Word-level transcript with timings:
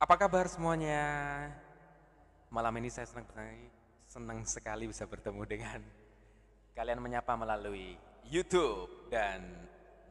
Apa 0.00 0.16
kabar 0.16 0.48
semuanya? 0.48 1.04
Malam 2.48 2.72
ini 2.80 2.88
saya 2.88 3.04
senang 3.04 3.68
senang 4.08 4.40
sekali 4.48 4.88
bisa 4.88 5.04
bertemu 5.04 5.44
dengan 5.44 5.76
kalian 6.72 7.04
menyapa 7.04 7.36
melalui 7.36 8.00
YouTube 8.24 8.88
dan 9.12 9.44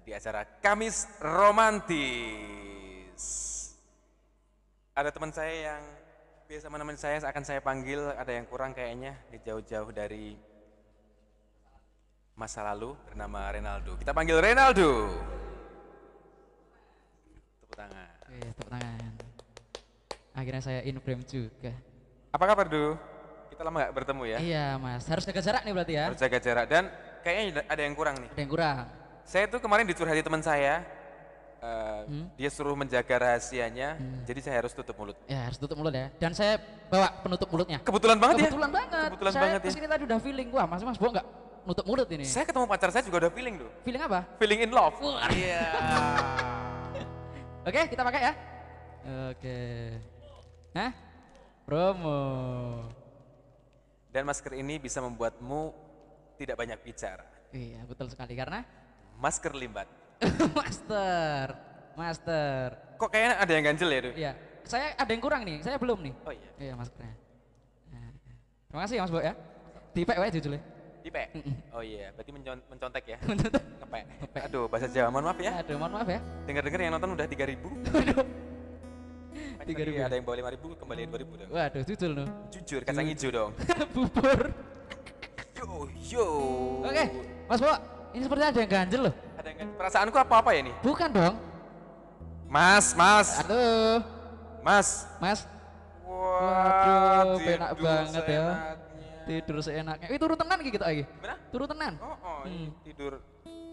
di 0.05 0.13
acara 0.13 0.45
Kamis 0.61 1.09
Romantis. 1.17 3.17
Ada 4.93 5.09
teman 5.09 5.33
saya 5.33 5.73
yang 5.73 5.81
biasa 6.45 6.69
menemani 6.69 7.01
saya 7.01 7.17
akan 7.25 7.41
saya 7.41 7.57
panggil, 7.57 8.13
ada 8.13 8.29
yang 8.29 8.45
kurang 8.45 8.77
kayaknya 8.77 9.17
di 9.33 9.41
jauh-jauh 9.41 9.89
dari 9.89 10.37
masa 12.37 12.61
lalu 12.61 12.93
bernama 13.09 13.49
Renaldo. 13.49 13.97
Kita 13.97 14.13
panggil 14.13 14.37
Renaldo. 14.37 15.09
Tepuk 17.57 17.73
tangan. 17.73 18.08
Akhirnya 20.39 20.63
saya 20.63 20.79
in 20.87 20.95
frame 20.97 21.19
juga. 21.21 21.75
Apa 22.31 22.43
kabar, 22.45 22.65
Du? 22.65 22.95
Kita 23.51 23.61
lama 23.61 23.83
nggak 23.83 23.91
bertemu 23.93 24.23
ya? 24.23 24.37
Iya, 24.39 24.65
Mas. 24.79 25.03
Harus 25.03 25.27
jaga 25.27 25.41
jarak 25.43 25.61
nih 25.67 25.73
berarti 25.75 25.93
ya. 25.93 26.03
Harus 26.07 26.19
jaga 26.19 26.37
jarak 26.39 26.65
dan 26.65 26.83
kayaknya 27.19 27.67
ada 27.67 27.81
yang 27.83 27.91
kurang 27.91 28.15
nih. 28.15 28.29
Ada 28.31 28.39
yang 28.39 28.51
kurang. 28.51 28.77
Saya 29.27 29.45
tuh 29.45 29.59
kemarin 29.59 29.83
dicurhati 29.83 30.23
teman 30.23 30.39
saya, 30.39 30.79
eh, 31.59 31.99
Hmm? 32.07 32.25
dia 32.33 32.47
suruh 32.47 32.71
menjaga 32.71 33.15
rahasianya, 33.19 33.99
jadi 34.23 34.39
saya 34.39 34.55
harus 34.63 34.71
tutup 34.71 34.95
mulut. 34.95 35.19
Ya, 35.27 35.43
harus 35.43 35.59
tutup 35.59 35.75
mulut 35.75 35.91
ya. 35.91 36.07
Dan 36.15 36.31
saya 36.31 36.55
bawa 36.87 37.11
penutup 37.19 37.51
mulutnya. 37.51 37.83
Kebetulan 37.83 38.15
banget 38.15 38.47
Kebetulan 38.47 38.71
ya? 38.71 38.75
banget. 38.79 39.09
Kebetulan 39.11 39.33
saya 39.35 39.43
banget 39.43 39.59
ya. 39.59 39.65
ke 39.67 39.75
sini 39.75 39.87
tadi 39.91 40.03
udah 40.07 40.19
feeling, 40.23 40.47
wah 40.55 40.65
Mas 40.65 40.81
Mas 40.81 40.95
Bo 40.95 41.11
nggak 41.11 41.27
nutup 41.67 41.85
mulut 41.85 42.07
ini. 42.09 42.23
Saya 42.23 42.47
ketemu 42.47 42.63
pacar 42.65 42.89
saya 42.89 43.03
juga 43.03 43.27
udah 43.27 43.31
feeling 43.35 43.55
tuh, 43.59 43.69
Feeling 43.83 44.01
apa? 44.01 44.19
feeling 44.39 44.59
in 44.63 44.71
love. 44.71 44.95
Iya. 45.29 45.61
Oke, 47.67 47.81
kita 47.91 48.01
pakai 48.01 48.21
ya. 48.23 48.33
Oke. 49.29 49.57
Hah? 50.73 50.91
Promo. 51.65 52.21
Dan 54.09 54.25
masker 54.25 54.57
ini 54.57 54.81
bisa 54.81 55.01
membuatmu 55.01 55.73
tidak 56.37 56.57
banyak 56.57 56.79
bicara. 56.81 57.25
Iya, 57.49 57.85
betul 57.85 58.09
sekali 58.09 58.33
karena 58.33 58.61
Masker 59.19 59.51
limbat. 59.51 59.85
master, 60.57 61.45
master. 61.93 62.67
Kok 62.95 63.09
kayaknya 63.11 63.35
ada 63.35 63.51
yang 63.51 63.65
ganjel 63.67 63.89
ya? 63.91 63.99
Iya, 64.15 64.31
saya 64.63 64.95
ada 64.95 65.11
yang 65.11 65.19
kurang 65.19 65.43
nih. 65.43 65.59
Saya 65.59 65.75
belum 65.75 65.99
nih. 65.99 66.13
Oh 66.23 66.31
iya. 66.31 66.49
Iya 66.55 66.73
maskernya. 66.79 67.15
Nah, 67.91 68.09
Terima 68.71 68.81
kasih 68.87 68.95
ya 68.95 69.01
Mas 69.03 69.11
Bo 69.11 69.19
ya. 69.19 69.33
Di 69.91 70.01
PW 70.07 70.23
jujur 70.31 70.51
ya. 70.55 70.61
Dipe. 70.99 71.23
Oh 71.75 71.83
iya, 71.83 72.11
berarti 72.15 72.31
mencon- 72.31 72.65
mencontek 72.71 73.03
ya. 73.07 73.17
Mencontek. 73.29 73.63
Ngepek. 73.83 74.03
Ngepek. 74.23 74.41
Aduh, 74.51 74.65
bahasa 74.67 74.87
Jawa. 74.91 75.07
Mohon 75.11 75.25
maaf 75.31 75.39
ya. 75.39 75.51
Aduh, 75.59 75.75
mohon 75.79 75.93
maaf 75.95 76.09
ya. 76.11 76.19
Dengar-dengar 76.47 76.79
yang 76.79 76.93
nonton 76.95 77.11
udah 77.15 77.27
3000. 77.27 77.59
Waduh. 77.95 78.25
Tadi 79.59 79.71
3.000. 79.75 80.07
ada 80.07 80.15
yang 80.15 80.25
bawa 80.25 80.35
5000, 80.55 80.79
kembali 80.79 81.01
2000 81.03 81.39
dong. 81.43 81.49
Waduh, 81.51 81.81
jujur 81.83 82.09
loh. 82.15 82.27
Jujur, 82.49 82.81
kacang 82.81 83.07
hijau 83.11 83.29
dong. 83.29 83.51
Bubur. 83.95 84.39
Yo, 85.59 85.67
yo. 86.07 86.25
Oke, 86.87 87.03
Mas 87.45 87.59
Bo, 87.59 87.71
ini 88.15 88.21
sepertinya 88.23 88.49
ada 88.49 88.59
yang 88.63 88.71
ganjel 88.71 89.01
loh. 89.11 89.13
Ada 89.35 89.47
yang 89.51 89.57
ganjel. 89.59 89.75
Perasaanku 89.75 90.17
apa-apa 90.17 90.49
ya 90.55 90.61
nih? 90.63 90.75
Bukan 90.79 91.09
dong. 91.11 91.35
Mas, 92.49 92.95
mas, 92.95 93.27
Aduh, 93.45 93.99
mas. 94.63 94.87
Mas. 95.21 95.39
Wah, 96.01 97.37
Waduh, 97.37 97.37
enak 97.45 97.71
banget 97.77 98.23
ya. 98.25 98.45
Tidur 99.29 99.61
seenaknya. 99.61 100.07
Wih, 100.09 100.17
turu 100.17 100.33
tenan 100.33 100.57
gitu 100.63 100.81
lagi. 100.81 101.03
Gimana? 101.05 101.35
Turu 101.53 101.65
tenan. 101.69 101.93
Oh, 102.01 102.17
oh 102.17 102.39
ini 102.49 102.65
Hmm. 102.65 102.81
tidur 102.81 103.13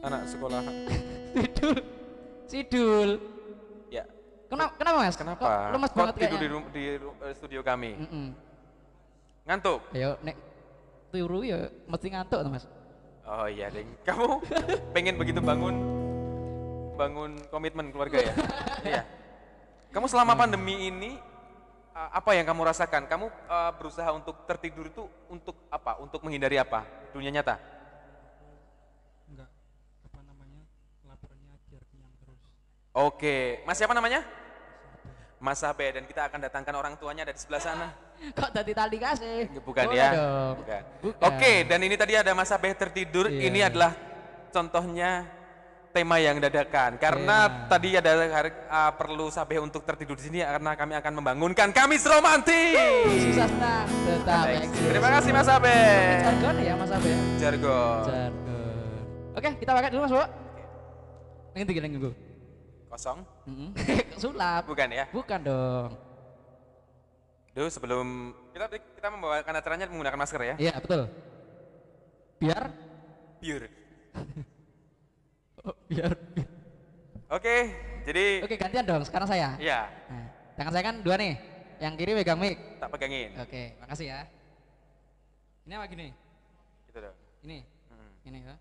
anak 0.04 0.20
sekolahan. 0.28 0.74
Tidur. 1.40 1.76
Sidul. 2.44 3.10
Kenapa, 4.46 4.72
kenapa 4.78 4.96
Mas? 5.02 5.16
kenapa? 5.18 5.42
Kok 5.42 5.72
lemas 5.74 5.90
Kok 5.90 5.98
banget 5.98 6.14
tidur 6.22 6.38
di, 6.38 6.48
di 6.70 6.82
eh, 6.94 7.34
studio 7.34 7.60
kami? 7.66 7.98
Mm-mm. 7.98 8.26
Ngantuk? 9.46 9.80
Ayo, 9.90 10.18
nek 10.22 10.36
turu 11.10 11.42
ya 11.42 11.66
mesti 11.90 12.06
ngantuk 12.10 12.40
tuh 12.46 12.50
Mas. 12.50 12.64
Oh 13.26 13.46
iya, 13.50 13.66
Deng. 13.70 13.90
Kamu 14.06 14.38
pengen 14.94 15.18
begitu 15.18 15.42
bangun 15.42 15.74
bangun 16.94 17.42
komitmen 17.50 17.90
keluarga 17.90 18.22
ya? 18.22 18.34
iya. 18.94 19.02
Kamu 19.90 20.06
selama 20.06 20.38
pandemi 20.38 20.86
ini 20.86 21.18
uh, 21.90 22.10
apa 22.14 22.38
yang 22.38 22.46
kamu 22.46 22.70
rasakan? 22.70 23.10
Kamu 23.10 23.26
uh, 23.50 23.72
berusaha 23.74 24.10
untuk 24.14 24.46
tertidur 24.46 24.86
itu 24.86 25.02
untuk 25.26 25.58
apa? 25.74 25.98
Untuk 25.98 26.22
menghindari 26.22 26.58
apa? 26.62 26.86
Dunia 27.10 27.34
nyata? 27.34 27.58
enggak 29.26 29.50
apa 30.06 30.20
namanya 30.22 30.62
laparnya 31.02 31.58
biar 31.66 31.82
kenyang 31.90 32.14
terus 32.22 32.38
Oke, 32.94 33.66
Mas 33.66 33.74
siapa 33.74 33.90
namanya? 33.90 34.22
Mas 35.36 35.60
Abe 35.60 35.92
dan 35.92 36.04
kita 36.08 36.32
akan 36.32 36.40
datangkan 36.48 36.74
orang 36.74 36.94
tuanya 36.96 37.28
dari 37.28 37.36
sebelah 37.36 37.60
sana. 37.60 37.88
Kok 38.32 38.50
tadi 38.56 38.72
tali 38.72 38.96
kasih? 38.96 39.52
Bukan 39.60 39.84
Boleh 39.92 40.00
ya? 40.00 40.10
dong. 40.16 40.54
Bukan. 40.64 40.82
Bukan. 41.04 41.26
Oke, 41.28 41.52
dan 41.68 41.80
ini 41.84 41.96
tadi 42.00 42.16
ada 42.16 42.32
Mas 42.32 42.48
Abe 42.48 42.72
tertidur. 42.72 43.28
Iya. 43.28 43.52
Ini 43.52 43.60
adalah 43.68 43.92
contohnya 44.48 45.28
tema 45.96 46.16
yang 46.20 46.36
dadakan. 46.36 47.00
Karena 47.00 47.48
Tema. 47.48 47.68
tadi 47.72 47.88
ada 47.96 48.12
uh, 48.68 48.92
perlu 49.00 49.32
Sabe 49.32 49.56
untuk 49.56 49.80
tertidur 49.88 50.16
di 50.20 50.28
sini 50.28 50.38
karena 50.44 50.76
kami 50.76 50.92
akan 51.00 51.12
membangunkan 51.20 51.72
Kamis 51.72 52.04
Romantis. 52.04 52.76
Susah 53.32 53.48
senang, 53.48 53.88
tetap. 54.04 54.44
Terima 54.72 55.08
kasih 55.16 55.30
Mas 55.32 55.48
Abe. 55.48 55.80
Jargon 56.20 56.54
ya 56.60 56.74
Mas 56.76 56.92
Abe 56.92 57.08
ya? 57.08 57.20
Jargon. 57.40 58.00
Jargon. 58.08 59.00
Oke, 59.36 59.48
kita 59.60 59.70
pakai 59.72 59.88
dulu 59.92 60.00
Mas 60.04 60.12
Bo. 60.12 60.24
Nanti 61.56 61.72
kita 61.72 61.88
nunggu. 61.88 62.25
Kosong? 62.96 63.20
Sulap. 64.24 64.64
Bukan 64.64 64.88
ya? 64.88 65.04
Bukan 65.12 65.44
dong. 65.44 65.92
Duh, 67.52 67.68
sebelum 67.68 68.32
kita 68.56 68.72
kita 68.72 69.08
membawakan 69.12 69.52
acaranya 69.52 69.84
menggunakan 69.92 70.16
masker 70.16 70.40
ya. 70.40 70.54
Iya, 70.56 70.74
betul. 70.80 71.04
Biar 72.40 72.72
Pure. 73.36 73.68
oh, 75.60 75.76
biar 75.92 76.12
Oke, 77.28 77.56
jadi 78.08 78.40
Oke, 78.48 78.56
gantian 78.56 78.88
dong. 78.88 79.04
Sekarang 79.04 79.28
saya. 79.28 79.60
ya 79.60 79.92
Nah, 80.08 80.26
tangan 80.56 80.72
saya 80.72 80.84
kan 80.88 80.96
dua 81.04 81.20
nih. 81.20 81.36
Yang 81.76 81.92
kiri 82.00 82.12
pegang 82.16 82.40
mic. 82.40 82.56
tak 82.80 82.88
pegangin. 82.88 83.36
Oke, 83.36 83.76
makasih 83.76 84.08
ya. 84.08 84.20
Ini 85.68 85.72
apa 85.76 85.84
gini? 85.92 86.08
Gitu 86.88 86.96
dong. 87.04 87.16
Ini. 87.44 87.58
Hmm. 87.92 88.10
Ini 88.24 88.38
ya. 88.40 88.56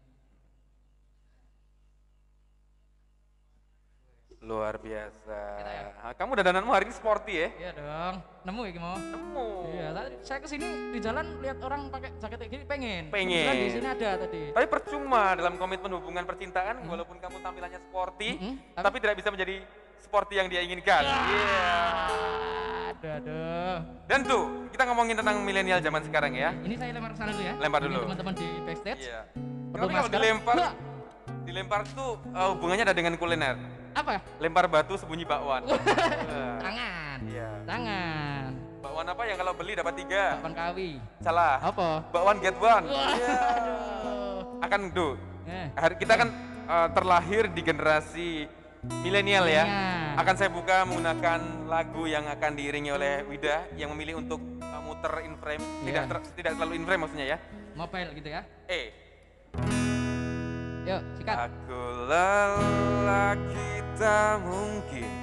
Luar 4.43 4.77
biasa. 4.77 5.39
Ya? 5.63 5.87
Ah, 6.03 6.13
Kamu 6.13 6.35
dandananmu 6.35 6.71
hari 6.75 6.91
ini 6.91 6.95
sporty 6.95 7.33
ya? 7.33 7.49
Iya 7.55 7.69
dong. 7.79 8.15
Nemu 8.45 8.59
ya 8.67 8.71
gimana? 8.75 8.97
Nemu. 8.99 9.47
Iya, 9.73 9.87
tadi 9.95 10.15
saya 10.21 10.39
ke 10.43 10.47
sini 10.51 10.67
di 10.91 10.99
jalan 10.99 11.25
lihat 11.39 11.57
orang 11.63 11.87
pakai 11.89 12.09
jaket 12.19 12.37
kayak 12.43 12.51
gini 12.51 12.63
pengen. 12.67 13.03
Pengen. 13.09 13.41
Kebetulan 13.47 13.57
di 13.57 13.71
sini 13.73 13.87
ada 13.87 14.09
tadi. 14.21 14.41
Tapi 14.53 14.67
percuma 14.69 15.23
dalam 15.33 15.55
komitmen 15.57 15.91
hubungan 15.97 16.23
percintaan, 16.27 16.83
walaupun 16.85 17.17
kamu 17.17 17.37
tampilannya 17.41 17.79
sporty, 17.89 18.29
Mm-mm. 18.37 18.53
tapi 18.75 18.97
tidak 19.01 19.15
bisa 19.17 19.29
menjadi 19.33 19.55
sporty 20.03 20.33
yang 20.37 20.47
dia 20.51 20.61
inginkan. 20.61 21.01
Iya. 21.01 21.73
Aduh, 22.93 23.11
aduh. 23.17 23.77
Dan 24.05 24.19
tuh, 24.29 24.43
kita 24.69 24.83
ngomongin 24.93 25.15
tentang 25.17 25.41
milenial 25.41 25.81
zaman 25.81 26.05
sekarang 26.05 26.37
ya. 26.37 26.53
Ini 26.61 26.75
saya 26.77 26.91
lempar 26.93 27.11
ke 27.13 27.17
sana 27.17 27.31
dulu 27.33 27.43
ya. 27.43 27.53
Lempar 27.57 27.81
dulu. 27.81 27.99
Teman-teman 28.05 28.33
di 28.37 28.47
backstage. 28.61 29.01
Iya. 29.09 29.21
Perlu 29.73 29.85
Tapi 29.89 29.93
kalau 29.97 30.09
dilempar, 30.13 30.57
dilempar 31.43 31.81
tuh 31.91 32.21
uh, 32.31 32.53
hubungannya 32.55 32.85
ada 32.85 32.95
dengan 32.95 33.17
kuliner. 33.17 33.57
Apa? 33.95 34.19
Lempar 34.37 34.67
batu 34.67 34.99
sembunyi 34.99 35.23
bakwan. 35.23 35.63
Tangan. 36.65 37.17
Iya. 37.23 37.49
Tangan. 37.63 38.49
Bakwan 38.83 39.07
apa 39.07 39.23
yang 39.23 39.37
kalau 39.39 39.53
beli 39.55 39.73
dapat 39.73 39.93
tiga? 39.95 40.23
Bakwan 40.37 40.53
kawi. 40.53 40.89
Salah. 41.23 41.55
Apa? 41.63 42.03
Bakwan 42.11 42.37
get 42.37 42.55
one. 42.59 42.85
Wah, 42.85 43.07
Iya. 43.15 43.35
Akan 44.59 44.91
do. 44.91 45.15
Eh. 45.47 45.67
Kita 45.95 46.13
kan 46.15 46.29
uh, 46.65 46.87
terlahir 46.91 47.47
di 47.47 47.61
generasi 47.61 48.29
milenial 49.01 49.47
ya. 49.47 49.63
Akan 50.15 50.35
saya 50.35 50.47
buka 50.47 50.83
menggunakan 50.83 51.67
lagu 51.67 52.03
yang 52.05 52.27
akan 52.27 52.51
diiringi 52.55 52.91
oleh 52.91 53.23
Wida 53.25 53.67
yang 53.75 53.91
memilih 53.91 54.19
untuk 54.19 54.39
uh, 54.59 54.81
muter 54.81 55.23
in 55.23 55.35
frame, 55.35 55.63
tidak 55.83 56.03
Iya. 56.03 56.11
ter- 56.11 56.25
tidak 56.35 56.51
terlalu 56.55 56.73
in 56.75 56.83
frame 56.83 57.01
maksudnya 57.03 57.27
ya. 57.31 57.37
Mobile 57.75 58.11
gitu 58.15 58.29
ya. 58.31 58.41
Eh, 58.67 58.85
Yuk, 60.85 61.01
sikat. 61.17 61.49
aku 61.49 61.79
lelaki 62.07 63.74
tak 63.95 64.43
mungkin 64.43 65.15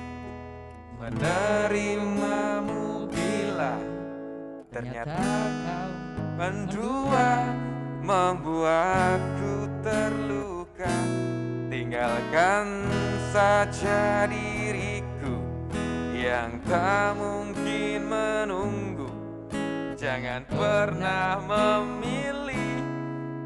menerimamu 0.97 3.05
bila 3.13 3.77
ternyata 4.73 5.21
kau 5.69 5.93
Mendua 6.33 7.45
membuatku 8.03 9.69
terluka. 9.85 10.91
Tinggalkan 11.71 12.91
saja 13.31 14.27
diriku 14.27 15.39
Yang 16.11 16.51
tak 16.67 17.15
mungkin 17.21 17.99
menunggu. 18.09 19.13
Jangan 19.95 20.43
pernah 20.51 21.39
memilih 21.47 22.81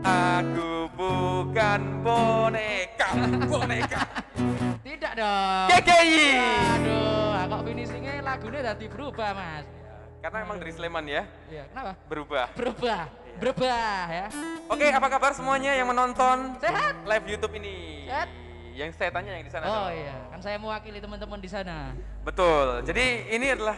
Aku 0.06 0.88
bukan 0.94 2.00
boneka. 2.00 3.10
Boneka 3.50 4.02
Tidak 4.96 5.12
dong. 5.12 5.66
KKI 5.68 6.24
Aduh, 6.72 7.36
kok 7.46 7.60
finishingnya 7.68 8.12
lagu 8.18 8.48
lagunya 8.48 8.64
tadi 8.64 8.86
berubah 8.88 9.30
mas. 9.36 9.66
Karena 10.24 10.38
emang 10.40 10.56
dari 10.56 10.72
Sleman 10.72 11.04
ya, 11.04 11.22
Iya, 11.46 11.68
kenapa? 11.68 11.92
berubah. 12.08 12.46
Berubah, 12.56 13.02
Iya. 13.04 13.36
berubah 13.36 14.04
ya. 14.08 14.26
Oke, 14.66 14.86
apa 14.88 15.06
kabar 15.06 15.36
semuanya 15.36 15.76
yang 15.76 15.86
menonton 15.86 16.56
Sehat. 16.58 16.96
live 17.04 17.26
YouTube 17.28 17.54
ini? 17.60 18.08
Sehat. 18.08 18.28
Yang 18.72 18.90
saya 18.96 19.10
tanya 19.12 19.36
yang 19.36 19.44
di 19.44 19.52
sana. 19.52 19.64
Oh 19.68 19.72
dong. 19.84 19.92
iya, 19.92 20.16
kan 20.32 20.40
saya 20.40 20.56
mewakili 20.56 20.96
teman-teman 20.96 21.38
di 21.38 21.50
sana. 21.52 21.92
Betul. 22.24 22.80
Jadi 22.82 23.04
ini 23.30 23.46
adalah 23.52 23.76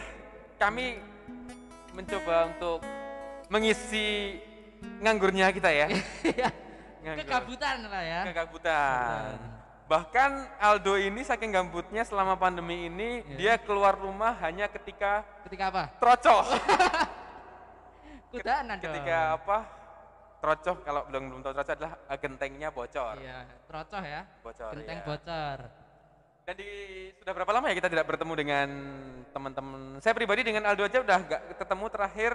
kami 0.55 1.03
mencoba 1.91 2.47
untuk 2.47 2.79
mengisi 3.51 4.39
nganggurnya 5.03 5.51
kita 5.51 5.67
ya. 5.67 5.87
Iya. 6.31 6.47
Nganggur. 7.03 7.23
Kegabutan 7.27 7.75
lah 7.83 8.03
ya. 8.03 8.21
Kegabutan. 8.23 9.58
Bahkan 9.89 10.31
Aldo 10.61 10.95
ini 10.95 11.25
saking 11.25 11.49
gambutnya 11.49 12.05
selama 12.05 12.37
pandemi 12.37 12.85
ini 12.85 13.25
Iya. 13.25 13.35
dia 13.35 13.53
keluar 13.57 13.97
rumah 13.97 14.37
hanya 14.39 14.69
ketika 14.69 15.25
Ketika 15.41 15.73
apa? 15.73 15.83
trocoh. 15.97 16.45
Kudanan 18.31 18.77
dong. 18.77 18.85
ketika 18.85 19.17
apa? 19.33 19.57
Trocoh 20.39 20.75
kalau 20.85 21.01
belum 21.09 21.23
belum 21.27 21.41
tahu 21.41 21.53
trocoh 21.57 21.73
adalah 21.73 21.91
eh, 22.05 22.17
gentengnya 22.21 22.69
bocor. 22.69 23.17
Iya, 23.17 23.49
trocoh 23.65 24.03
ya. 24.05 24.21
Bocor. 24.39 24.71
Genteng 24.77 24.99
ya. 25.01 25.05
bocor. 25.09 25.57
Dan 26.45 26.53
di 26.55 26.69
sudah 27.17 27.33
berapa 27.33 27.51
lama 27.51 27.65
ya 27.67 27.75
kita 27.75 27.89
tidak 27.89 28.05
bertemu 28.05 28.33
dengan 28.37 28.67
teman-teman? 29.33 29.97
Saya 29.99 30.13
pribadi 30.13 30.45
dengan 30.45 30.69
Aldo 30.69 30.85
aja 30.85 31.01
udah 31.01 31.17
nggak 31.19 31.41
ketemu 31.57 31.85
terakhir 31.89 32.31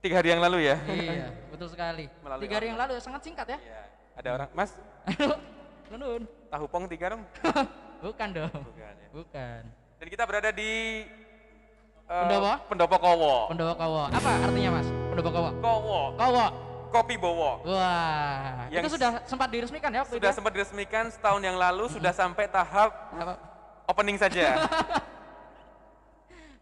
tiga 0.00 0.14
hari 0.18 0.28
yang 0.32 0.40
lalu 0.40 0.72
ya. 0.72 0.76
iya, 0.88 1.28
betul 1.52 1.68
sekali. 1.68 2.08
Melalui 2.24 2.42
Tiga 2.48 2.54
hari 2.56 2.66
yang 2.72 2.80
lalu 2.80 2.96
sangat 2.96 3.20
singkat 3.22 3.46
ya. 3.46 3.58
Iya. 3.60 3.82
Ada 4.18 4.28
orang, 4.34 4.48
Mas, 4.50 4.70
Nun. 5.90 6.22
tahu 6.48 6.64
pong 6.66 6.84
tiga 6.86 7.12
dong? 7.12 7.22
Bukan 8.04 8.28
dong. 8.30 8.52
Bukan 8.52 8.92
ya. 8.94 9.08
Bukan. 9.10 9.60
Dan 9.98 10.06
kita 10.06 10.22
berada 10.22 10.50
di 10.50 11.02
eh, 12.04 12.22
Pendopo? 12.22 12.52
Pendopo 12.68 12.96
Kowo. 12.96 13.34
Pendopo 13.48 13.74
Kowo. 13.74 14.02
Apa 14.06 14.30
artinya 14.42 14.70
mas? 14.74 14.88
Pendopo 15.08 15.30
Kowo. 15.30 15.50
Kowo. 15.58 16.00
Kowo. 16.14 16.46
Kopi 16.88 17.20
Bowo. 17.20 17.60
Wah, 17.68 18.64
Yang 18.70 18.80
itu 18.82 18.90
sudah 18.96 19.20
sempat 19.22 19.52
diresmikan 19.52 19.92
ya 19.92 20.00
waktu 20.00 20.16
Sudah 20.16 20.32
itu? 20.32 20.36
sempat 20.40 20.52
diresmikan 20.52 21.04
setahun 21.12 21.42
yang 21.44 21.60
lalu, 21.60 21.84
sudah 21.86 22.16
sampai 22.16 22.48
tahap 22.48 23.12
Apa? 23.12 23.36
opening 23.86 24.16
saja. 24.16 24.56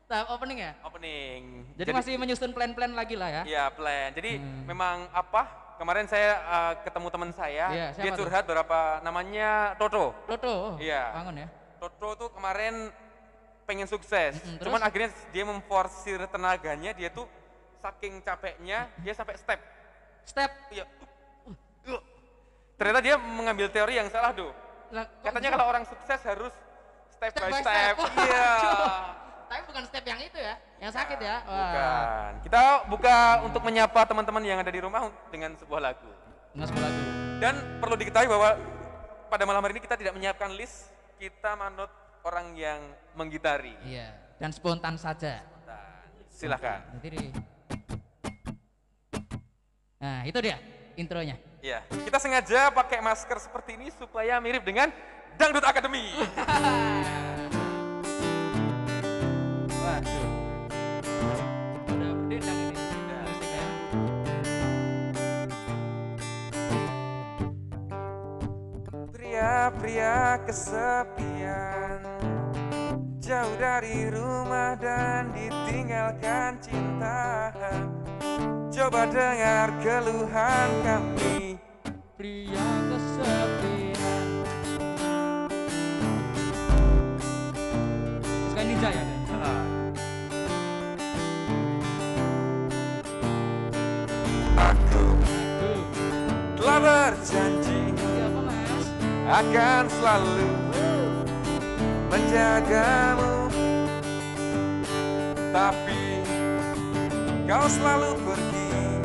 Tahap 0.06 0.26
opening 0.30 0.62
ya? 0.62 0.72
opening. 0.82 1.66
Jadi, 1.74 1.90
masih 1.90 2.14
menyusun 2.14 2.50
plan-plan 2.50 2.90
lagi 2.90 3.14
lah 3.14 3.26
ya? 3.26 3.42
Iya 3.42 3.64
plan. 3.70 4.14
Jadi 4.14 4.38
Hmm. 4.38 4.62
memang 4.64 5.10
apa? 5.10 5.46
Kemarin 5.76 6.06
saya 6.08 6.30
eh, 6.40 6.72
ketemu 6.88 7.08
teman 7.12 7.30
saya, 7.36 7.64
Iya, 7.68 7.86
dia 7.92 7.96
siapa 8.00 8.16
tuh? 8.16 8.24
curhat 8.24 8.44
berapa 8.48 8.78
namanya 9.04 9.76
Toto. 9.76 10.16
Toto, 10.24 10.52
oh, 10.52 10.74
Iya. 10.80 11.12
bangun 11.12 11.44
ya? 11.44 11.48
Toto 11.76 12.08
tuh 12.16 12.28
kemarin 12.32 12.88
pengen 13.68 13.84
sukses, 13.84 14.38
Mm-mm, 14.40 14.62
cuman 14.62 14.78
terus? 14.80 14.88
akhirnya 14.88 15.10
dia 15.34 15.44
memforsir 15.44 16.20
tenaganya, 16.30 16.94
dia 16.94 17.10
tuh 17.10 17.26
saking 17.82 18.24
capeknya 18.24 18.88
dia 19.04 19.12
sampai 19.12 19.36
step. 19.36 19.60
Step. 20.24 20.50
Iya. 20.72 20.86
Uh, 21.44 21.98
uh. 21.98 22.02
Ternyata 22.80 23.00
dia 23.04 23.16
mengambil 23.20 23.68
teori 23.68 24.00
yang 24.00 24.08
salah, 24.08 24.32
kok 24.32 24.54
Katanya 25.20 25.50
kalau 25.58 25.66
orang 25.66 25.84
sukses 25.84 26.20
harus 26.24 26.54
step, 27.10 27.34
Step 27.34 27.42
by 27.42 27.52
step. 27.60 27.94
Iya. 28.16 28.48
Tapi 29.46 29.62
bukan 29.70 29.82
step 29.86 30.04
yang 30.04 30.18
itu 30.18 30.38
ya, 30.38 30.54
yang 30.82 30.90
sakit 30.90 31.18
ya? 31.22 31.36
Wah. 31.46 31.54
Bukan. 31.54 32.30
Kita 32.50 32.62
buka 32.90 33.16
untuk 33.46 33.62
menyapa 33.62 34.00
teman-teman 34.02 34.42
yang 34.42 34.58
ada 34.58 34.70
di 34.74 34.80
rumah 34.82 35.06
dengan 35.30 35.54
sebuah 35.54 35.80
lagu. 35.80 36.10
Nggak 36.58 36.66
sebelah 36.66 36.90
lagu. 36.90 37.02
Dan 37.38 37.54
perlu 37.78 37.94
diketahui 37.94 38.26
bahwa 38.26 38.50
pada 39.30 39.44
malam 39.46 39.62
hari 39.62 39.78
ini 39.78 39.82
kita 39.86 39.94
tidak 39.94 40.18
menyiapkan 40.18 40.50
list, 40.58 40.90
kita 41.22 41.54
manut 41.54 41.90
orang 42.26 42.58
yang 42.58 42.80
menggitari. 43.14 43.78
Iya, 43.86 44.10
dan 44.42 44.50
spontan 44.50 44.98
saja. 44.98 45.46
Nah, 45.62 46.02
silahkan. 46.26 46.82
Nanti 46.90 47.08
di... 47.14 47.22
Nah, 50.02 50.26
itu 50.26 50.38
dia 50.42 50.58
intronya. 50.98 51.38
Ya, 51.62 51.86
kita 51.86 52.18
sengaja 52.18 52.70
pakai 52.74 52.98
masker 52.98 53.38
seperti 53.38 53.78
ini 53.78 53.94
supaya 53.94 54.42
mirip 54.42 54.66
dengan 54.66 54.90
Dangdut 55.38 55.62
Academy. 55.62 56.14
Ini. 59.86 60.18
Pria-pria 69.14 70.42
kesepian 70.42 72.02
Jauh 73.22 73.54
dari 73.58 74.10
rumah 74.10 74.74
dan 74.74 75.30
ditinggalkan 75.30 76.58
cinta 76.58 77.54
Coba 78.74 79.06
dengar 79.06 79.70
keluhan 79.82 80.68
kami 80.82 81.62
Pria 82.16 82.68
kesepian. 82.90 84.24
Suka 88.50 88.62
ninja 88.64 88.88
ya? 88.88 89.15
Mas? 97.32 97.66
akan 99.26 99.90
selalu 99.90 100.46
menjagamu 102.06 103.50
Tapi 105.50 106.22
kau 107.48 107.66
selalu 107.66 108.14
pergi 108.22 109.02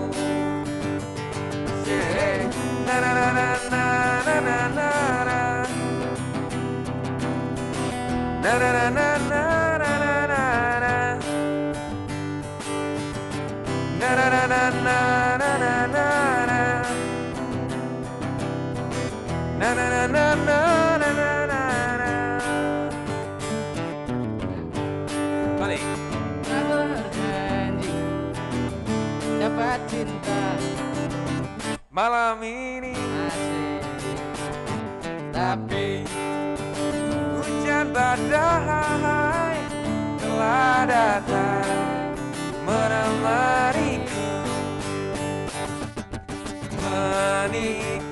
Yeah. 1.87 2.51
Na 2.83 2.99
na 2.99 3.15
na 3.15 3.31
na 3.31 3.47
na. 3.71 3.87
Na 4.27 4.43
na 4.43 4.67
na 4.75 4.91
na 8.43 8.53
na 8.59 8.91
na 8.91 9.07
na 9.31 9.56
Berjanji 26.87 27.91
dapat 29.43 29.79
cinta 29.91 30.41
Malam 31.91 32.39
ini 32.45 32.93
asik. 33.27 34.19
Tapi 35.35 36.07
hujan 37.35 37.91
badai 37.91 39.57
telah 40.21 40.85
datang 40.85 42.15
menemaniku 42.63 43.46
me. 47.59 48.06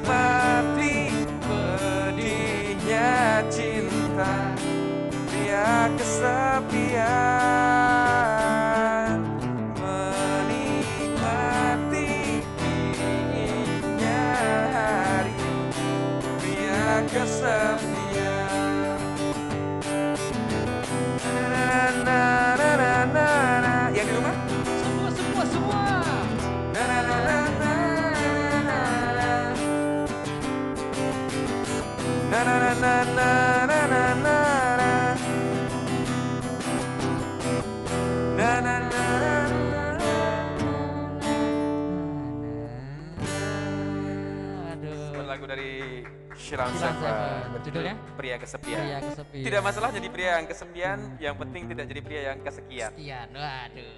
Shiram 46.46 46.70
Seven. 46.78 47.58
Judulnya? 47.66 47.96
Pria 48.14 48.38
Kesepian 48.38 48.78
Pria 48.78 48.98
kesepian. 49.02 49.46
Tidak 49.50 49.62
masalah 49.66 49.90
jadi 49.90 50.08
pria 50.14 50.32
yang 50.38 50.46
kesepian 50.46 50.98
Yang 51.18 51.36
penting 51.42 51.64
tidak 51.74 51.86
jadi 51.90 52.02
pria 52.06 52.22
yang 52.30 52.40
kesekian 52.46 52.92
Sekian, 52.94 53.28
waduh. 53.34 53.98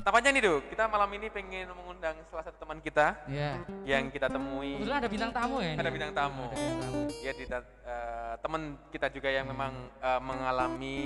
tampaknya 0.00 0.32
nih 0.32 0.42
dok, 0.48 0.72
kita 0.72 0.88
malam 0.88 1.10
ini 1.12 1.28
pengen 1.28 1.68
mengundang 1.76 2.16
salah 2.32 2.48
satu 2.48 2.56
teman 2.64 2.80
kita 2.80 3.12
Iya. 3.28 3.60
yang 3.84 4.08
kita 4.08 4.32
temui. 4.32 4.80
Kebetulan 4.80 4.98
ada 5.04 5.10
bintang 5.12 5.32
tamu 5.36 5.56
ya. 5.60 5.68
ini? 5.68 5.78
Ada 5.84 5.90
bintang 5.92 6.12
tamu. 6.16 6.44
Ada 6.48 6.56
bintang 6.56 6.80
tamu. 6.80 7.00
Ya 7.20 7.32
di 7.36 7.44
eh, 7.44 8.34
teman 8.40 8.62
kita 8.88 9.06
juga 9.12 9.28
yang 9.28 9.44
memang 9.52 9.72
eh, 10.00 10.20
mengalami 10.24 10.96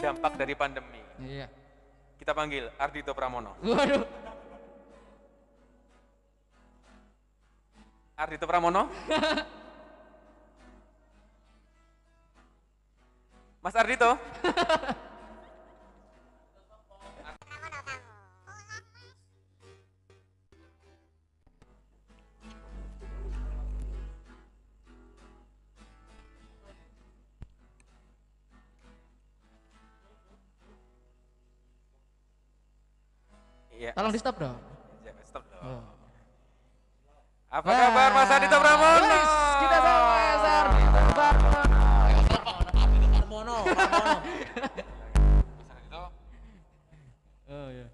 dampak 0.00 0.32
dari 0.40 0.56
pandemi. 0.56 1.04
Iya. 1.20 1.46
Kita 2.16 2.32
panggil 2.32 2.72
Ardito 2.80 3.12
Pramono. 3.12 3.52
Waduh. 3.60 4.00
Ardito 8.16 8.46
Pramono. 8.46 8.88
Mas 13.60 13.76
Ardito. 13.76 14.18
Tolong 33.96 34.12
di 34.12 34.20
stop 34.20 34.36
dong. 34.36 34.60
Ya, 35.08 35.12
Stop 35.24 35.48
dong. 35.48 35.64
Oh. 35.64 35.96
Apa 37.56 37.72
kabar 37.72 38.12
Mas 38.12 38.28
Ardito 38.28 38.52
Pramono? 38.60 39.08
Wis, 39.16 39.32
Kita 39.64 39.76
sama 39.80 40.12
Mas 40.12 40.44
Ardito 40.44 41.00
Pramono. 41.16 41.60
Parmono. 43.16 43.56
Mas 43.64 43.80
Ardito, 45.72 46.02
Oh 47.48 47.68
iya. 47.72 47.88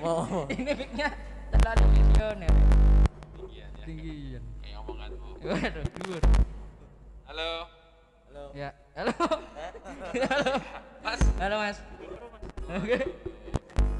Apa? 0.00 0.48
Ini 0.48 0.72
mic-nya 0.80 1.12
terlalu 1.52 1.84
visioner. 1.92 2.54
tinggian 3.36 3.68
ya. 3.76 3.84
Tinggian. 3.84 4.44
Kayak 4.64 4.80
omonganmu. 4.80 5.28
Waduh, 5.44 5.84
dhuwur. 6.00 6.22
Halo. 7.28 7.50
Halo. 8.32 8.44
Ya, 8.56 8.72
halo. 8.96 9.12
Halo. 9.12 10.52
Mas. 11.04 11.20
Halo, 11.36 11.56
Mas. 11.60 11.78
Oke. 12.64 12.96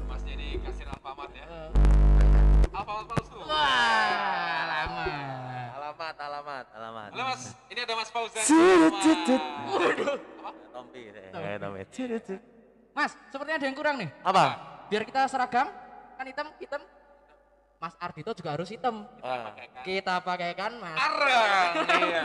Mas 0.09 0.21
jadi 0.25 0.57
kasir 0.65 0.89
Alfamart 0.89 1.37
ya. 1.37 1.45
Oh. 1.45 2.00
Alfamart 2.71 3.07
palsu. 3.11 3.35
Wah, 3.43 4.63
lama. 4.63 5.03
Alamat, 5.75 6.15
alamat, 6.15 6.65
alamat. 6.71 7.09
Halo 7.11 7.23
Mas, 7.27 7.43
ini 7.67 7.79
ada 7.83 7.93
Mas 7.99 8.09
Fauzan. 8.09 8.43
Tompi 10.71 11.01
deh. 11.11 11.25
Eh, 11.35 11.55
Tompi. 11.59 11.83
Mas, 12.95 13.11
sepertinya 13.27 13.57
ada 13.59 13.67
yang 13.67 13.75
kurang 13.75 13.95
nih. 13.99 14.09
Apa? 14.23 14.45
Biar 14.87 15.03
kita 15.03 15.27
seragam, 15.27 15.67
kan 16.15 16.25
hitam, 16.27 16.47
hitam. 16.63 16.81
Mas 17.75 17.93
Ardito 17.99 18.31
juga 18.31 18.55
harus 18.55 18.71
hitam. 18.71 19.03
Wah, 19.19 19.51
Kita 19.83 20.23
pakaikan, 20.23 20.71
Mas. 20.79 20.95
Arang. 20.95 21.73
Iya. 21.91 22.21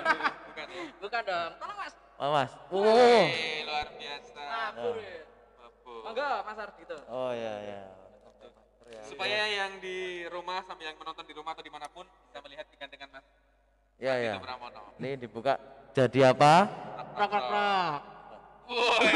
Bukan 0.46 0.66
ya. 0.70 0.84
Bukan 1.02 1.22
dong. 1.26 1.50
Tolong, 1.58 1.78
Mas. 1.80 1.94
oh, 2.22 2.30
Mas. 2.30 2.50
Oh. 2.70 3.26
Luar 3.66 3.88
biasa. 3.98 4.42
Mabur. 4.46 4.94
ya. 5.02 5.20
Mabuk. 5.58 6.00
Monggo, 6.06 6.30
Mas 6.46 6.58
Ardito. 6.62 6.96
Oh 7.10 7.32
iya 7.34 7.54
iya. 7.66 8.05
Supaya 9.02 9.46
yang 9.46 9.78
di 9.78 9.96
rumah 10.26 10.62
sambil 10.62 10.90
yang 10.90 10.98
menonton 10.98 11.22
di 11.22 11.32
rumah 11.32 11.52
atau 11.52 11.62
di 11.62 11.70
mana 11.70 11.86
pun 11.86 12.06
bisa 12.26 12.38
melihat 12.40 12.66
digantikan 12.68 13.08
Mas 13.10 13.26
Iya 13.96 14.14
iya. 14.18 14.32
Ardito 14.34 14.44
Pramono. 14.44 14.82
Ini 14.98 15.10
dibuka 15.16 15.54
jadi 15.90 16.30
apa? 16.30 16.52
Woi. 18.66 19.08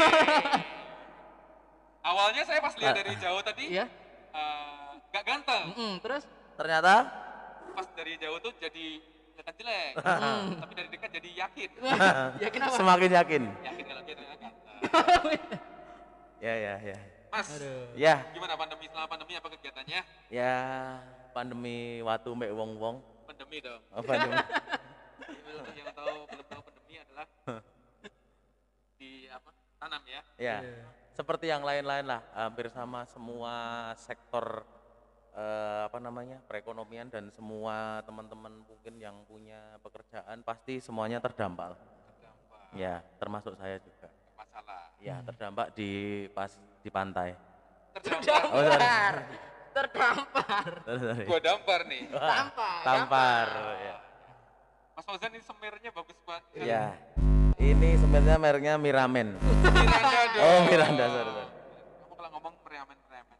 Awalnya 2.01 2.43
saya 2.43 2.59
pas 2.59 2.73
lihat 2.73 2.91
Ah. 2.91 2.97
dari 2.97 3.13
jauh 3.15 3.41
tadi 3.41 3.63
Iya. 3.69 3.85
eh, 4.31 4.89
nggak 5.11 5.23
ganteng. 5.23 5.65
Mm-mm, 5.69 5.91
terus? 6.01 6.23
Ternyata 6.57 6.93
Pas 7.71 7.87
dari 7.93 8.17
jauh 8.17 8.35
tuh 8.39 8.51
jadi 8.57 8.85
kelihatan 9.31 9.53
jelek. 9.55 9.91
Tapi 10.65 10.73
dari 10.73 10.89
dekat 10.89 11.09
jadi 11.13 11.29
yakin. 11.39 11.69
ya 12.43 12.49
kenapa? 12.49 12.75
semakin 12.75 13.11
yakin. 13.15 13.41
Yakin 13.63 13.83
kalau 13.85 14.01
dia 14.01 14.15
ternyata 14.17 14.35
ganteng. 14.41 14.77
Ya 16.41 16.53
ya 16.57 16.73
ya. 16.81 16.97
Mas, 17.31 17.47
Aduh. 17.47 17.95
Ya, 17.95 18.27
gimana 18.35 18.59
pandemi 18.59 18.91
selama 18.91 19.07
pandemi 19.07 19.33
apa 19.39 19.47
kegiatannya? 19.55 19.99
ya 20.27 20.55
pandemi 21.31 22.03
watu 22.03 22.35
mbek 22.35 22.51
wong-wong. 22.51 22.99
Pandemi 23.23 23.63
dong. 23.63 23.79
Oh, 23.95 24.03
pandemi. 24.03 24.35
Untuk 25.63 25.75
yang 25.79 25.95
tahu 25.95 26.27
belum 26.27 26.45
tahu 26.51 26.61
pandemi 26.67 26.93
adalah 26.99 27.25
di 28.99 29.31
apa? 29.31 29.49
Tanam 29.79 30.03
ya. 30.03 30.21
ya. 30.35 30.57
Seperti 31.15 31.47
yang 31.47 31.63
lain-lain 31.63 32.03
lah, 32.03 32.19
hampir 32.35 32.67
sama 32.67 33.07
semua 33.07 33.55
sektor 33.95 34.67
eh, 35.31 35.81
apa 35.87 36.03
namanya? 36.03 36.43
perekonomian 36.51 37.07
dan 37.07 37.31
semua 37.31 38.03
teman-teman 38.03 38.59
mungkin 38.67 38.99
yang 38.99 39.23
punya 39.23 39.79
pekerjaan 39.79 40.43
pasti 40.43 40.83
semuanya 40.83 41.23
terdampak. 41.23 41.79
Terdampak. 41.79 42.75
Ya, 42.75 42.99
termasuk 43.23 43.55
saya 43.55 43.79
juga. 43.79 44.11
Masalah. 44.35 44.91
Ya, 44.99 45.23
terdampak 45.23 45.71
di 45.73 46.27
pas 46.35 46.51
di 46.81 46.89
pantai. 46.89 47.29
Terdampak. 47.93 48.41
Oh, 48.49 48.61
sorry. 48.61 48.81
Terdampar. 48.81 49.15
Terdampar. 49.77 50.69
Sorry. 50.83 51.25
Gua 51.25 51.39
dampar 51.39 51.79
nih. 51.85 52.01
Tampar. 52.09 52.81
Tampar. 52.83 53.47
Ya. 53.79 53.97
Mas 54.91 55.03
Fauzan 55.05 55.31
ini 55.31 55.41
semirnya 55.41 55.89
bagus 55.91 56.17
banget. 56.25 56.43
ya. 56.57 56.83
Ini 57.55 57.89
sebenarnya 57.95 58.37
mereknya 58.37 58.73
Miramen. 58.75 59.37
Miranda 59.37 60.21
dong. 60.33 60.41
Oh, 60.41 60.59
Miranda, 60.65 61.05
sorry, 61.05 61.29
sorry. 61.29 61.45
Kamu 62.01 62.13
kalau 62.17 62.29
ngomong 62.33 62.53
meriamen 62.65 62.97
meriamen. 63.05 63.37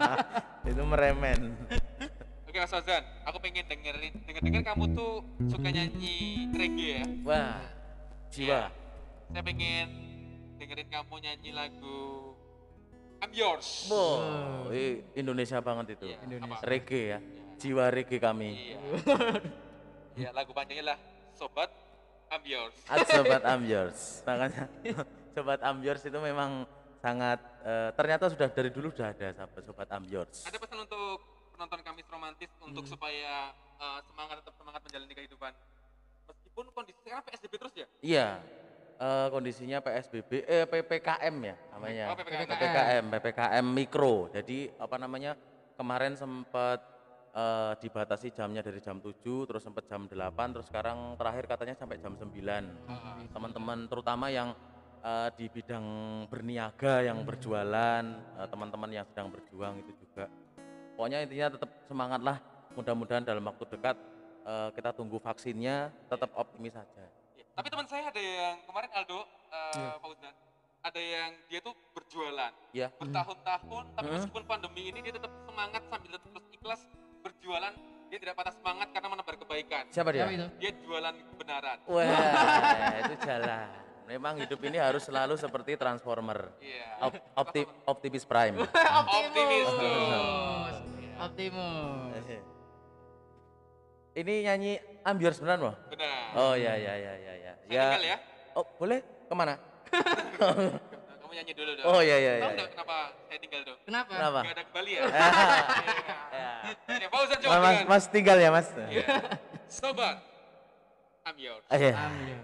Itu 0.72 0.82
meremen. 0.82 1.40
Oke 2.48 2.58
Mas 2.58 2.72
Fauzan, 2.72 3.04
aku 3.22 3.38
pengen 3.38 3.62
dengerin 3.62 4.14
denger 4.24 4.42
denger 4.42 4.62
kamu 4.64 4.84
tuh 4.90 5.22
suka 5.46 5.68
nyanyi 5.70 6.48
reggae 6.50 6.90
ya. 6.98 7.04
Wah, 7.22 7.60
jiwa. 8.32 8.62
Saya 9.30 9.42
pengen 9.44 9.86
dengerin 10.58 10.88
kamu 10.90 11.14
nyanyi 11.20 11.50
lagu 11.54 12.29
I'm 13.20 13.32
Yours. 13.36 13.68
Wow, 13.92 14.72
Indonesia 15.12 15.60
banget 15.60 16.00
itu. 16.00 16.08
Iya, 16.08 16.18
Indonesia. 16.24 16.64
Reggae 16.64 17.04
ya. 17.16 17.18
Jiwa 17.60 17.84
reggae 17.92 18.16
kami. 18.16 18.50
Iya. 18.56 18.78
Iya, 20.18 20.28
lagu 20.34 20.50
panjangnya 20.50 20.96
lah 20.96 20.98
Sobat 21.36 21.70
I'm 22.32 22.44
Yours. 22.44 22.76
At 22.88 23.06
Sobat 23.08 23.42
I'm 23.44 23.62
Yours. 23.68 24.00
Makanya 24.24 24.64
Sobat 25.36 25.60
I'm 25.60 25.78
Yours 25.84 26.02
itu 26.04 26.18
memang 26.18 26.64
sangat 27.00 27.40
eh, 27.64 27.90
ternyata 27.96 28.28
sudah 28.28 28.48
dari 28.52 28.68
dulu 28.72 28.92
sudah 28.92 29.12
ada 29.12 29.32
Sobat 29.36 29.62
Sobat 29.64 29.88
I'm 29.92 30.04
Yours. 30.08 30.44
Ada 30.48 30.56
pesan 30.56 30.84
untuk 30.84 31.20
penonton 31.56 31.80
Kamis 31.84 32.08
Romantis 32.08 32.50
untuk 32.64 32.88
supaya 32.88 33.52
uh, 33.76 34.00
semangat 34.08 34.40
tetap 34.40 34.56
semangat 34.56 34.80
menjalani 34.80 35.12
kehidupan. 35.12 35.52
Meskipun 36.24 36.64
kondisi 36.72 36.96
sekarang 37.04 37.20
PSBB 37.28 37.52
terus 37.60 37.74
ya. 37.76 37.86
Iya. 38.00 38.28
Eh, 39.00 39.26
kondisinya 39.32 39.80
PSBB 39.80 40.44
eh 40.44 40.64
PPKM 40.68 41.36
ya 41.40 41.56
namanya. 41.72 42.04
Oh, 42.12 42.16
PPKM. 42.20 42.46
PPKM, 42.52 43.04
PPKM 43.08 43.66
mikro. 43.66 44.28
Jadi 44.28 44.68
apa 44.76 44.96
namanya? 45.00 45.32
Kemarin 45.80 46.12
sempat 46.12 46.84
eh, 47.32 47.72
dibatasi 47.80 48.36
jamnya 48.36 48.60
dari 48.60 48.84
jam 48.84 49.00
7 49.00 49.48
terus 49.48 49.64
sempat 49.64 49.88
jam 49.88 50.04
8 50.04 50.12
terus 50.52 50.68
sekarang 50.68 51.16
terakhir 51.16 51.48
katanya 51.48 51.74
sampai 51.80 51.96
jam 51.96 52.12
9. 52.12 53.32
Teman-teman 53.32 53.88
terutama 53.88 54.28
yang 54.28 54.52
eh, 55.00 55.28
di 55.40 55.48
bidang 55.48 55.84
berniaga 56.28 57.00
yang 57.00 57.24
berjualan, 57.24 58.04
eh, 58.36 58.48
teman-teman 58.52 58.90
yang 58.92 59.08
sedang 59.08 59.32
berjuang 59.32 59.80
itu 59.80 59.92
juga. 60.04 60.28
Pokoknya 61.00 61.24
intinya 61.24 61.56
tetap 61.56 61.70
semangat 61.88 62.20
lah. 62.20 62.36
Mudah-mudahan 62.76 63.24
dalam 63.24 63.42
waktu 63.48 63.66
dekat 63.66 63.96
kita 64.74 64.96
tunggu 64.96 65.20
vaksinnya, 65.20 65.92
tetap 66.08 66.32
optimis 66.34 66.74
saja. 66.74 67.06
Tapi 67.60 67.68
teman 67.68 67.84
saya 67.84 68.08
ada 68.08 68.16
yang 68.16 68.56
kemarin 68.64 68.88
Aldo 68.90 69.20
uh, 69.20 69.94
Fauzan, 70.00 70.32
ada 70.80 70.96
yang 70.96 71.36
dia 71.44 71.60
tuh 71.60 71.76
berjualan 71.92 72.48
Ya. 72.72 72.88
bertahun-tahun, 72.96 73.84
tapi 73.92 74.06
Hmm. 74.08 74.16
meskipun 74.16 74.42
pandemi 74.48 74.88
ini 74.88 74.98
dia 74.98 75.12
tetap 75.12 75.28
semangat 75.44 75.84
sambil 75.84 76.16
tetap 76.16 76.30
terus 76.30 76.48
ikhlas 76.50 76.80
berjualan. 77.20 77.72
Dia 78.08 78.18
tidak 78.18 78.34
patah 78.34 78.50
semangat 78.50 78.88
karena 78.90 79.06
menebar 79.06 79.36
kebaikan. 79.36 79.84
Siapa 79.86 80.08
dia? 80.10 80.24
Dia 80.56 80.70
jualan 80.74 81.14
kebenaran. 81.30 81.78
Wah, 81.84 82.02
itu 83.04 83.14
jalan. 83.20 83.68
Memang 84.08 84.34
hidup 84.40 84.58
ini 84.64 84.80
harus 84.80 85.04
selalu 85.04 85.36
seperti 85.36 85.76
Transformer. 85.76 86.50
Iya. 86.58 87.06
Op- 87.06 87.22
opti- 87.36 87.68
Optimus 87.84 88.24
Prime. 88.24 88.56
Optimis. 89.04 89.66
Optimus. 89.68 90.76
Optimus. 91.20 92.24
Ini 94.10 94.34
nyanyi 94.42 94.72
ambiar 95.06 95.30
sebenarnya. 95.30 95.78
Benar. 95.86 96.34
Oh 96.34 96.58
ya 96.58 96.74
ya 96.74 96.94
ya 96.98 97.14
ya 97.14 97.34
ya. 97.70 97.78
Saya 97.78 97.86
tinggal 97.94 98.04
ya. 98.04 98.16
Oh 98.58 98.64
boleh 98.76 98.98
ke 99.00 99.34
mana? 99.38 99.54
Kamu 101.20 101.32
nyanyi 101.32 101.52
dulu 101.54 101.70
dong. 101.78 101.84
Oh 101.86 102.00
ya 102.02 102.16
ya 102.18 102.32
Tahu 102.42 102.50
ya. 102.50 102.54
nggak 102.58 102.68
kenapa 102.74 102.96
saya 103.30 103.38
tinggal 103.38 103.60
dong? 103.62 103.78
Kenapa? 103.86 104.12
Kenapa? 104.18 104.40
Gak 104.42 104.54
ada 104.58 104.64
kembali 104.66 104.90
ya? 104.90 105.00
Ya. 106.30 106.50
Ya, 107.00 107.08
Fauzan 107.08 107.38
coba 107.40 107.54
Mas, 107.54 107.74
dengan 107.78 107.86
mas 107.88 108.04
tinggal 108.10 108.38
ya 108.42 108.50
mas. 108.50 108.68
Iya. 108.90 109.06
Sobat, 109.70 110.18
I'm 111.24 111.38
yours. 111.38 111.62
Ah, 111.70 111.78
ya. 111.78 111.94
Ambil. 111.94 112.38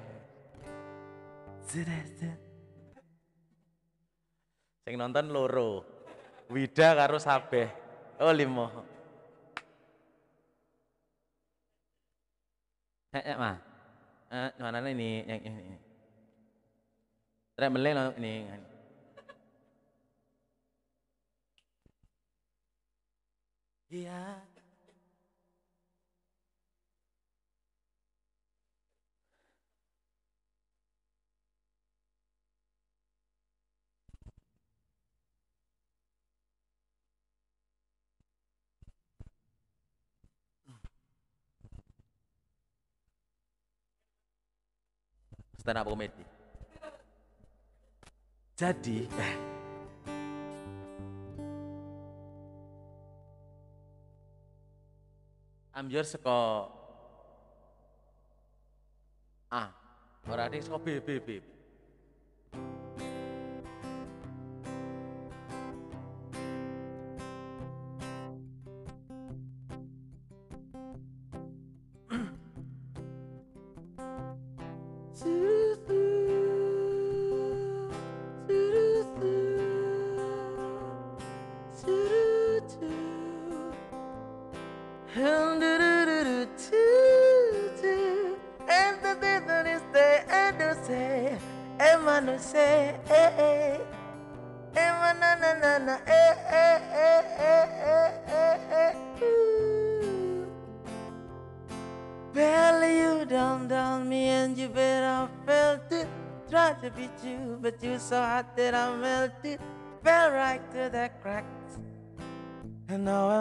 Sing 4.87 4.95
nonton 4.95 5.35
loro. 5.35 5.83
Wida 6.47 6.95
karo 6.95 7.18
Sabeh. 7.18 7.66
Oh 8.23 8.30
limo. 8.30 8.71
Eh, 13.11 13.35
eh, 13.35 13.35
mah. 13.35 13.59
Eh, 14.30 14.50
mana 14.59 14.78
ini 14.90 15.23
yang 15.30 15.40
ini. 15.47 15.78
Trek 17.56 17.71
meleh 17.73 17.92
lo 17.97 18.02
ini. 18.21 18.33
Iya. 23.90 24.56
stand 45.66 45.82
up 45.82 45.90
comedy 45.90 46.23
jadi 48.54 49.11
eh, 49.11 49.35
Amjor 55.75 56.06
seko 56.06 56.40
A, 59.50 59.61
ah, 59.61 59.68
berarti 60.25 60.62
seko 60.62 60.80
B, 60.80 61.02
B, 61.04 61.20
B. 61.20 61.28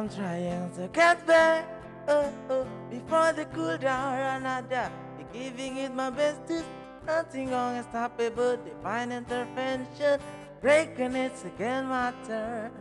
I'm 0.05 0.11
trying 0.11 0.71
to 0.75 0.87
get 0.93 1.25
back. 1.25 1.67
Oh, 2.07 2.31
oh, 2.51 2.67
before 2.91 3.33
the 3.33 3.45
cool 3.45 3.75
down 3.75 4.19
run 4.19 4.45
out 4.45 4.69
there. 4.69 4.91
Giving 5.33 5.77
it 5.77 5.95
my 5.95 6.11
best 6.11 6.41
bestest. 6.41 6.69
Nothing 7.07 7.49
gonna 7.49 7.81
stop 7.89 8.21
it 8.21 8.35
but 8.35 8.63
divine 8.63 9.11
intervention. 9.11 10.19
Breaking 10.61 11.15
it's 11.15 11.43
again 11.45 11.87
my 11.87 12.13
turn 12.27 12.71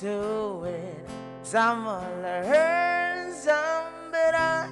to 0.00 0.64
it. 0.64 1.08
Someone 1.44 2.20
learn 2.20 3.32
some, 3.32 4.10
but 4.10 4.34
I 4.34 4.70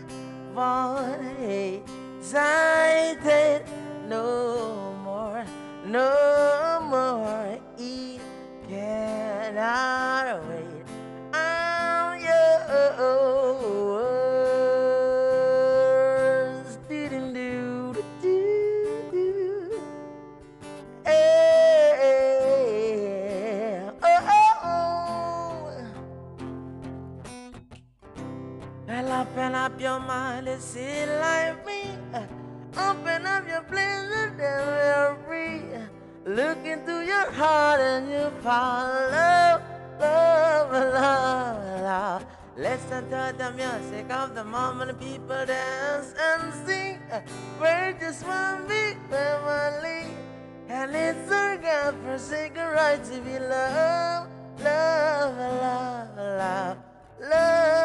want 0.53 1.39
excited 2.19 3.63
no 4.09 4.97
more, 5.05 5.45
no 5.87 6.81
more. 6.91 7.57
It 7.79 8.21
cannot 8.69 10.43
wait. 10.49 10.78
Open 29.39 29.55
up 29.55 29.81
your 29.81 30.01
mind 30.01 30.49
and 30.49 30.61
see 30.61 31.07
like 31.07 31.65
me. 31.67 31.91
Open 32.77 33.27
up 33.27 33.49
your 33.49 33.63
pleasure, 33.63 34.33
then 34.37 34.67
we're 34.67 35.17
free. 35.27 35.63
Look 36.27 36.59
into 36.67 37.05
your 37.05 37.31
heart 37.33 37.81
and 37.81 38.11
you 38.11 38.31
find 38.43 39.63
love, 40.01 40.71
love, 40.73 41.81
love. 41.83 42.27
Listen 42.57 43.05
to 43.11 43.35
the 43.39 43.51
music 43.53 44.11
of 44.11 44.35
the 44.35 44.45
moment 44.45 44.99
people 44.99 45.47
dance 45.47 46.13
and 46.19 46.53
sing. 46.67 46.99
We're 47.61 47.93
just 48.01 48.27
one 48.27 48.67
big 48.67 48.97
family. 49.09 50.13
And 50.69 50.95
it's 50.95 51.31
our 51.31 51.57
God-forsaken 51.57 52.57
right 52.57 53.03
to 53.05 53.21
be 53.21 53.39
loved, 53.39 54.31
love, 54.63 55.37
love, 55.37 56.17
love, 56.17 56.77
love. 57.21 57.78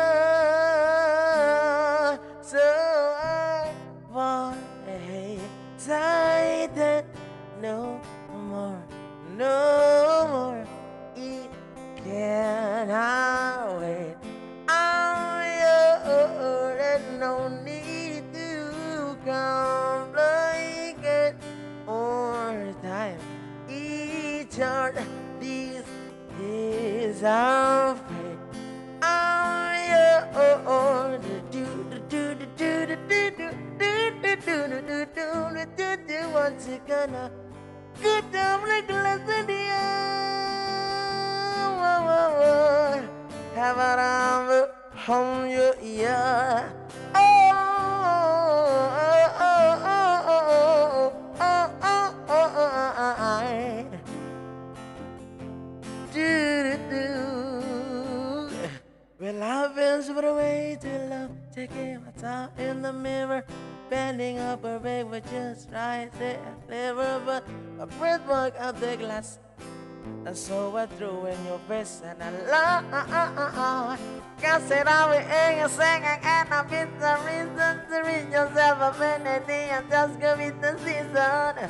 So 70.44 70.76
I 70.76 70.86
threw 70.88 71.26
in 71.28 71.46
your 71.46 71.60
face 71.70 72.02
and 72.04 72.22
I 72.22 72.30
love. 72.52 74.00
Can't 74.42 74.64
sit 74.68 74.86
down 74.86 75.12
with 75.12 75.26
you 75.58 75.70
singing 75.70 76.20
and 76.22 76.54
I'm 76.54 76.68
in 76.68 76.90
the 77.00 77.16
reason 77.24 77.80
to 77.90 77.98
read 78.04 78.28
yourself 78.30 78.82
a 78.82 78.92
minute 79.00 79.50
and 79.50 79.90
just 79.90 80.20
go 80.20 80.36
with 80.36 80.60
the 80.60 80.78
season. 80.84 81.70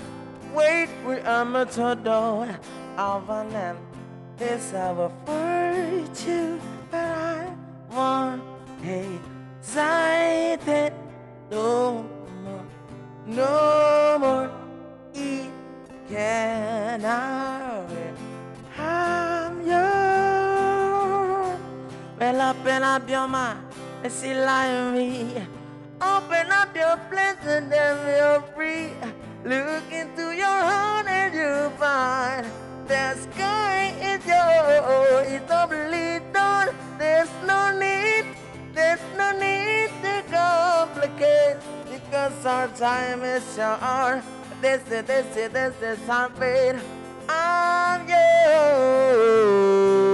Wait, 0.56 0.90
we 1.06 1.20
are 1.20 1.46
matador 1.46 2.50
of 2.98 3.30
an 3.30 3.54
end. 3.54 3.78
This 4.38 4.74
our 4.74 5.12
fortune, 5.26 6.60
but 6.90 7.00
I 7.00 7.56
want 7.92 8.42
excited 9.62 10.94
no 11.52 12.04
more, 12.44 12.66
no 13.28 14.18
more. 14.20 14.50
It 15.14 15.52
cannot 16.10 17.53
open 22.60 22.84
up 22.84 23.10
your 23.10 23.28
mind 23.28 23.60
and 24.04 24.12
see 24.12 24.34
life 24.34 24.70
in 24.70 24.94
me. 24.94 25.48
Open 26.02 26.52
up 26.52 26.76
your 26.76 26.98
plans 27.10 27.46
and 27.46 27.72
then 27.72 27.96
feel 28.06 28.42
free. 28.56 28.90
Look 29.44 29.92
into 29.92 30.32
your 30.32 30.60
heart 30.70 31.08
and 31.08 31.34
you'll 31.34 31.70
find 31.72 32.46
the 32.88 33.16
sky 33.16 33.94
is 34.02 34.26
yours. 34.26 35.28
It's 35.28 35.52
a 35.52 36.22
done. 36.34 36.76
There's 36.98 37.30
no 37.46 37.78
need, 37.78 38.26
there's 38.74 39.02
no 39.18 39.32
need 39.32 39.90
to 40.04 40.24
complicate 40.32 41.58
because 41.90 42.46
our 42.46 42.68
time 42.70 43.24
is 43.24 43.44
short. 43.56 44.24
This 44.62 44.82
is, 44.92 45.04
this 45.06 45.36
is, 45.36 45.52
this 45.52 45.76
is 45.82 46.10
our 46.10 46.30
fate. 46.30 46.80
I'm 47.30 48.08
yours. 48.08 50.13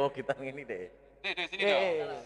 Kalian 0.00 0.08
gue 0.08 0.16
gitar 0.16 0.36
ini 0.40 0.62
deh. 0.64 0.84
Deh, 1.20 1.32
deh, 1.36 1.46
sini 1.52 1.62
dong. 1.68 1.80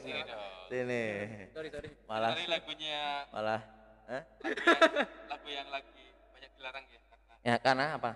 Sini 0.07 0.21
dong. 0.23 0.41
Sini. 0.71 1.05
Sorry, 1.51 1.69
sorry. 1.75 1.89
Malah, 2.07 2.31
Tadi 2.31 2.47
lagunya 2.47 3.03
malah. 3.35 3.61
Hah? 4.05 4.23
lagu 4.23 4.47
yang, 4.47 5.27
lagu 5.27 5.49
yang 5.51 5.69
lagi 5.75 6.05
banyak 6.31 6.51
dilarang 6.55 6.85
ya 6.87 7.01
karena 7.09 7.35
Ya 7.43 7.55
karena 7.59 7.85
apa? 7.99 8.11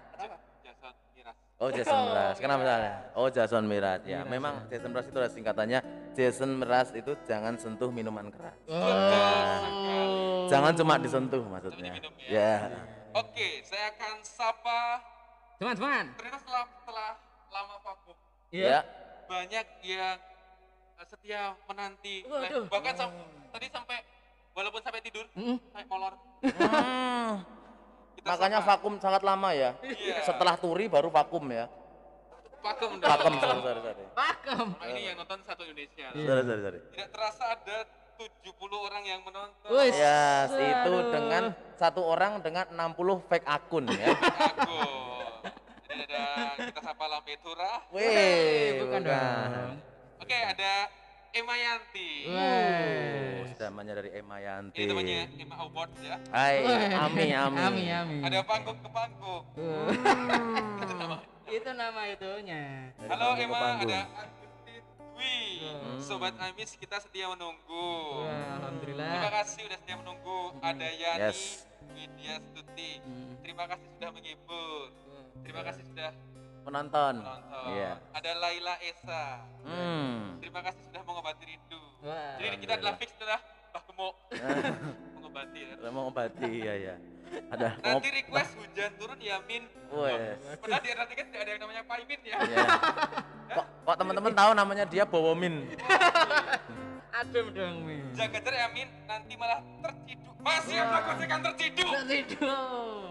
Jason 0.62 0.94
Miras. 1.16 1.36
Oh 1.58 1.68
Jason 1.74 1.98
Mraz. 2.12 2.36
Kenapa 2.38 2.62
salah? 2.62 2.94
Oh 3.18 3.28
Jason 3.32 3.64
Mraz. 3.66 4.00
Ya, 4.06 4.20
memang 4.22 4.54
Jason 4.70 4.90
Mraz 4.94 5.10
itu 5.10 5.18
ada 5.18 5.30
singkatannya. 5.32 5.80
Jason 6.14 6.50
Mraz 6.60 6.94
itu 6.94 7.12
jangan 7.26 7.58
sentuh 7.58 7.90
minuman 7.90 8.30
keras. 8.30 8.54
Oh. 8.70 10.46
Jangan 10.46 10.72
cuma 10.78 10.94
disentuh 11.02 11.42
maksudnya. 11.42 11.98
diminum 11.98 12.14
Ya. 12.30 12.70
ya. 12.70 12.80
Oke, 13.16 13.64
saya 13.66 13.90
akan 13.96 14.22
sapa 14.22 14.80
Teman-teman. 15.58 16.14
ternyata 16.14 16.38
setelah 16.38 16.64
setelah 16.70 17.10
lama 17.50 17.76
vakum 17.82 18.14
Ya. 18.54 18.84
Banyak 19.28 19.66
yang 19.82 20.16
eh, 20.96 21.06
setia 21.06 21.42
menanti 21.64 22.24
Waduh. 22.24 22.64
bahkan 22.66 22.94
sam- 22.94 23.14
tadi 23.48 23.66
sampai 23.68 23.98
walaupun 24.50 24.80
sampai 24.80 25.00
tidur 25.00 25.24
Mm. 25.32 25.56
sampai 25.62 25.84
molor 25.86 26.14
Hmm. 26.38 27.42
Makanya 28.20 28.58
sapa. 28.58 28.76
vakum 28.76 28.94
sangat 28.98 29.22
lama 29.22 29.50
ya. 29.50 29.74
Iya. 29.80 30.20
Setelah 30.22 30.54
turi 30.54 30.86
baru 30.86 31.08
vakum 31.08 31.42
ya. 31.48 31.70
vakum. 32.58 32.98
Vakum, 32.98 33.32
sorry, 33.36 33.60
sorry, 33.60 33.80
sorry. 33.80 34.04
Pakem. 34.12 34.66
Nah, 34.72 34.86
ini 34.88 35.00
yang 35.04 35.16
nonton 35.16 35.38
satu 35.42 35.62
Indonesia 35.62 36.10
Sorry, 36.10 36.42
sorry, 36.42 36.60
sorry. 36.60 36.80
tidak 36.90 37.08
terasa 37.10 37.44
ada 37.54 37.76
70 38.18 38.50
orang 38.76 39.02
yang 39.04 39.20
menonton 39.22 39.68
Wih. 39.68 39.94
Yes, 39.94 40.50
itu 40.50 40.94
dengan 41.08 41.42
satu 41.74 42.02
orang 42.02 42.38
dengan 42.38 42.66
60 42.68 42.98
fake 43.24 43.46
akun 43.46 43.86
ya. 43.88 44.10
aku 44.10 44.78
ada 46.00 46.24
kita 46.56 46.80
sapa 46.80 47.04
Lampetura 47.06 47.82
Wih, 47.90 48.80
bukan 48.80 49.00
dong. 49.02 49.70
oke 50.18 50.38
ada 50.38 50.72
Emma 51.28 51.54
Yanti 51.54 52.24
Oh, 52.24 53.44
sudah 53.48 53.68
namanya 53.68 53.92
dari 53.96 54.10
Emma 54.12 54.36
Yanti. 54.38 54.76
ini 54.76 54.86
temannya 54.86 55.18
Emma 55.36 55.56
Award 55.60 55.90
ya 55.98 56.16
Hai. 56.30 56.56
Ami, 56.90 57.24
Ami. 57.36 57.58
Ami, 57.58 57.84
Ami. 57.90 58.16
ada 58.22 58.38
panggung 58.42 58.78
ke 58.78 58.88
panggung 58.88 59.42
Uh. 59.52 59.90
itu 60.78 60.94
nama 60.94 61.16
Itu 61.48 61.70
nama 61.72 62.02
itunya. 62.06 62.92
Dari 62.94 63.08
Halo 63.08 63.28
Emma, 63.34 63.80
ada 63.80 64.00
Dwi. 65.10 65.64
Sobat 65.98 66.36
Amis 66.38 66.76
kita 66.76 67.00
setia 67.00 67.24
menunggu. 67.26 67.88
Wah, 68.20 68.28
Terima 68.28 68.54
alhamdulillah. 68.60 69.32
kasih 69.34 69.64
sudah 69.64 69.78
setia 69.78 69.96
menunggu. 69.96 70.52
Ada 70.60 70.86
Yani, 70.86 71.20
Yes. 71.24 71.64
Widya 71.90 72.36
Stuti. 72.44 73.00
Hmm. 73.00 73.32
Terima 73.40 73.64
kasih 73.64 73.88
sudah 73.90 74.10
menghibur. 74.12 74.92
Terima 75.44 75.62
kasih 75.64 75.82
sudah 75.86 76.10
Penonton. 76.62 77.14
menonton. 77.24 77.64
Iya. 77.72 77.92
Ada 78.12 78.30
Laila 78.36 78.74
Esa. 78.84 79.24
Hmm. 79.64 80.36
Terima 80.40 80.60
kasih 80.60 80.82
sudah 80.84 81.02
mengobati 81.02 81.44
rindu. 81.48 81.82
Wah. 82.04 82.36
Jadi 82.36 82.56
kita 82.60 82.72
adalah 82.76 82.94
fix 83.00 83.10
adalah 83.16 83.40
Mbah 83.72 83.82
Gemuk. 83.88 84.14
mengobati. 85.16 85.58
ya. 85.60 85.74
Saya 85.80 85.90
mau 85.92 86.04
obati 86.08 86.52
ya 86.60 86.74
ya. 86.76 86.94
Ada 87.52 87.76
Nanti 87.84 88.08
request 88.08 88.56
hujan 88.56 88.90
turun 88.96 89.18
ya 89.20 89.36
Min. 89.44 89.64
Wes. 89.92 90.40
Padahal 90.60 90.80
di 90.80 90.88
RT 90.92 91.10
kan 91.12 91.26
tidak 91.28 91.40
ada 91.44 91.50
yang 91.52 91.60
namanya 91.60 91.82
Paimin 91.84 92.20
ya. 92.24 92.36
Ya. 92.40 92.66
Kok, 93.48 93.66
kok 93.84 93.96
teman-teman 94.00 94.32
tahu 94.32 94.50
namanya 94.56 94.84
dia 94.88 95.04
Bowomin? 95.04 95.54
Adem 97.10 97.46
dong, 97.50 97.76
Mi. 97.82 97.96
Jaga 98.12 98.38
jarak 98.38 98.58
ya 98.58 98.68
Min, 98.70 98.88
nanti 99.04 99.32
malah 99.34 99.60
terciduk. 99.80 100.34
Masih 100.38 100.76
ada 100.78 100.98
gocekan 101.02 101.40
terciduk. 101.42 101.88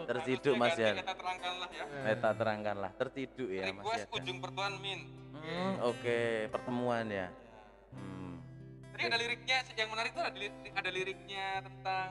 Terciduk 0.08 0.54
Harus 0.56 0.62
Mas 0.64 0.78
ya. 0.78 0.92
Kita 0.96 1.14
terangkanlah 1.14 1.70
ya. 1.70 1.86
Kita 2.08 2.30
terangkanlah, 2.34 2.92
terciduk 2.96 3.50
ya 3.50 3.64
Mas 3.68 3.84
Request 3.84 4.04
ya. 4.04 4.16
ujung 4.16 4.38
pertuan 4.40 4.74
Min. 4.80 5.00
Hmm, 5.38 5.74
oke, 5.84 6.20
pertemuan 6.50 7.06
ya. 7.08 7.28
Hmm. 7.92 8.40
Tadi 8.92 9.04
ada 9.06 9.18
liriknya, 9.18 9.58
yang 9.76 9.90
menarik 9.92 10.12
tuh 10.12 10.24
ada, 10.24 10.34
lirik, 10.34 10.56
ada 10.72 10.90
liriknya 10.90 11.46
tentang 11.62 12.10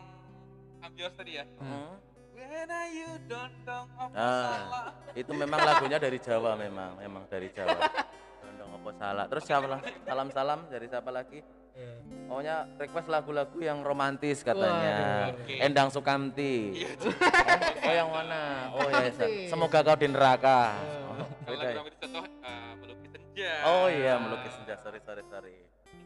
Ambios 0.80 1.12
tadi 1.14 1.32
ya. 1.36 1.44
Hmm. 1.58 1.96
When 2.36 2.68
are 2.68 2.90
you 2.92 3.10
don't 3.26 3.56
dong 3.64 3.88
apa 3.96 4.12
Ah, 4.12 4.44
salah. 4.60 4.86
itu 5.16 5.32
memang 5.32 5.56
lagunya 5.56 5.96
dari 5.96 6.20
Jawa 6.20 6.52
memang, 6.54 7.00
memang 7.00 7.24
dari 7.26 7.48
Jawa. 7.48 7.80
Dondong 8.44 8.70
apa 8.76 8.90
salah. 8.94 9.24
Terus 9.26 9.44
siapa 9.48 9.66
lah? 9.66 9.80
Salam-salam 10.04 10.60
dari 10.68 10.86
siapa 10.86 11.08
lagi? 11.08 11.40
Pokoknya 12.26 12.66
request 12.76 13.06
lagu-lagu 13.06 13.58
yang 13.62 13.86
romantis 13.86 14.42
katanya. 14.42 15.30
Waduh, 15.30 15.46
oke. 15.46 15.54
Endang 15.62 15.88
Sukamti. 15.94 16.74
Iya, 16.74 16.88
Oh, 16.98 17.86
oh, 17.86 17.92
yang 17.94 18.08
mana? 18.10 18.40
Oh 18.74 18.88
ya, 18.90 19.00
semoga 19.46 19.78
kau 19.86 19.94
di 19.94 20.08
neraka. 20.10 20.74
Oh, 21.06 21.22
Kalau 21.46 21.62
ya? 21.62 21.72
lagu 21.78 21.86
itu 21.86 21.98
contoh 22.02 22.24
uh, 22.42 22.70
melukis 22.82 23.10
senja. 23.14 23.52
Oh 23.62 23.86
iya, 23.86 24.12
melukis 24.18 24.52
senja. 24.58 24.74
Sorry, 24.82 24.98
sorry, 25.06 25.22
sorry. 25.30 25.54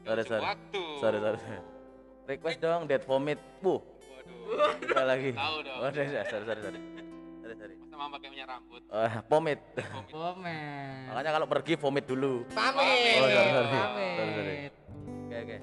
Sorry, 0.04 0.22
sorry. 0.28 0.42
Waktu. 0.44 0.82
Sorry, 1.00 1.18
sorry. 1.18 1.38
sorry. 1.40 1.62
Request 2.28 2.58
dong 2.60 2.82
Dead 2.84 3.02
Vomit. 3.08 3.40
Buh, 3.58 3.80
Waduh. 3.80 4.92
ada 4.92 5.02
lagi. 5.08 5.32
Tahu 5.32 5.56
dong. 5.64 5.78
Oh, 5.80 5.88
sorry, 5.88 6.08
sorry, 6.12 6.44
sorry, 6.44 6.60
sorry. 6.60 6.80
Sorry, 7.40 7.54
sorry. 7.56 7.74
Masa 7.80 7.94
mama 7.96 8.20
pakai 8.20 8.28
minyak 8.28 8.46
rambut. 8.46 8.82
Oh, 8.92 9.08
pomit. 9.24 9.60
Komen. 10.12 11.00
Makanya 11.08 11.30
kalau 11.32 11.46
pergi 11.48 11.72
vomit 11.80 12.04
dulu. 12.04 12.44
Pamit. 12.52 13.16
Oh, 13.16 13.24
sorry, 13.24 13.34
sorry. 13.48 13.68
Pamit. 13.72 14.14
Sorry, 14.20 14.32
sorry. 14.36 14.56
Oke, 15.30 15.38
oke. 15.46 15.58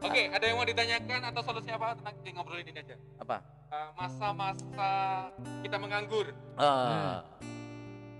Oke, 0.00 0.22
ada 0.32 0.40
yang 0.40 0.56
mau 0.56 0.64
ditanyakan 0.64 1.20
atau 1.28 1.44
solusi 1.44 1.68
apa 1.68 1.92
tentang 1.92 2.16
yang 2.24 2.40
ngobrolin 2.40 2.64
ini 2.64 2.80
aja? 2.80 2.96
Apa? 3.20 3.44
Uh, 3.68 3.90
Masa-masa 3.94 4.92
kita 5.60 5.76
menganggur. 5.76 6.32
Ah, 6.56 7.20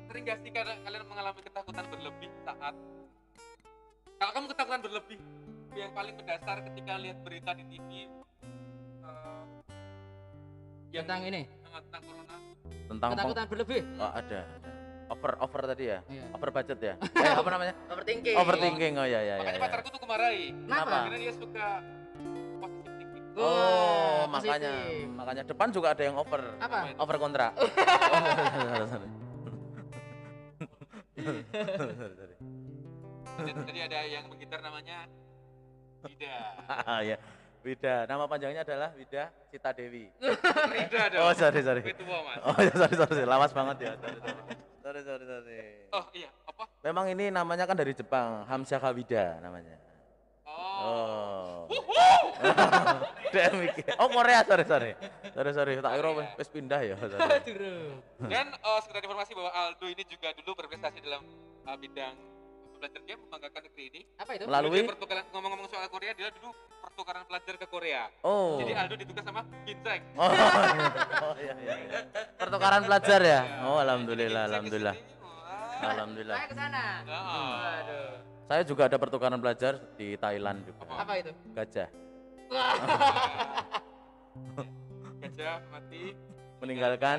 Sering 0.05 0.29
gak 0.29 0.45
sih 0.45 0.53
kalian 0.53 0.85
kalian 0.85 1.09
mengalami 1.09 1.41
ketakutan 1.41 1.89
berlebih 1.89 2.29
saat 2.39 2.77
kalau 4.15 4.31
kamu 4.31 4.47
ketakutan 4.47 4.81
berlebih 4.85 5.19
yang 5.73 5.91
paling 5.91 6.15
mendasar 6.15 6.61
ketika 6.63 6.93
lihat 6.95 7.19
berita 7.19 7.51
di 7.51 7.65
TV 7.67 7.89
eh, 8.05 9.45
yang 10.93 11.03
Tentang 11.03 11.25
ini. 11.25 11.49
eh, 11.49 11.81
tentang 11.81 12.03
corona 12.05 12.37
tentang 12.85 13.09
peng- 13.09 13.17
Ketakutan 13.17 13.45
berlebih. 13.49 13.81
Oh, 13.97 14.13
ada. 14.13 14.41
ada. 14.45 14.71
Over 15.05 15.31
over 15.37 15.61
tadi 15.67 15.85
ya? 15.87 15.99
Iya. 16.07 16.25
Over 16.33 16.49
budget 16.51 16.79
ya? 16.81 16.95
eh, 17.25 17.33
apa 17.35 17.49
namanya? 17.49 17.75
Overthinking. 17.89 18.37
Overthinking. 18.37 18.93
Oh 18.97 19.05
ya 19.05 19.21
ya 19.21 19.35
ya. 19.35 19.35
makanya 19.39 19.53
ya. 19.55 19.65
pacarku 19.69 19.89
tuh 19.91 20.01
kemarahi 20.01 20.45
Kenapa? 20.65 20.97
karena 21.05 21.19
dia 21.19 21.33
suka 21.35 21.67
positive 22.59 22.95
thinking 22.97 23.23
Oh, 23.35 23.43
Wah, 23.45 24.31
makanya 24.31 24.73
positif. 24.79 25.11
makanya 25.11 25.43
depan 25.45 25.69
juga 25.69 25.89
ada 25.91 26.03
yang 26.03 26.15
over. 26.15 26.41
Apa? 26.57 26.79
Over 26.97 27.17
kontrak. 27.19 27.51
oh, 27.59 27.67
sorry, 28.87 29.05
sorry. 32.15 32.37
Tadi 33.65 33.81
ada 33.83 33.99
yang 34.07 34.25
menggitar 34.29 34.61
namanya 34.61 35.11
Wida 36.05 36.37
Ah, 36.87 37.01
ya. 37.11 37.17
Wida, 37.65 38.05
nama 38.05 38.29
panjangnya 38.29 38.61
adalah 38.63 38.93
Wida 38.93 39.33
Cita 39.49 39.73
Dewi. 39.73 40.13
Rida 40.77 41.03
dong 41.11 41.23
Oh, 41.25 41.33
sorry, 41.35 41.61
sorry. 41.61 41.81
Itu 41.83 42.05
tua 42.05 42.21
mas 42.23 42.39
Oh, 42.45 42.55
ya, 42.57 42.73
sorry, 42.73 42.95
sorry, 42.95 43.13
sorry. 43.15 43.27
lawas 43.27 43.51
banget 43.51 43.77
ya. 43.83 43.93
Sorry, 43.97 44.19
sorry. 44.21 44.43
Sorry, 44.85 45.01
sorry, 45.01 45.25
sorry. 45.25 45.89
oh 45.91 46.05
iya 46.13 46.29
apa 46.45 46.69
Memang 46.85 47.09
ini 47.09 47.33
namanya 47.33 47.65
kan 47.65 47.73
dari 47.73 47.97
Jepang, 47.97 48.45
Hamzah 48.45 48.77
Kawida 48.77 49.41
namanya. 49.41 49.81
oh, 50.45 51.65
Oh. 51.65 51.65
Oh, 53.97 54.09
Korea, 54.09 54.45
sorry, 54.45 54.63
sorry. 54.65 54.93
Sorry, 55.33 55.51
sorry. 55.51 55.73
Tak 55.77 55.93
kira 55.97 56.11
wis- 56.13 56.35
wis 56.37 56.49
pindah 56.49 56.81
ya. 56.85 56.95
Dan 58.21 58.47
eh, 58.53 58.79
sekedar 58.79 59.03
informasi 59.03 59.33
bahwa 59.33 59.51
Aldo 59.51 59.89
ini 59.89 60.05
juga 60.05 60.31
dulu 60.37 60.55
berprestasi 60.55 61.01
dalam 61.01 61.25
eh, 61.65 61.77
bidang 61.77 62.15
belajar 62.85 63.01
dia 63.01 63.17
membanggakan 63.17 63.61
negeri 63.65 63.85
ini 63.89 64.01
Apa 64.21 64.31
itu? 64.37 64.45
Melalui 64.45 64.81
pertukaran 64.85 65.25
ngomong-ngomong 65.33 65.69
soal 65.73 65.89
Korea 65.89 66.13
dia 66.13 66.29
dulu 66.31 66.53
pertukaran 66.79 67.25
pelajar 67.25 67.55
ke 67.57 67.67
Korea 67.67 68.03
Oh. 68.21 68.61
jadi 68.61 68.73
Aldo 68.77 68.95
ditugas 68.95 69.25
sama 69.25 69.41
Ginseng 69.65 70.03
Oh, 70.21 70.29
oh 70.29 71.35
iya, 71.41 71.55
iya. 71.57 71.73
Pertukaran 72.37 72.85
pelajar 72.85 73.21
ya? 73.25 73.41
Oh, 73.65 73.81
alhamdulillah, 73.81 74.45
Ginseng 74.45 74.53
alhamdulillah. 74.53 74.95
ke 74.95 75.01
sini. 75.01 75.13
Alhamdulillah. 75.85 76.37
Saya 76.37 76.47
ke 76.47 76.57
sana. 76.57 76.85
Heeh. 77.03 77.51
Waduh. 77.57 78.13
Saya 78.45 78.63
juga 78.63 78.83
ada 78.85 78.97
pertukaran 78.97 79.41
pelajar 79.41 79.73
di 79.97 80.09
Thailand 80.15 80.59
juga. 80.63 80.85
Apa 80.93 81.13
itu? 81.17 81.33
Gajah 81.51 81.89
gajah 85.21 85.57
mati 85.69 86.03
meninggalkan 86.61 87.19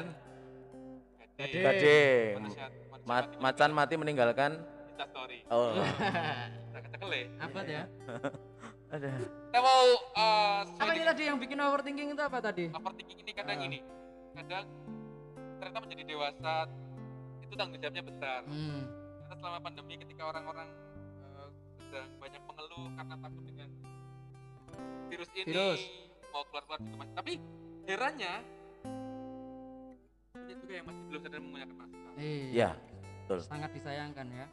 Gading. 1.36 2.40
Manusia, 2.40 2.66
manusia 2.72 3.04
Ma- 3.04 3.20
mati 3.20 3.36
macan 3.44 3.70
mati 3.76 3.94
meninggalkan 4.00 4.52
Insta 4.96 5.12
story. 5.12 5.40
oh 5.50 5.76
Kita 6.66 6.80
kecekel 6.82 7.10
ya. 7.12 7.24
Apa 7.38 7.60
ya? 7.76 7.84
ada 8.88 9.12
Kita 9.20 9.60
mau 9.60 9.84
uh, 10.16 10.62
Apa 10.64 10.88
ini 10.88 10.96
dengan 10.96 11.08
tadi 11.10 11.24
yang 11.26 11.38
bikin 11.38 11.58
overthinking 11.60 12.08
itu 12.10 12.24
apa 12.24 12.40
tadi? 12.40 12.66
overthinking 12.72 13.20
ini 13.20 13.32
kadang 13.32 13.60
Ah. 13.60 13.68
ini. 13.68 13.80
Kadang 14.34 14.64
ternyata 15.58 15.80
menjadi 15.82 16.04
dewasa 16.06 16.54
itu 17.42 17.54
tanggung 17.54 17.76
jawabnya 17.78 18.04
besar. 18.04 18.40
Hmm. 18.46 18.88
Ternyata 18.88 19.36
selama 19.36 19.60
pandemi 19.60 19.94
ketika 19.98 20.24
orang-orang 20.26 20.68
uh, 21.30 21.48
sedang 21.78 22.08
banyak 22.16 22.42
mengeluh 22.42 22.88
karena 22.94 23.16
takut 23.18 23.44
dengan 23.44 23.70
virus 25.06 25.30
ini 25.34 25.44
Virus. 25.46 25.82
mau 26.32 26.44
keluar-keluar 26.46 26.80
juga 26.82 26.96
masih. 26.98 27.14
Tapi 27.14 27.34
herannya 27.86 28.34
banyak 30.34 30.58
juga 30.58 30.74
yang 30.74 30.86
masih 30.86 31.02
belum 31.06 31.20
sadar 31.22 31.40
menggunakan 31.42 31.76
masker. 31.76 32.12
Iya. 32.16 32.48
ya 32.54 32.70
betul 33.20 33.38
Sangat 33.42 33.70
disayangkan 33.74 34.28
ya. 34.30 34.48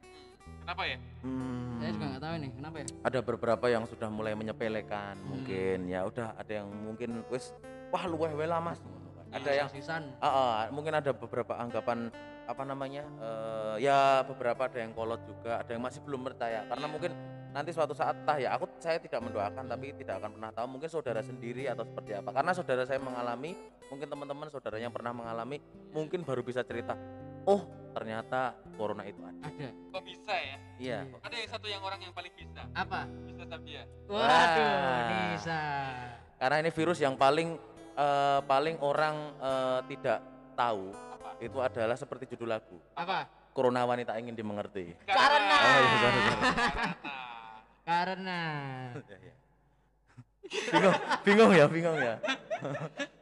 Kenapa 0.62 0.82
ya? 0.86 0.96
Hmm, 1.22 1.78
Saya 1.78 1.90
juga 1.92 2.06
nggak 2.08 2.22
tahu 2.22 2.34
nih 2.38 2.50
kenapa 2.54 2.76
ya. 2.78 2.86
ada 3.02 3.18
beberapa 3.20 3.66
yang 3.66 3.84
sudah 3.84 4.08
mulai 4.08 4.32
menyepelekan 4.32 5.14
Hmm. 5.18 5.28
mungkin 5.28 5.78
ya 5.86 6.00
udah 6.02 6.28
ada 6.34 6.52
yang 6.52 6.68
mungkin 6.70 7.10
wis 7.28 7.50
wah 7.90 8.06
luweh 8.06 8.30
wae 8.32 8.46
lah 8.46 8.62
mas 8.62 8.78
ada 9.32 9.50
yang 9.50 9.66
sisan. 9.66 10.12
Ah, 10.18 10.28
ah, 10.28 10.56
mungkin 10.68 10.92
ada 10.92 11.10
beberapa 11.10 11.56
anggapan 11.56 12.12
apa 12.42 12.62
namanya 12.62 13.02
eh, 13.18 13.74
ya 13.80 14.22
beberapa 14.22 14.66
ada 14.66 14.78
yang 14.78 14.92
kolot 14.92 15.18
juga 15.24 15.58
ada 15.58 15.70
yang 15.70 15.80
masih 15.80 16.02
belum 16.04 16.20
percaya 16.22 16.62
karena 16.66 16.86
mungkin 16.86 17.10
nanti 17.50 17.70
suatu 17.70 17.92
saat 17.92 18.16
tah 18.22 18.36
ya 18.36 18.52
aku 18.52 18.68
saya 18.76 18.96
tidak 18.98 19.20
mendoakan 19.20 19.66
tapi 19.66 19.92
tidak 19.94 20.20
akan 20.20 20.36
pernah 20.36 20.50
tahu 20.52 20.66
mungkin 20.68 20.88
saudara 20.88 21.20
sendiri 21.20 21.66
atau 21.66 21.84
seperti 21.84 22.12
apa 22.12 22.30
karena 22.30 22.52
saudara 22.52 22.82
saya 22.84 22.98
mengalami 22.98 23.56
mungkin 23.88 24.08
teman-teman 24.08 24.48
saudaranya 24.48 24.88
pernah 24.88 25.12
mengalami 25.12 25.60
mungkin 25.92 26.24
baru 26.24 26.40
bisa 26.40 26.64
cerita 26.64 26.96
oh 27.44 27.62
ternyata 27.92 28.56
corona 28.74 29.04
itu 29.04 29.20
ada 29.20 29.36
Ada. 29.44 29.68
Kok 29.92 30.02
bisa 30.02 30.32
ya? 30.32 30.56
iya 30.80 30.98
Ada 31.20 31.36
yang 31.36 31.50
satu 31.50 31.66
yang 31.68 31.82
orang 31.84 32.00
yang 32.00 32.12
paling 32.12 32.32
bisa. 32.32 32.64
Apa? 32.72 33.04
Bisa 33.28 33.44
Sabia. 33.44 33.84
Waduh, 34.08 34.16
Wah. 34.16 35.08
Nisa. 35.30 35.62
karena 36.40 36.56
ini 36.58 36.70
virus 36.72 36.98
yang 36.98 37.14
paling 37.14 37.54
eh, 37.94 38.40
paling 38.42 38.76
orang 38.80 39.16
eh, 39.38 39.80
tidak 39.92 40.18
tahu 40.52 40.90
Apa? 40.90 41.30
itu 41.38 41.58
adalah 41.60 41.94
seperti 41.94 42.24
judul 42.32 42.50
lagu 42.50 42.80
Apa? 42.96 43.28
Corona 43.52 43.84
wanita 43.84 44.16
ingin 44.16 44.32
dimengerti 44.32 44.96
Karena. 45.04 45.56
oh 45.60 45.78
iya 45.78 45.96
sorry 46.00 46.20
sorry 46.20 46.42
Karena. 46.42 47.12
Karena. 47.82 48.40
Ya, 49.06 49.18
ya. 49.20 49.34
bingung 50.72 50.96
bingung 51.24 51.50
ya 51.52 51.64
bingung 51.66 51.96
ya 51.96 52.14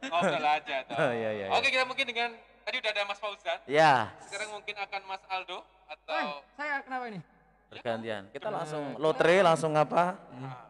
Ngobrol 0.01 0.45
aja 0.45 0.75
toh. 0.85 0.95
Oh, 0.99 1.11
iya, 1.15 1.29
iya, 1.33 1.45
iya. 1.49 1.55
Oke, 1.55 1.71
kita 1.71 1.81
mungkin 1.81 2.05
dengan 2.05 2.29
tadi 2.61 2.75
udah 2.77 2.91
ada 2.91 3.03
Mas 3.03 3.17
Fauzan. 3.17 3.57
ya 3.65 4.09
Sekarang 4.21 4.49
mungkin 4.51 4.75
akan 4.75 5.01
Mas 5.05 5.23
Aldo 5.27 5.59
atau 5.85 6.25
saya 6.53 6.79
kenapa 6.81 7.05
ini? 7.07 7.19
bergantian 7.67 8.27
kita 8.29 8.47
langsung 8.47 8.83
lotre 8.97 9.39
langsung 9.39 9.71
apa 9.73 10.19
Ah, 10.37 10.67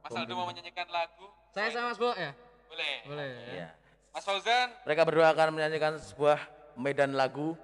Mas 0.00 0.14
Aldo 0.14 0.32
mau 0.32 0.46
menyanyikan 0.46 0.88
lagu. 0.88 1.28
Saya 1.50 1.68
sama 1.70 1.90
Mas 1.90 1.98
Bo 1.98 2.10
ya? 2.12 2.32
Boleh. 2.66 2.94
Boleh. 3.04 3.32
ya 3.54 3.68
Mas 4.08 4.24
Fauzan, 4.24 4.68
mereka 4.82 5.02
berdua 5.04 5.30
akan 5.30 5.48
menyanyikan 5.52 5.94
sebuah 5.96 6.40
medan 6.74 7.12
lagu 7.12 7.54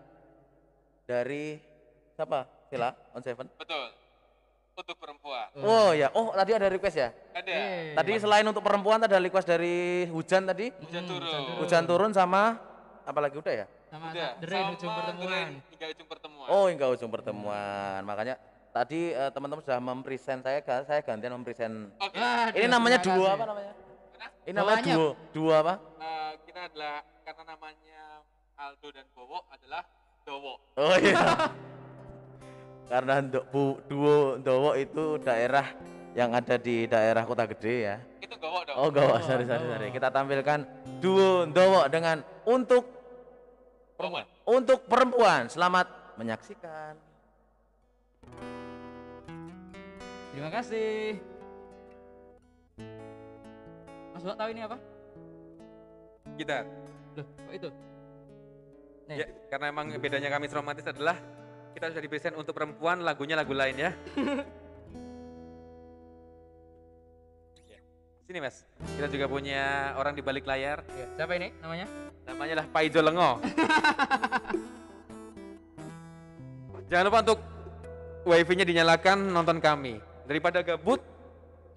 dari 1.04 1.58
siapa 2.12 2.46
Sila 2.66 2.92
on 3.10 3.20
Seven 3.20 3.46
betul. 3.54 3.86
Untuk 4.74 4.98
perempuan. 4.98 5.46
oh 5.56 5.94
ya 5.94 6.10
oh 6.10 6.34
tadi 6.34 6.50
ada 6.50 6.66
request 6.66 6.96
ya 6.96 7.08
Ada. 7.30 7.46
Eh, 7.46 7.94
tadi 7.94 8.12
selain 8.18 8.42
untuk 8.42 8.58
perempuan 8.58 8.98
ada 8.98 9.16
request 9.16 9.46
dari 9.46 10.02
hujan 10.08 10.42
tadi 10.44 10.74
Hujan 10.82 11.04
turun. 11.06 11.42
hujan 11.62 11.84
turun 11.84 12.10
sama 12.10 12.58
apalagi 13.04 13.36
udah 13.36 13.54
ya 13.54 13.66
sama 13.86 14.10
Udah. 14.10 14.30
Rain 14.40 14.66
ujung 14.72 14.90
pertemuan. 14.90 15.48
Hingga 15.70 15.86
ujung 15.88 16.08
pertemuan. 16.08 16.48
Oh, 16.48 16.64
hingga 16.66 16.86
ujung 16.88 17.10
pertemuan. 17.10 18.00
Makanya 18.02 18.34
tadi 18.70 19.00
eh, 19.10 19.30
teman-teman 19.30 19.62
sudah 19.62 19.78
mempresent 19.78 20.40
saya, 20.40 20.58
ga- 20.58 20.82
saya 20.82 21.00
gantian 21.00 21.32
mempresent. 21.32 21.92
Oke. 21.96 22.16
Waduh, 22.16 22.52
Ini 22.52 22.66
namanya 22.66 22.98
kasih. 22.98 23.24
apa 23.30 23.46
namanya? 23.46 23.72
Kenapa? 24.10 24.34
Ini 24.42 24.52
namanya 24.52 24.76
Duanya. 24.76 24.94
duo, 24.94 25.08
duo 25.30 25.52
apa? 25.52 25.74
Eh, 25.96 26.32
kita 26.44 26.60
adalah 26.66 26.94
karena 27.22 27.42
namanya 27.46 28.00
Aldo 28.54 28.88
dan 28.90 29.06
Bowo 29.12 29.38
adalah 29.48 29.82
Dowo. 30.22 30.54
Oh 30.74 30.96
iya. 30.96 31.18
Karena 32.84 33.16
untuk 33.18 33.44
bu, 33.48 33.62
duo 33.84 34.16
Dowo 34.38 34.72
itu 34.74 35.16
daerah 35.18 35.72
yang 36.14 36.30
ada 36.30 36.54
di 36.54 36.86
daerah 36.86 37.26
kota 37.26 37.42
gede 37.50 37.74
ya. 37.90 37.96
Itu 38.22 38.38
Gowo 38.38 38.62
dong. 38.62 38.76
Oh, 38.78 38.88
Gowo, 38.88 39.18
sorry, 39.26 39.44
sorry, 39.44 39.66
sorry. 39.66 39.88
Kita 39.90 40.08
tampilkan 40.14 40.58
duo 41.02 41.44
Dowo 41.50 41.82
dengan 41.90 42.22
untuk 42.46 42.86
Perempuan. 43.98 44.24
untuk 44.46 44.78
perempuan. 44.86 45.50
Selamat 45.50 45.86
menyaksikan. 46.14 46.94
Terima 50.34 50.50
kasih. 50.50 51.18
Mas 54.14 54.22
Bo 54.22 54.34
tahu 54.34 54.48
ini 54.54 54.62
apa? 54.62 54.78
Gitar. 56.38 56.66
Loh, 57.14 57.26
kok 57.26 57.54
itu? 57.54 57.68
Nih. 59.10 59.16
Ya, 59.22 59.26
karena 59.50 59.66
emang 59.70 59.86
bedanya 59.98 60.30
kami 60.30 60.50
romantis 60.50 60.86
adalah 60.86 61.18
kita 61.74 61.90
sudah 61.90 62.02
dipresent 62.02 62.34
untuk 62.38 62.54
perempuan, 62.54 63.02
lagunya 63.02 63.34
lagu 63.38 63.54
lain. 63.54 63.74
Ya. 63.78 63.90
Sini 68.34 68.42
mas, 68.42 68.66
kita 68.98 69.06
juga 69.14 69.30
punya 69.30 69.94
orang 69.94 70.10
di 70.10 70.18
balik 70.18 70.42
layar, 70.42 70.82
Ya, 70.98 71.06
Siapa 71.14 71.38
ini 71.38 71.54
namanya? 71.62 71.86
namanya 72.26 72.54
lah 72.58 72.66
Paijo 72.66 72.98
Lengo. 72.98 73.38
Jangan 76.90 77.04
lupa 77.06 77.22
untuk 77.22 77.38
wifi-nya 78.26 78.66
dinyalakan 78.66 79.30
nonton 79.30 79.62
kami. 79.62 80.02
Daripada 80.26 80.66
gabut, 80.66 80.98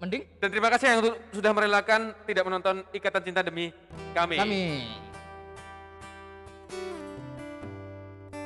Mending 0.02 0.26
dan 0.42 0.50
terima 0.50 0.66
kasih 0.74 0.86
yang 0.90 1.00
sudah 1.30 1.54
merelakan 1.54 2.10
tidak 2.26 2.42
menonton 2.42 2.82
Ikatan 2.90 3.22
Cinta 3.22 3.46
Demi 3.46 3.70
Kami. 4.10 4.42
kami. 4.42 4.62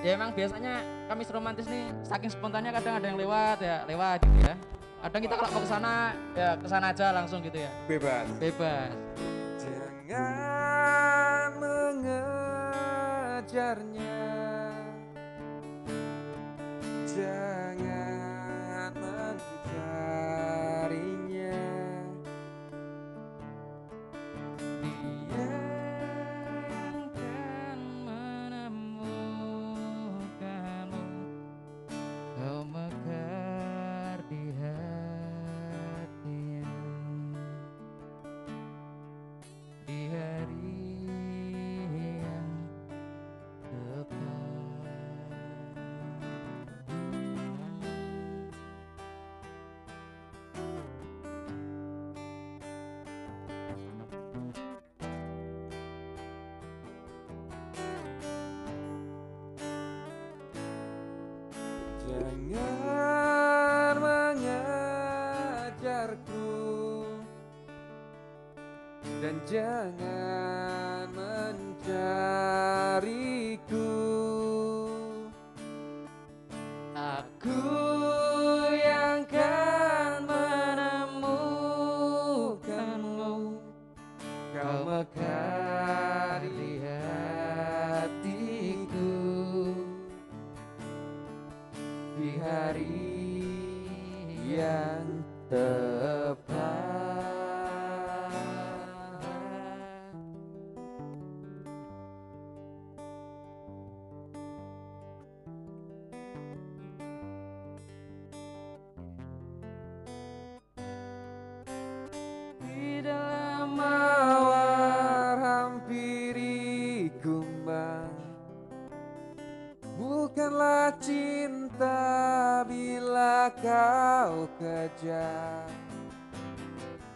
Ya 0.05 0.21
emang 0.21 0.37
biasanya 0.37 0.85
kami 1.09 1.25
romantis 1.33 1.65
nih 1.65 1.89
saking 2.05 2.29
spontannya 2.29 2.77
kadang 2.77 3.01
ada 3.01 3.09
yang 3.09 3.17
lewat 3.17 3.57
ya 3.65 3.89
lewat 3.89 4.21
gitu 4.21 4.41
ya. 4.45 4.53
Kadang 5.03 5.19
kita 5.27 5.35
kalau 5.35 5.51
mau 5.51 5.67
ke 5.67 5.71
sana 5.75 6.15
ya 6.39 6.55
ke 6.55 6.71
sana 6.71 6.95
aja 6.95 7.11
langsung 7.11 7.43
gitu 7.43 7.59
ya. 7.59 7.75
Bebas. 7.91 8.23
Bebas. 8.39 8.95
Jangan 10.07 11.51
mengejarnya 11.59 12.23
Jangan 17.11 17.92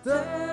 对 0.07 0.46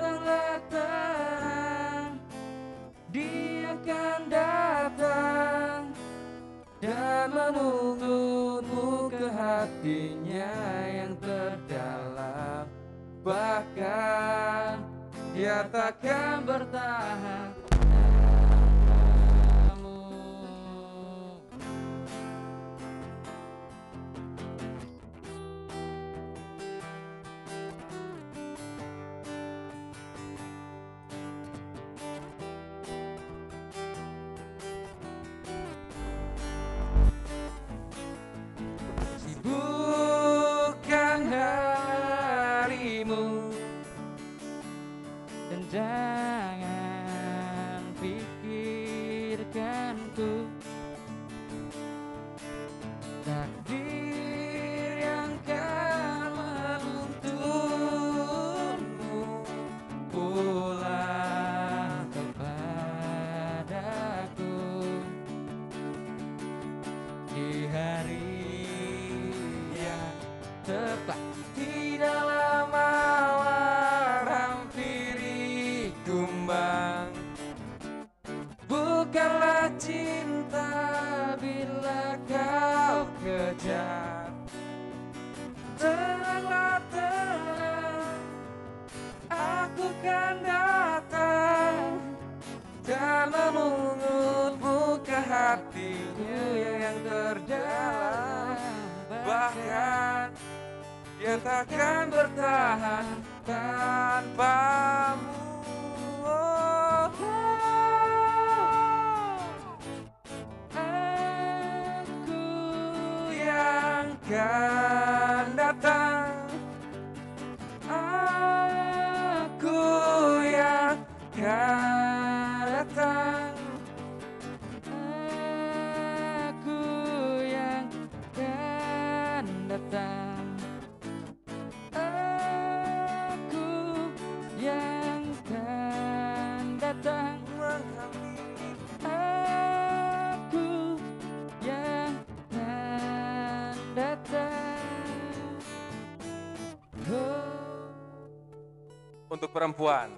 perempuan 149.64 150.12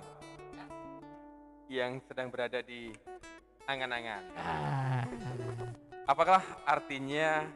yang 1.70 2.02
sedang 2.02 2.34
berada 2.34 2.58
di 2.66 2.90
angan-angan. 3.62 4.26
Apakah 6.02 6.42
artinya 6.66 7.46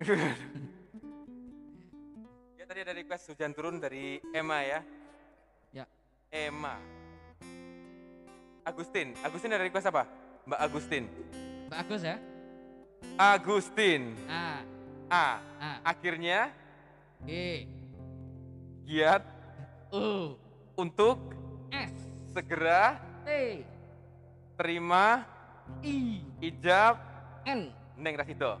Ya 2.56 2.64
tadi 2.64 2.80
ada 2.80 2.96
request 2.96 3.28
hujan 3.28 3.52
turun 3.52 3.76
dari 3.76 4.16
Emma 4.32 4.64
ya. 4.64 4.80
Ya. 5.76 5.84
Emma. 6.32 6.80
Agustin, 8.64 9.12
Agustin 9.20 9.52
ada 9.52 9.68
request 9.68 9.92
apa? 9.92 10.08
Mbak 10.48 10.60
Agustin. 10.64 11.04
Bagus 11.68 12.00
ya 12.00 12.16
Agustin. 13.20 14.16
A 14.32 14.64
A. 15.12 15.44
A 15.60 15.92
Akhirnya 15.92 16.48
E 17.28 17.68
giat 18.88 19.35
U 19.94 20.34
untuk 20.74 21.18
S 21.70 21.94
segera 22.34 22.98
T 23.22 23.62
terima 24.58 25.22
I 25.82 26.22
ijab 26.42 26.98
N 27.46 27.70
Neng 27.96 28.14
Rasito. 28.18 28.60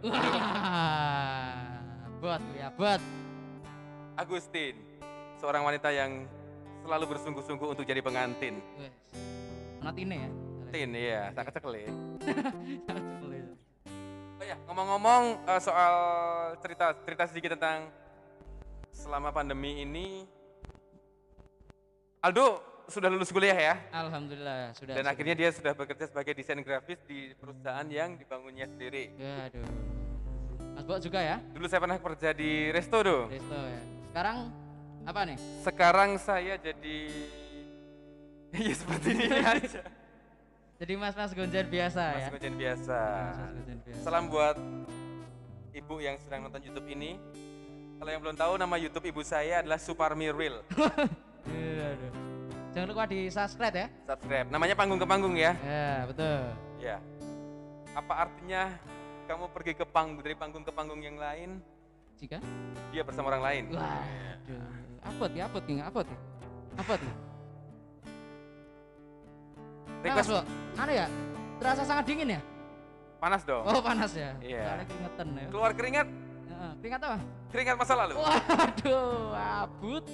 Bot 2.22 2.42
ya 2.56 2.72
bot. 2.72 3.02
Agustin, 4.16 4.72
seorang 5.36 5.60
wanita 5.60 5.92
yang 5.92 6.24
selalu 6.80 7.04
bersungguh-sungguh 7.12 7.68
untuk 7.76 7.84
jadi 7.84 8.00
pengantin. 8.00 8.64
Ini 9.84 10.16
ya. 10.16 10.30
Tin, 10.72 10.90
iya, 10.96 11.22
tak 11.36 11.52
kecekle. 11.52 11.84
Oh 14.36 14.44
ya, 14.44 14.52
ngomong-ngomong 14.68 15.48
eh, 15.48 15.60
soal 15.64 15.94
cerita 16.60 16.92
cerita 17.08 17.24
sedikit 17.24 17.56
tentang 17.56 17.88
selama 18.92 19.32
pandemi 19.32 19.80
ini. 19.80 20.28
Aldo 22.26 22.58
sudah 22.90 23.06
lulus 23.06 23.30
kuliah 23.30 23.54
ya, 23.54 23.74
Alhamdulillah 23.94 24.74
sudah. 24.74 24.98
dan 24.98 25.06
sudah. 25.06 25.14
akhirnya 25.14 25.34
dia 25.38 25.50
sudah 25.54 25.78
bekerja 25.78 26.10
sebagai 26.10 26.34
desain 26.34 26.58
grafis 26.58 26.98
di 27.06 27.30
perusahaan 27.38 27.86
yang 27.86 28.18
dibangunnya 28.18 28.66
sendiri. 28.66 29.14
Ya, 29.14 29.46
aduh. 29.46 29.62
Mas 30.74 30.82
Bok 30.82 30.98
juga 30.98 31.22
ya? 31.22 31.38
Dulu 31.54 31.70
saya 31.70 31.78
pernah 31.86 31.98
kerja 32.02 32.34
di 32.34 32.74
resto 32.74 32.98
tuh. 32.98 33.30
Resto 33.30 33.54
ya. 33.54 33.80
Sekarang 34.10 34.36
apa 35.06 35.20
nih? 35.22 35.38
Sekarang 35.62 36.10
saya 36.18 36.58
jadi 36.58 36.98
ya 38.66 38.74
seperti 38.74 39.08
ini 39.14 39.26
aja. 39.54 39.82
Jadi 40.82 40.92
mas-mas 40.98 41.30
gonjen 41.30 41.66
biasa 41.70 42.02
Mas 42.10 42.18
ya? 42.18 42.50
Biasa. 42.50 43.00
Mas 43.30 43.50
gonjen 43.54 43.78
biasa. 43.86 44.02
Salam 44.02 44.26
buat 44.26 44.58
ibu 45.70 45.94
yang 46.02 46.18
sedang 46.26 46.50
nonton 46.50 46.58
YouTube 46.58 46.90
ini. 46.90 47.22
Kalau 48.02 48.10
yang 48.10 48.18
belum 48.18 48.34
tahu 48.34 48.58
nama 48.58 48.74
YouTube 48.74 49.14
ibu 49.14 49.22
saya 49.22 49.62
adalah 49.62 49.78
Suparmi 49.78 50.26
Real. 50.34 50.66
Iya, 51.46 51.94
aduh. 51.94 52.10
Jangan 52.76 52.92
lupa 52.92 53.08
di 53.08 53.32
subscribe 53.32 53.72
ya. 53.72 53.86
Subscribe. 54.04 54.52
Namanya 54.52 54.76
panggung 54.76 55.00
ke 55.00 55.08
panggung 55.08 55.32
ya. 55.32 55.56
Ya, 55.64 56.04
betul. 56.04 56.40
Ya. 56.76 57.00
Apa 57.96 58.28
artinya 58.28 58.68
kamu 59.24 59.48
pergi 59.48 59.72
ke 59.80 59.84
panggung 59.88 60.20
dari 60.20 60.36
panggung 60.36 60.60
ke 60.60 60.68
panggung 60.68 61.00
yang 61.00 61.16
lain, 61.16 61.56
Jika? 62.20 62.36
dia 62.92 63.00
bersama 63.00 63.32
orang 63.32 63.40
lain. 63.48 63.64
Wah. 63.72 64.04
Apot 65.08 65.32
ya, 65.32 65.48
apot 65.48 65.64
nih, 65.64 65.80
apot 65.80 66.04
nih. 66.04 66.20
Apot 66.76 67.00
nih. 67.00 67.16
Request 70.04 70.28
Bok. 70.36 70.44
Anu 70.76 70.92
ya? 70.92 71.06
Terasa 71.56 71.82
sangat 71.88 72.04
dingin 72.04 72.36
ya? 72.36 72.40
panas 73.16 73.40
dong. 73.48 73.64
Oh, 73.64 73.80
panas 73.80 74.12
ya? 74.12 74.36
Iya. 74.44 74.84
Keringetan 74.84 75.26
ya. 75.32 75.46
Keluar 75.48 75.72
keringat, 75.72 76.08
Keringat 76.84 77.00
apa? 77.08 77.18
keringat 77.48 77.76
masa 77.80 77.94
lalu. 77.96 78.14
Waduh, 78.20 79.32
abut. 79.64 80.04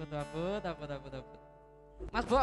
Abut, 0.00 0.16
abut, 0.16 0.64
abut, 0.64 0.90
abut, 0.96 1.12
abut. 1.12 1.40
Mas 2.08 2.24
Bo, 2.24 2.40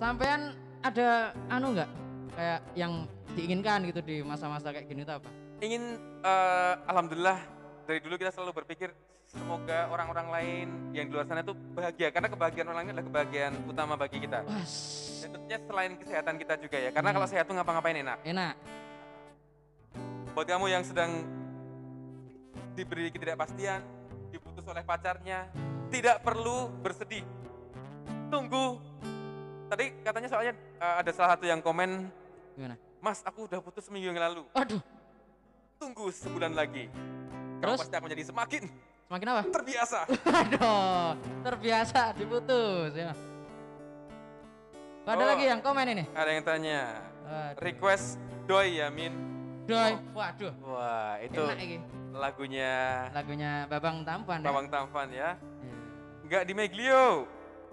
sampean 0.00 0.56
ada 0.80 1.36
anu 1.52 1.76
nggak 1.76 1.90
kayak 2.32 2.60
yang 2.72 3.04
diinginkan 3.36 3.84
gitu 3.84 4.00
di 4.00 4.24
masa-masa 4.24 4.72
kayak 4.72 4.88
gini 4.88 5.04
tuh 5.04 5.20
apa? 5.20 5.28
Ingin 5.60 6.00
eh, 6.24 6.74
alhamdulillah 6.88 7.36
dari 7.84 8.00
dulu 8.00 8.16
kita 8.16 8.32
selalu 8.32 8.64
berpikir 8.64 8.96
semoga 9.28 9.92
orang-orang 9.92 10.26
lain 10.32 10.66
yang 10.96 11.12
di 11.12 11.20
luar 11.20 11.28
sana 11.28 11.44
itu 11.44 11.52
bahagia 11.76 12.08
karena 12.08 12.32
kebahagiaan 12.32 12.68
orang 12.72 12.78
lain 12.80 12.90
adalah 12.96 13.06
kebahagiaan 13.12 13.54
utama 13.68 13.94
bagi 14.00 14.24
kita. 14.24 14.48
Was, 14.48 14.72
Dan 15.20 15.36
tentunya 15.36 15.58
selain 15.68 15.92
kesehatan 16.00 16.34
kita 16.40 16.54
juga 16.64 16.76
ya, 16.80 16.90
karena 16.96 17.12
kalau 17.12 17.28
sehat 17.28 17.44
tuh 17.44 17.52
ngapa-ngapain 17.60 18.00
enak. 18.00 18.24
enak. 18.24 18.56
Buat 20.32 20.48
kamu 20.48 20.72
yang 20.72 20.80
sedang 20.80 21.28
diberi 22.72 23.12
ketidakpastian, 23.12 23.84
diputus 24.62 24.70
oleh 24.70 24.84
pacarnya, 24.86 25.38
tidak 25.90 26.22
perlu 26.22 26.70
bersedih. 26.78 27.26
Tunggu. 28.30 28.78
Tadi 29.66 29.90
katanya 30.04 30.28
soalnya 30.30 30.52
eh, 30.78 30.94
ada 31.02 31.10
salah 31.10 31.34
satu 31.34 31.44
yang 31.44 31.58
komen, 31.58 32.06
Gimana? 32.54 32.76
Mas 33.02 33.18
aku 33.26 33.50
udah 33.50 33.58
putus 33.58 33.82
seminggu 33.82 34.06
yang 34.06 34.20
lalu. 34.22 34.46
Aduh, 34.54 34.78
Tunggu 35.82 36.14
sebulan 36.14 36.54
lagi. 36.54 36.86
Kamu 37.58 37.58
Terus? 37.60 37.78
pasti 37.82 37.94
akan 37.96 38.04
menjadi 38.06 38.24
semakin 38.30 38.62
semakin 39.10 39.26
apa? 39.28 39.42
terbiasa. 39.50 39.98
Aduh, 40.46 41.10
terbiasa 41.42 42.00
diputus 42.14 42.92
ya. 42.94 43.10
Ada 45.02 45.18
Oh. 45.18 45.26
lagi 45.26 45.44
yang 45.50 45.58
komen 45.58 45.86
ini? 45.90 46.04
Ada 46.14 46.30
yang 46.30 46.44
tanya, 46.46 46.80
Aduh. 47.26 47.58
request 47.58 48.22
doi 48.46 48.78
ya 48.78 48.86
Min. 48.86 49.10
Doi. 49.66 49.98
Waduh, 50.14 50.54
Wah 50.62 51.18
itu 51.18 51.42
enak 51.42 51.58
ini. 51.66 51.86
Lagunya 52.12 52.72
Lagunya 53.16 53.64
Babang 53.66 54.04
Tampan 54.04 54.38
ya. 54.44 54.46
Bawang 54.46 54.68
Tampan 54.68 55.08
ya. 55.10 55.30
Iya. 55.64 55.76
Enggak 56.28 56.42
di 56.44 56.52
Meglio. 56.52 57.26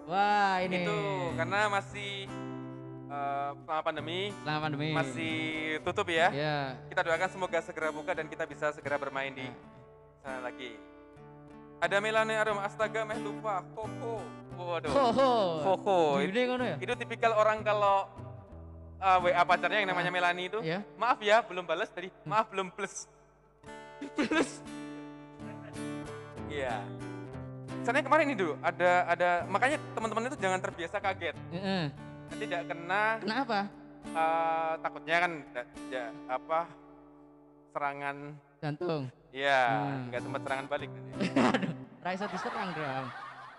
Wah, 0.07 0.63
ini. 0.63 0.87
Itu 0.87 0.99
karena 1.37 1.69
masih 1.69 2.25
eh, 3.11 3.49
selama 3.61 3.81
pandemi 3.83 4.33
selama 4.41 4.59
pandemi. 4.65 4.89
masih 4.95 5.37
tutup 5.83 6.07
ya. 6.09 6.31
Ya. 6.31 6.57
Kita 6.89 7.01
doakan 7.03 7.29
semoga 7.29 7.59
segera 7.61 7.89
buka 7.93 8.11
dan 8.15 8.25
kita 8.25 8.47
bisa 8.47 8.71
segera 8.73 8.97
bermain 8.97 9.35
di 9.35 9.45
sana 10.23 10.41
lagi. 10.49 10.79
Ada 11.79 12.03
Melane 12.03 12.35
Arum 12.35 12.59
Astaga 12.59 13.07
meh 13.07 13.19
lupa. 13.19 13.63
Koko. 13.75 14.19
Waduh. 14.59 14.91
Koko. 15.63 16.19
Ngono 16.19 16.63
ya? 16.63 16.77
Itu 16.79 16.91
tipikal 16.95 17.35
orang 17.35 17.63
kalau 17.63 18.07
eh, 18.99 19.17
WA 19.23 19.43
pacarnya 19.43 19.83
yang 19.83 19.89
namanya 19.91 20.11
Melani 20.11 20.51
itu. 20.51 20.59
Iya. 20.63 20.83
Maaf 20.99 21.19
ya, 21.23 21.43
belum 21.43 21.63
balas 21.63 21.87
tadi. 21.91 22.11
Maaf 22.27 22.51
belum 22.51 22.71
plus. 22.71 23.07
Plus. 24.09 24.61
Iya. 26.49 26.81
Misalnya 27.79 28.03
kemarin 28.03 28.25
ini 28.27 28.35
dulu 28.35 28.53
ada 28.59 28.91
ada 29.07 29.29
makanya 29.45 29.77
teman-teman 29.93 30.27
itu 30.27 30.37
jangan 30.37 30.59
terbiasa 30.59 30.97
kaget. 30.99 31.35
Heeh. 31.51 31.83
Nanti 32.29 32.43
tidak 32.45 32.63
kena 32.67 33.03
Kenapa? 33.19 33.59
eh, 34.05 34.73
takutnya 34.79 35.17
kan 35.19 35.31
da- 35.51 35.69
apa 36.27 36.59
serangan 37.69 38.17
Jantung. 38.59 39.03
ya 39.29 39.61
Hmm. 39.85 40.09
nggak 40.09 40.21
sempat 40.21 40.41
serangan 40.41 40.65
balik 40.67 40.91
Raisa 42.05 42.25
diserang 42.25 42.69
dong. 42.73 43.05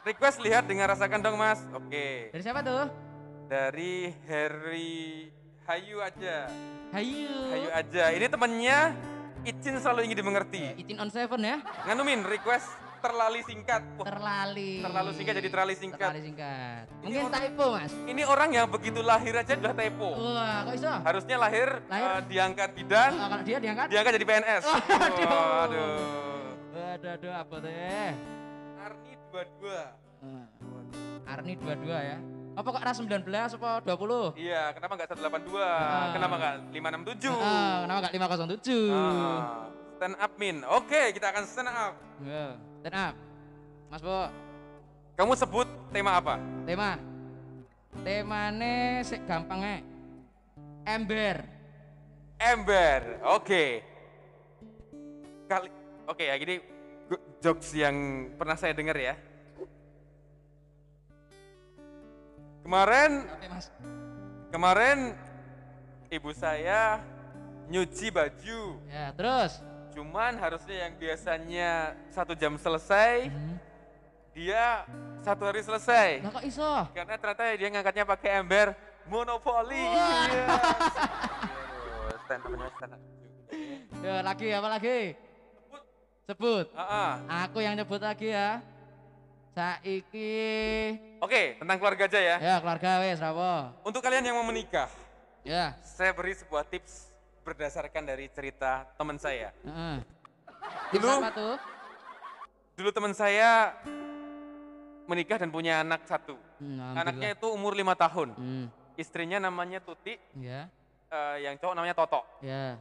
Request 0.00 0.38
lihat 0.40 0.64
dengan 0.64 0.88
rasakan 0.88 1.20
dong 1.20 1.36
mas. 1.36 1.60
Oke. 1.70 2.32
Dari 2.32 2.42
siapa 2.42 2.60
tuh? 2.60 2.88
Dari 3.46 4.08
Harry 4.26 5.28
Hayu 5.62 6.00
aja. 6.00 6.48
Hayu. 6.90 7.30
Hayu 7.48 7.68
aja. 7.70 8.04
Ini 8.10 8.26
temennya 8.26 8.96
Icin 9.42 9.74
selalu 9.76 10.00
ingin 10.04 10.18
dimengerti. 10.18 10.62
Itin 10.76 10.96
on 10.96 11.08
seven 11.08 11.40
ya. 11.40 11.56
Nganumin 11.84 12.20
request 12.22 12.68
terlali 13.00 13.40
singkat. 13.40 13.80
Wah, 13.96 14.04
Terlali. 14.04 14.84
terlalu 14.84 15.10
singkat 15.16 15.34
jadi 15.34 15.48
terlali 15.48 15.74
singkat. 15.74 16.04
Terlali 16.06 16.20
singkat. 16.22 16.84
Ini 16.84 17.00
Mungkin 17.00 17.22
orang- 17.22 17.42
typo 17.42 17.64
mas. 17.72 17.92
Ini 18.04 18.22
orang 18.24 18.48
yang 18.52 18.66
begitu 18.68 19.00
lahir 19.00 19.34
aja 19.34 19.52
udah 19.54 19.72
typo. 19.72 20.08
Wah, 20.12 20.56
kok 20.62 20.74
iso? 20.76 20.92
Harusnya 21.00 21.36
lahir, 21.38 21.68
Lahir. 21.86 22.08
eh, 22.10 22.20
diangkat 22.28 22.68
bidan, 22.76 23.12
Oh, 23.14 23.28
kalau 23.30 23.42
dia 23.42 23.56
diangkat? 23.56 23.86
diangkat 23.88 24.12
jadi 24.20 24.26
PNS. 24.26 24.64
Waduh. 24.68 25.24
Waduh. 25.24 25.96
Waduh, 26.70 27.10
aduh, 27.10 27.32
apa 27.32 27.56
teh? 27.58 28.08
Arni 28.78 29.12
dua-dua. 29.26 29.80
Hmm. 30.20 30.44
Arni 31.24 31.52
22 31.54 31.96
ya. 31.96 32.18
Apa 32.60 32.76
kok 32.76 32.84
ras 32.84 33.00
19 33.00 33.24
apa 33.56 33.80
20? 33.80 34.36
Iya, 34.36 34.76
kenapa 34.76 34.92
nggak 34.92 35.08
182? 35.16 35.56
Ah. 35.56 36.12
Kenapa 36.12 36.34
nggak 36.36 36.54
567? 36.68 37.32
Ah, 37.32 37.76
kenapa 37.80 37.98
enggak 37.98 38.12
507? 38.12 38.92
Ah, 38.92 39.40
stand 39.96 40.16
up 40.20 40.32
min. 40.36 40.56
Oke, 40.68 41.02
kita 41.16 41.32
akan 41.32 41.42
stand 41.48 41.72
up. 41.72 41.94
Ya, 42.20 42.46
stand 42.84 42.96
up. 43.00 43.14
Mas 43.88 44.04
Bo, 44.04 44.28
Kamu 45.16 45.32
sebut 45.32 45.64
tema 45.88 46.20
apa? 46.20 46.36
tema. 46.62 47.00
Temane 48.00 48.76
sik 49.02 49.24
gampangnya. 49.24 49.80
Ember. 50.84 51.40
Ember. 52.36 53.00
Oke. 53.32 53.80
Kali 55.44 55.68
Oke 56.06 56.24
ya, 56.26 56.36
gini 56.36 56.60
gu- 57.08 57.24
jokes 57.40 57.72
yang 57.72 57.96
pernah 58.36 58.54
saya 58.54 58.76
dengar 58.76 58.94
ya. 58.94 59.16
Kemarin 62.60 63.10
Oke, 63.26 63.46
Mas. 63.48 63.66
kemarin 64.52 64.98
ibu 66.08 66.30
saya 66.30 67.00
nyuci 67.66 68.10
baju. 68.10 68.60
Ya, 68.86 69.10
terus. 69.14 69.52
Cuman 69.90 70.38
harusnya 70.38 70.86
yang 70.86 70.94
biasanya 70.96 71.70
satu 72.08 72.34
jam 72.34 72.54
selesai, 72.54 73.26
Hmm. 73.26 73.56
dia 74.30 74.86
satu 75.20 75.42
hari 75.44 75.62
selesai. 75.62 76.22
Lah 76.22 76.30
kok 76.30 76.46
iso? 76.46 76.70
Karena 76.94 77.14
ternyata 77.16 77.44
dia 77.54 77.68
ngangkatnya 77.68 78.04
pakai 78.06 78.30
ember 78.38 78.66
monopoli. 79.06 79.74
Iya. 79.80 80.46
Aduh, 80.46 82.18
stand 82.24 82.42
up-nya 82.44 82.68
stand 82.76 82.92
up. 82.94 83.00
Ya, 84.00 84.14
lagi 84.22 84.48
apa 84.48 84.68
lagi? 84.70 85.00
Sebut. 86.24 86.66
Ah, 86.78 86.86
ah. 86.86 87.12
Aku 87.50 87.58
yang 87.58 87.74
nyebut 87.74 87.98
lagi 87.98 88.30
ya. 88.30 88.62
Saiki 89.50 90.94
Oke, 91.20 91.60
tentang 91.60 91.76
keluarga 91.76 92.08
aja 92.08 92.16
ya. 92.18 92.36
ya 92.40 92.54
keluarga 92.58 92.90
wes 92.98 93.20
rapo. 93.20 93.76
Untuk 93.84 94.00
kalian 94.00 94.24
yang 94.24 94.36
mau 94.36 94.46
menikah, 94.46 94.88
Ya. 95.40 95.76
saya 95.78 96.10
beri 96.10 96.32
sebuah 96.32 96.64
tips 96.64 97.12
berdasarkan 97.42 98.02
dari 98.02 98.28
cerita 98.28 98.88
teman 98.96 99.20
saya. 99.20 99.52
Heeh. 99.60 99.96
Dulu- 100.90 101.20
apa 101.20 101.30
tuh? 101.30 101.56
Dulu 102.74 102.88
teman 102.90 103.12
saya 103.12 103.76
menikah 105.04 105.36
dan 105.36 105.50
punya 105.50 105.84
anak 105.84 106.06
satu. 106.06 106.40
Hmm, 106.56 106.96
Anaknya 106.96 107.34
itu 107.34 107.46
umur 107.48 107.76
lima 107.76 107.92
tahun. 107.92 108.32
Hmm, 108.32 108.66
Istrinya 108.96 109.36
namanya 109.38 109.80
Tuti, 109.80 110.16
ya. 110.36 110.68
eh, 111.08 111.36
yang 111.42 111.56
cowok 111.56 111.74
namanya 111.74 111.96
Toto. 111.96 112.24
Ya. 112.40 112.80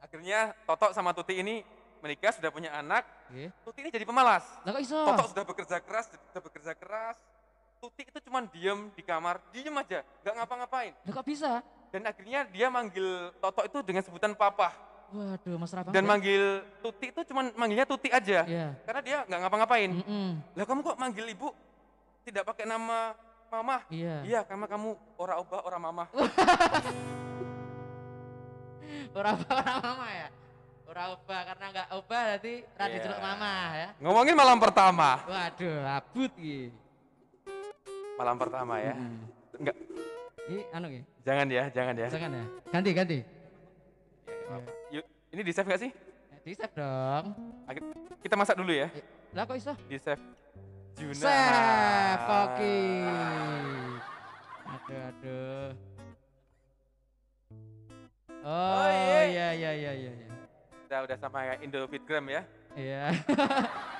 Akhirnya 0.00 0.52
Toto 0.64 0.92
sama 0.92 1.12
Tuti 1.12 1.36
ini 1.36 1.64
menikah, 2.00 2.32
sudah 2.32 2.48
punya 2.48 2.72
anak. 2.72 3.04
Oke. 3.28 3.48
Tuti 3.62 3.78
ini 3.80 3.90
jadi 3.90 4.04
pemalas. 4.04 4.44
Toto 4.64 5.24
sudah 5.28 5.44
bekerja 5.44 5.76
keras, 5.78 6.08
sudah 6.08 6.42
bekerja 6.42 6.72
keras. 6.74 7.16
Tuti 7.80 8.04
itu 8.04 8.18
cuma 8.28 8.44
diem 8.44 8.92
di 8.92 9.00
kamar, 9.00 9.40
diem 9.48 9.72
aja, 9.72 10.04
nggak 10.20 10.34
ngapa-ngapain. 10.36 10.92
Lah 11.00 11.12
kok 11.16 11.24
bisa? 11.24 11.64
Dan 11.88 12.04
akhirnya 12.04 12.44
dia 12.44 12.68
manggil 12.68 13.32
Toto 13.40 13.64
itu 13.64 13.80
dengan 13.80 14.04
sebutan 14.04 14.36
papa. 14.36 14.76
Waduh, 15.10 15.56
Mas 15.56 15.72
Rabang. 15.72 15.90
Dan 15.90 16.04
manggil 16.04 16.60
Tuti 16.84 17.08
itu 17.08 17.20
cuma 17.32 17.48
manggilnya 17.56 17.88
Tuti 17.88 18.12
aja. 18.12 18.44
Ya. 18.44 18.76
Karena 18.84 19.00
dia 19.00 19.18
nggak 19.24 19.40
ngapa-ngapain. 19.42 19.90
Mm-mm. 19.96 20.28
Lah 20.54 20.64
kamu 20.68 20.80
kok 20.84 21.00
manggil 21.00 21.24
ibu 21.32 21.56
tidak 22.20 22.44
pakai 22.52 22.68
nama 22.68 23.16
mama? 23.48 23.80
Iya. 23.88 24.28
Iya, 24.28 24.40
karena 24.44 24.68
kamu 24.68 24.94
ora 25.16 25.40
obah, 25.40 25.60
ora 25.64 25.78
mama. 25.80 26.04
Ora 29.10 29.34
apa 29.34 29.42
ora 29.58 29.74
mama 29.82 30.06
ya? 30.06 30.28
Ora 30.86 31.02
ubah 31.14 31.40
karena 31.42 31.64
enggak 31.74 31.88
ubah 31.98 32.22
berarti 32.30 32.54
ra 32.78 32.84
Iya. 32.86 32.94
diceluk 32.94 33.18
mama 33.18 33.52
ya. 33.74 33.88
Ngomongin 33.98 34.34
malam 34.38 34.58
pertama. 34.62 35.18
Waduh, 35.26 35.82
abut 35.98 36.30
iki. 36.38 36.70
Malam 38.20 38.36
pertama 38.36 38.76
ya. 38.76 38.92
Mm. 38.92 39.16
Enggak, 39.64 39.76
Ih, 40.44 40.62
anu 40.76 40.86
iki. 40.92 41.00
jangan 41.24 41.46
ya, 41.48 41.64
jangan 41.72 41.94
ya. 41.96 42.08
Jangan 42.12 42.30
ya. 42.36 42.44
Ganti, 42.68 42.90
ganti. 42.92 43.18
Yuk, 44.92 45.04
ini 45.32 45.40
di 45.40 45.52
save 45.56 45.68
nggak 45.72 45.80
sih? 45.80 45.90
Di 46.44 46.52
save 46.52 46.74
dong. 46.76 47.24
Akhir- 47.64 47.96
Kita 48.20 48.36
masak 48.36 48.60
dulu 48.60 48.76
ya. 48.76 48.92
Lah 49.32 49.48
kok 49.48 49.56
iso? 49.56 49.72
Di 49.88 49.96
save. 49.96 50.20
Juna. 51.00 51.16
Save 51.16 52.20
koki. 52.28 52.80
Aduh, 54.68 55.00
aduh. 55.00 55.68
Oh, 58.40 58.88
iya. 58.88 59.20
iya 59.24 59.48
iya 59.52 59.70
iya 59.72 59.92
iya 59.96 60.12
iya. 60.12 60.28
Udah, 60.88 60.98
udah 61.08 61.16
sama 61.16 61.56
Indo 61.64 61.88
Fitgram 61.88 62.28
ya. 62.28 62.42
Iya. 62.76 63.16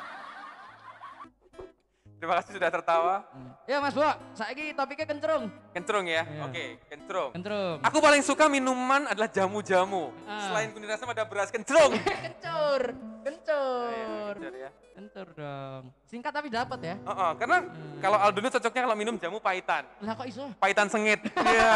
Terima 2.21 2.37
kasih 2.37 2.53
sudah 2.61 2.68
tertawa. 2.68 3.25
ya 3.64 3.81
Mas 3.81 3.97
Bo, 3.97 4.05
saiki 4.37 4.77
topiknya 4.77 5.09
kencrung. 5.09 5.49
Kencrung 5.73 6.05
ya. 6.05 6.29
Iya. 6.29 6.43
Oke, 6.45 6.64
kencrung. 6.93 7.31
Kencrung. 7.33 7.81
Aku 7.81 7.97
paling 7.97 8.21
suka 8.21 8.45
minuman 8.45 9.09
adalah 9.09 9.25
jamu-jamu. 9.33 10.12
Ah. 10.29 10.53
Selain 10.53 10.68
kuning 10.68 10.93
asam 10.93 11.09
ada 11.09 11.25
beras 11.25 11.49
kencrung. 11.49 11.97
kencur, 12.29 12.93
kencur. 13.25 13.89
Iya, 13.89 14.37
kencur 14.37 14.53
ya. 14.53 14.71
Kencur 14.93 15.27
dong. 15.33 15.83
Singkat 16.12 16.33
tapi 16.37 16.53
dapat 16.53 16.79
ya. 16.85 16.95
Oh, 17.09 17.12
oh, 17.16 17.33
karena 17.41 17.57
kalau 18.05 18.18
Aldino 18.21 18.53
cocoknya 18.53 18.83
kalau 18.85 18.97
minum 19.01 19.16
jamu 19.16 19.41
pahitan. 19.41 19.89
Lah 20.05 20.12
kok 20.12 20.29
iso? 20.29 20.45
Pahitan 20.61 20.93
sengit. 20.93 21.25
Iya. 21.41 21.73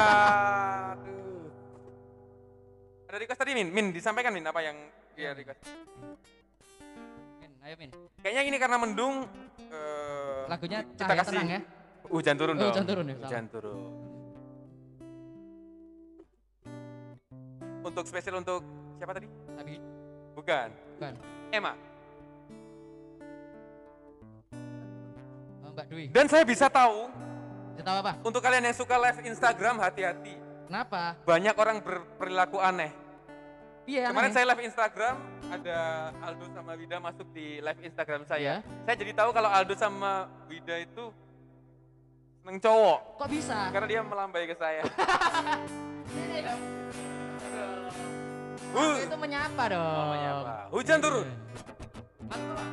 aduh. 0.93 1.49
Ada 3.09 3.17
request 3.17 3.41
tadi 3.41 3.57
Min? 3.57 3.73
Min, 3.73 3.87
disampaikan 3.97 4.29
Min 4.29 4.45
apa 4.45 4.61
yang 4.61 4.77
dia 5.17 5.33
request 5.33 5.65
ayo 7.65 7.75
Min. 7.81 7.91
Kayaknya 8.21 8.43
ini 8.45 8.57
karena 8.61 8.77
mendung. 8.77 9.25
Uh, 9.73 10.45
Lagunya 10.53 10.85
kita 10.85 11.13
kasih 11.17 11.33
tenang 11.33 11.49
ya. 11.49 11.61
Hujan 12.13 12.37
turun 12.37 12.55
oh, 12.55 12.61
dong. 12.61 12.73
Hujan 12.77 12.85
turun 12.85 13.05
ya. 13.09 13.17
Hujan 13.17 13.45
turun. 13.49 13.81
Untuk 17.85 18.05
spesial 18.05 18.41
untuk 18.41 18.61
siapa 19.01 19.13
tadi? 19.17 19.29
Tadi. 19.57 19.75
Bukan. 20.37 20.69
Bukan. 21.01 21.13
Emma. 21.49 21.73
Oh, 25.65 25.71
Mbak 25.73 25.87
Dwi. 25.89 26.05
Dan 26.13 26.27
saya 26.29 26.45
bisa 26.45 26.69
tahu. 26.69 27.09
Bisa 27.73 27.85
tahu 27.85 27.97
apa? 28.05 28.13
Untuk 28.21 28.41
kalian 28.45 28.69
yang 28.69 28.77
suka 28.77 29.01
live 29.01 29.25
Instagram 29.25 29.81
hati-hati. 29.81 30.37
Kenapa? 30.69 31.17
Banyak 31.25 31.57
orang 31.57 31.81
berperilaku 31.81 32.61
aneh. 32.61 33.04
Iya, 33.85 34.09
Kemarin 34.09 34.33
aneh. 34.33 34.37
saya 34.41 34.45
live 34.49 34.65
Instagram, 34.65 35.17
ada 35.53 35.79
Aldo 36.25 36.47
sama 36.57 36.73
Wida 36.73 36.97
masuk 37.05 37.29
di 37.37 37.61
live 37.61 37.81
Instagram 37.85 38.25
saya. 38.25 38.41
Iya. 38.41 38.57
Saya 38.89 38.97
jadi 38.97 39.13
tahu 39.13 39.31
kalau 39.37 39.51
Aldo 39.53 39.77
sama 39.77 40.25
Wida 40.49 40.81
itu 40.81 41.13
seneng 42.41 42.57
cowok. 42.65 42.99
Kok 43.21 43.29
bisa? 43.29 43.69
Karena 43.69 43.87
dia 43.89 44.01
melambai 44.01 44.49
ke 44.49 44.57
saya. 44.57 44.83
Aku 48.75 49.07
itu 49.07 49.17
menyapa 49.21 49.63
dong. 49.71 49.79
Oh, 49.85 50.07
menyapa. 50.11 50.55
Hujan 50.75 50.99
turun. 50.99 51.29
Mantap, 52.27 52.67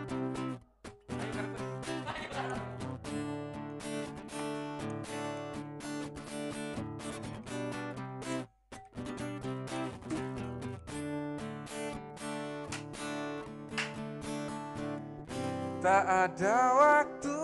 Tak 15.82 16.05
ada 16.05 16.77
waktu 16.77 17.41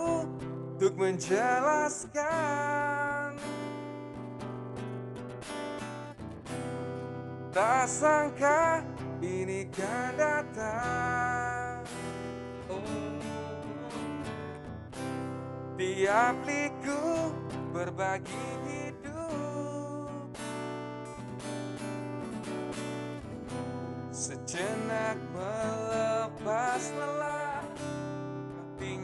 untuk 0.78 0.94
menjelaskan 0.94 2.22
Tak 7.50 7.90
sangka 7.90 8.86
ini 9.18 9.66
kan 9.74 10.14
datang. 10.14 11.82
Tiap 15.74 16.38
liku 16.46 17.34
berbagi 17.74 18.46
hidup 18.70 20.30
Sejenak 24.14 25.18
melepas 25.34 26.82
lelah 26.94 27.27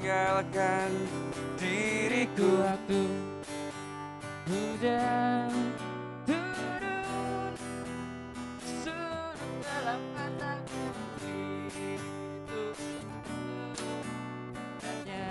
Tinggalkan 0.04 0.92
diriku. 1.56 2.60
Waktu 2.60 3.08
hujan 4.52 5.48
turun 6.28 7.56
sudut 8.84 9.40
dalam 9.64 10.04
mataku 10.12 10.84
itu. 11.24 12.64
Hanya 14.84 15.28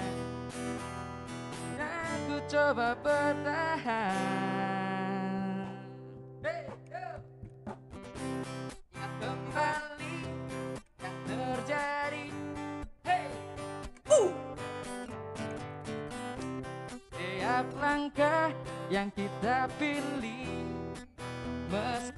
aku 1.78 2.42
coba 2.50 2.98
bertahan 2.98 4.43
Tiap 17.54 17.70
langkah 17.78 18.50
yang 18.90 19.14
kita 19.14 19.70
pilih. 19.78 20.66
Meski 21.70 22.13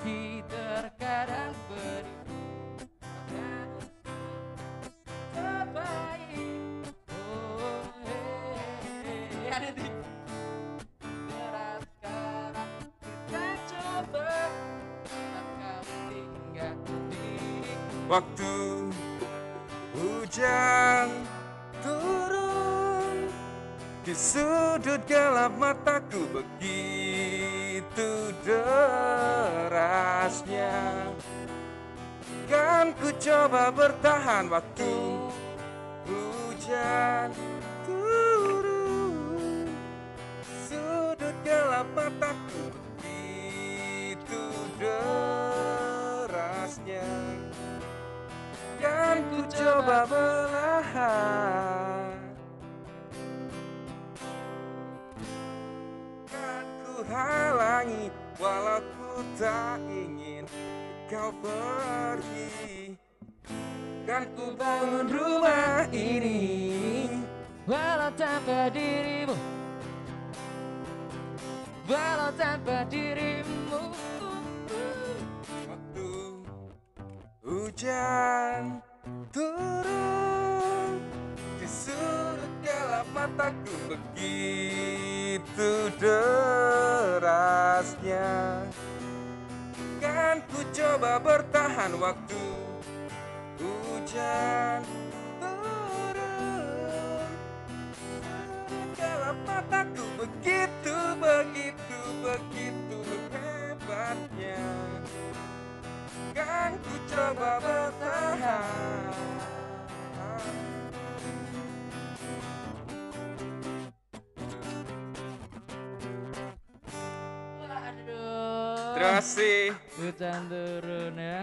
kasih. 119.06 119.78
Hujan 120.02 120.42
turun 120.50 121.14
ya. 121.14 121.42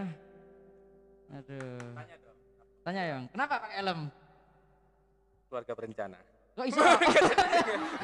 Aduh. 1.32 1.94
Tanya 2.82 3.02
yang 3.14 3.22
kenapa 3.30 3.62
pakai 3.62 3.76
helm? 3.78 4.00
Keluarga 5.46 5.72
berencana. 5.78 6.18
Kok 6.58 6.66
iso? 6.68 6.82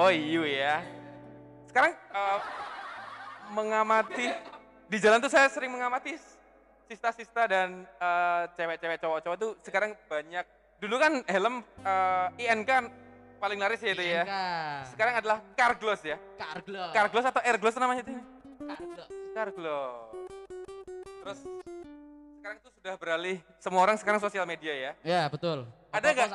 Oh, 0.00 0.08
Iyu 0.08 0.48
ya. 0.48 0.80
Sekarang 1.68 1.92
eh, 1.92 2.38
mengamati 3.52 4.32
di 4.88 4.96
jalan 4.96 5.20
tuh 5.20 5.28
saya 5.28 5.52
sering 5.52 5.68
mengamati 5.68 6.16
sista-sista 6.88 7.44
dan 7.44 7.84
eh, 7.84 8.42
cewek-cewek 8.56 8.96
cowok-cowok 8.96 9.36
tuh 9.36 9.52
sekarang 9.60 9.92
banyak. 10.08 10.40
Dulu 10.80 10.96
kan 10.96 11.20
helm 11.28 11.60
eh, 11.84 12.48
INK 12.48 12.64
kan 12.64 12.88
paling 13.44 13.60
laris 13.60 13.84
ya 13.84 13.92
itu 13.92 14.04
ya. 14.08 14.24
Sekarang 14.88 15.20
adalah 15.20 15.44
car 15.52 15.76
gloss 15.76 16.00
ya. 16.00 16.16
Carglass. 16.40 16.96
Car 16.96 17.06
gloss 17.12 17.26
atau 17.28 17.40
air 17.44 17.56
gloss 17.60 17.76
namanya 17.76 18.00
itu? 18.00 18.16
Carglass. 18.56 19.08
Car 19.36 19.48
gloss. 19.52 20.16
Terus 20.96 21.40
sekarang 22.50 22.66
itu 22.66 22.74
sudah 22.82 22.94
beralih 22.98 23.36
semua 23.62 23.80
orang 23.86 23.94
sekarang 23.94 24.18
sosial 24.18 24.42
media 24.42 24.74
ya. 24.74 24.92
Ya, 25.06 25.22
betul. 25.30 25.70
Ada 25.94 26.06
nggak 26.10 26.28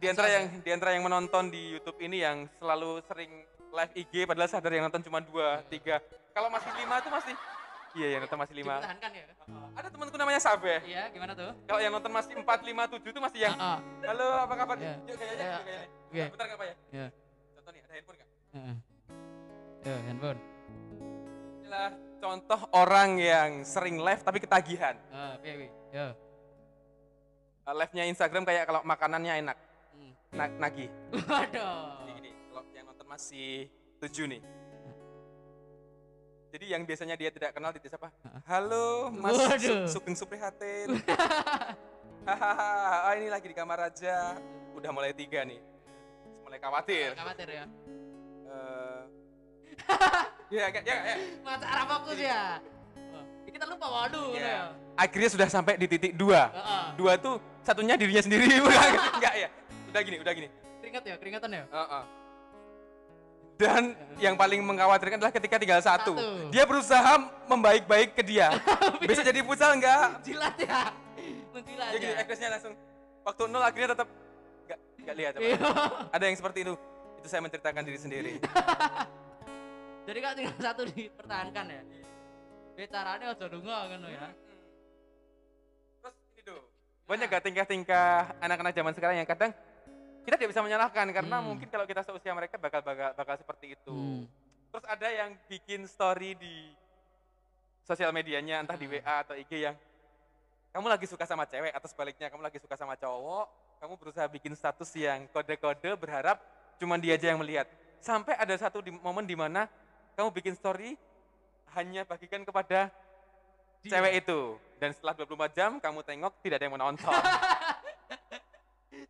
Di 0.00 0.06
antara 0.08 0.28
yang 0.32 0.44
di 0.64 0.70
antara 0.72 0.90
yang 0.96 1.04
menonton 1.04 1.52
di 1.52 1.76
YouTube 1.76 2.00
ini 2.00 2.24
yang 2.24 2.48
selalu 2.56 3.04
sering 3.04 3.44
live 3.68 3.92
IG 3.92 4.24
padahal 4.24 4.48
sadar 4.48 4.72
yang 4.72 4.88
nonton 4.88 5.04
cuma 5.04 5.20
dua, 5.20 5.60
tiga. 5.68 6.00
Kalau 6.32 6.48
masih 6.48 6.72
lima 6.72 6.96
itu 7.04 7.10
masih 7.12 7.36
Iya, 7.92 8.16
yang 8.16 8.20
nonton 8.24 8.40
masih 8.40 8.56
lima. 8.56 8.80
Dipertahankan 8.80 9.10
ya? 9.12 9.24
Ada 9.76 9.88
temanku 9.92 10.16
namanya 10.16 10.40
Sabe. 10.40 10.80
Iya, 10.88 11.12
gimana 11.12 11.36
tuh? 11.36 11.52
Kalau 11.68 11.80
yang 11.84 11.92
nonton 11.92 12.08
masih 12.08 12.32
empat, 12.40 12.64
lima, 12.64 12.88
tujuh 12.88 13.12
itu 13.12 13.20
masih 13.20 13.44
yang 13.44 13.52
Heeh. 13.52 13.78
Halo, 14.08 14.28
apa 14.48 14.54
kabar? 14.56 14.76
Iya. 14.80 14.96
Yuk 15.04 15.16
kayaknya, 15.20 15.36
Iya. 15.36 15.52
yuk 15.52 15.64
kayaknya. 15.68 15.88
Iya. 16.08 16.26
Bentar 16.32 16.44
nggak 16.48 16.56
apa 16.56 16.64
ya? 16.64 16.74
Iya. 16.88 17.06
Contoh 17.52 17.70
nih, 17.76 17.80
ada 17.84 17.92
handphone 17.92 18.16
nggak? 18.16 18.28
Heeh. 18.56 18.76
Yo, 19.84 19.94
handphone. 20.08 20.51
Inilah 21.72 21.96
contoh 22.20 22.60
orang 22.76 23.16
yang 23.16 23.64
sering 23.64 23.96
live 23.96 24.20
tapi 24.20 24.44
ketagihan. 24.44 24.92
Ah? 25.08 25.40
Yo. 25.88 26.12
Uh, 27.64 27.72
Live-nya 27.72 28.04
Instagram 28.12 28.44
kayak 28.44 28.68
kalau 28.68 28.84
makanannya 28.84 29.40
enak, 29.40 29.56
Hmm. 29.96 30.12
na- 30.36 30.52
nagih. 30.68 30.92
Waduh. 31.16 32.04
Jadi 32.04 32.12
gini, 32.12 32.30
kalau 32.52 32.62
yang 32.76 32.84
nonton 32.84 33.08
masih 33.08 33.72
tujuh 34.04 34.28
nih. 34.28 34.44
Jadi 36.52 36.64
yang 36.68 36.84
biasanya 36.84 37.16
dia 37.16 37.32
tidak 37.32 37.56
kenal 37.56 37.72
tidak 37.72 37.88
siapa? 37.88 38.12
Halo, 38.44 39.08
Mas 39.08 39.32
Waduh. 39.32 39.88
Su- 39.88 39.96
Sugeng 39.96 40.12
Suprihatin. 40.12 40.92
Hahaha, 42.28 43.08
ah, 43.08 43.14
ini 43.16 43.32
lagi 43.32 43.48
di 43.48 43.56
kamar 43.56 43.88
aja. 43.88 44.36
Udah 44.76 44.92
mulai 44.92 45.16
tiga 45.16 45.40
nih. 45.40 45.56
Mulai 46.44 46.60
khawatir. 46.60 47.16
Khawatir 47.16 47.48
ya. 47.48 47.64
Eh, 48.44 48.91
ya, 50.54 50.66
ya, 50.68 50.80
ya, 50.80 50.94
ya. 51.04 51.16
Masa 51.40 51.64
arah 51.64 51.86
fokus 51.88 52.18
ya. 52.18 52.40
Kita 53.52 53.68
lupa 53.68 53.84
waduh 53.86 54.32
Ya. 54.32 54.40
ya. 54.40 54.60
Akhirnya 54.96 55.28
sudah 55.28 55.46
sampai 55.46 55.76
di 55.76 55.84
titik 55.84 56.16
dua. 56.16 56.48
Heeh. 56.48 56.84
Dua 56.96 57.12
tuh 57.16 57.36
satunya 57.60 57.94
dirinya 58.00 58.24
sendiri. 58.24 58.48
Enggak 59.20 59.34
ya. 59.36 59.48
Udah 59.92 60.00
gini, 60.00 60.16
udah 60.18 60.32
gini. 60.32 60.48
Keringat 60.80 61.02
ya, 61.04 61.14
keringatan 61.20 61.50
ya. 61.52 61.64
Heeh. 61.68 62.02
Dan 63.52 63.82
yang 64.18 64.34
paling 64.34 64.58
mengkhawatirkan 64.58 65.20
adalah 65.20 65.30
ketika 65.30 65.60
tinggal 65.60 65.78
satu. 65.78 66.16
Satu. 66.16 66.48
Dia 66.48 66.64
berusaha 66.64 67.12
membaik-baik 67.46 68.16
ke 68.16 68.22
dia. 68.24 68.56
Bisa 69.04 69.20
jadi 69.20 69.44
futsal 69.44 69.76
enggak? 69.76 70.24
Jilat 70.24 70.56
ya. 70.58 70.80
Menjilat 71.52 71.88
Ya 71.92 71.98
gini, 72.00 72.10
ya. 72.10 72.18
ekspresnya 72.24 72.48
langsung. 72.50 72.72
Waktu 73.22 73.42
nol 73.46 73.62
akhirnya 73.62 73.88
tetap 73.94 74.08
enggak, 74.64 74.78
enggak 74.98 75.14
lihat. 75.20 75.32
apa. 75.36 75.42
Iya. 75.44 75.56
Ada 76.10 76.24
yang 76.26 76.36
seperti 76.40 76.58
itu. 76.66 76.74
Itu 77.20 77.26
saya 77.28 77.40
menceritakan 77.44 77.82
diri 77.84 77.98
sendiri. 78.00 78.32
Jadi 80.02 80.18
kan 80.18 80.32
tinggal 80.34 80.56
satu 80.70 80.82
dipertahankan 80.88 81.64
ya. 81.70 81.82
Be 82.72 82.84
carane 82.88 83.24
aja 83.28 83.46
lunga 83.46 83.78
ngono 83.92 84.08
ya. 84.08 84.28
Terus 86.02 86.14
ini 86.34 86.40
tuh. 86.42 86.60
Banyak 87.06 87.26
gak 87.28 87.44
tingkah-tingkah 87.44 88.38
anak-anak 88.40 88.72
zaman 88.72 88.92
sekarang 88.94 89.16
yang 89.20 89.28
kadang 89.28 89.52
kita 90.22 90.38
tidak 90.38 90.50
bisa 90.54 90.62
menyalahkan 90.62 91.06
karena 91.10 91.36
Hmm. 91.42 91.46
mungkin 91.50 91.66
kalau 91.66 91.82
kita 91.82 92.06
seusia 92.06 92.30
mereka 92.30 92.54
bakal 92.56 92.78
bakal, 92.80 93.10
bakal 93.12 93.34
seperti 93.36 93.74
itu. 93.74 93.90
Hmm. 93.90 94.24
Terus 94.72 94.84
ada 94.86 95.08
yang 95.10 95.34
bikin 95.50 95.84
story 95.90 96.38
di 96.38 96.70
sosial 97.82 98.14
medianya 98.14 98.62
entah 98.62 98.78
di 98.78 98.86
Hmm. 98.86 99.02
WA 99.02 99.14
atau 99.26 99.34
IG 99.34 99.66
yang 99.66 99.76
kamu 100.72 100.88
lagi 100.88 101.04
suka 101.04 101.28
sama 101.28 101.44
cewek 101.44 101.74
atau 101.74 101.88
sebaliknya 101.90 102.32
kamu 102.32 102.48
lagi 102.48 102.56
suka 102.56 102.78
sama 102.80 102.96
cowok, 102.96 103.46
kamu 103.82 103.92
berusaha 104.00 104.24
bikin 104.30 104.56
status 104.56 104.88
yang 104.96 105.28
kode-kode 105.28 105.92
berharap 106.00 106.40
cuman 106.80 106.96
dia 106.96 107.18
aja 107.18 107.28
yang 107.34 107.42
melihat. 107.42 107.68
Sampai 108.00 108.32
ada 108.40 108.54
satu 108.56 108.80
di, 108.80 108.88
momen 108.88 109.26
di 109.28 109.36
mana 109.36 109.68
kamu 110.12 110.28
bikin 110.32 110.54
story 110.54 110.94
hanya 111.72 112.04
bagikan 112.04 112.44
kepada 112.44 112.92
cewek 113.82 114.22
itu 114.22 114.56
dan 114.78 114.92
setelah 114.94 115.14
24 115.16 115.56
jam 115.58 115.70
kamu 115.80 116.00
tengok 116.04 116.32
tidak 116.44 116.56
ada 116.60 116.64
yang 116.68 116.74
menonton. 116.76 117.12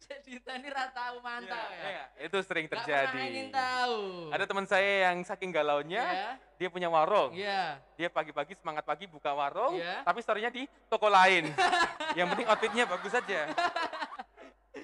Jadi 0.03 0.38
tadi 0.42 0.66
ra 0.70 0.90
tahu 0.90 1.22
mantau 1.22 1.55
Iya, 1.70 1.78
ya. 1.78 1.90
iya, 1.90 2.05
itu 2.26 2.38
sering 2.42 2.66
terjadi. 2.66 3.12
pernah 3.14 3.28
ingin 3.28 3.48
tahu. 3.55 3.98
Ada 4.34 4.44
teman 4.50 4.66
saya 4.66 5.11
yang 5.11 5.22
saking 5.22 5.50
galaunya, 5.55 6.03
ya. 6.03 6.30
dia 6.59 6.68
punya 6.70 6.90
warung. 6.90 7.30
Iya. 7.34 7.78
Dia 7.94 8.09
pagi-pagi 8.11 8.59
semangat 8.59 8.82
pagi 8.82 9.07
buka 9.07 9.30
warung, 9.30 9.78
Iya. 9.78 10.03
tapi 10.03 10.18
story-nya 10.22 10.50
di 10.50 10.66
toko 10.90 11.07
lain. 11.07 11.50
yang 12.18 12.26
penting 12.34 12.46
outfitnya 12.50 12.84
bagus 12.86 13.12
saja. 13.12 13.40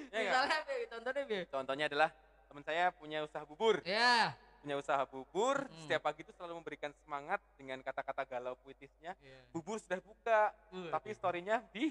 Ya 0.08 0.24
nggak? 0.24 0.32
Misalnya 0.34 0.56
apa 0.56 0.72
tontonnya 0.88 1.22
piye? 1.28 1.42
Contohnya 1.46 1.84
adalah 1.86 2.08
teman 2.48 2.62
saya 2.64 2.84
punya 2.96 3.18
usaha 3.22 3.44
bubur. 3.44 3.84
Ya. 3.84 4.32
Punya 4.68 4.84
usaha 4.84 5.00
bubur, 5.08 5.64
Hmm. 5.64 5.80
setiap 5.80 6.04
pagi 6.04 6.20
itu 6.20 6.28
selalu 6.36 6.60
memberikan 6.60 6.92
semangat 7.00 7.40
dengan 7.56 7.80
kata-kata 7.80 8.28
galau 8.28 8.52
puitisnya. 8.60 9.16
Iya. 9.16 9.40
Bubur 9.48 9.80
sudah 9.80 9.96
buka, 9.96 10.52
Waduh. 10.68 10.92
tapi 10.92 11.16
story-nya 11.16 11.64
di 11.72 11.88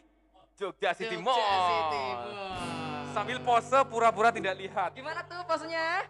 Jogja 0.53 0.93
City 0.93 1.17
Jogja 1.17 1.25
Mall. 1.25 1.41
City 1.41 2.05
Mall. 2.13 2.30
Sambil 3.17 3.41
pose 3.41 3.82
pura-pura 3.89 4.30
tidak 4.30 4.53
lihat. 4.53 4.93
Gimana 4.93 5.25
tuh 5.25 5.41
posenya? 5.49 6.05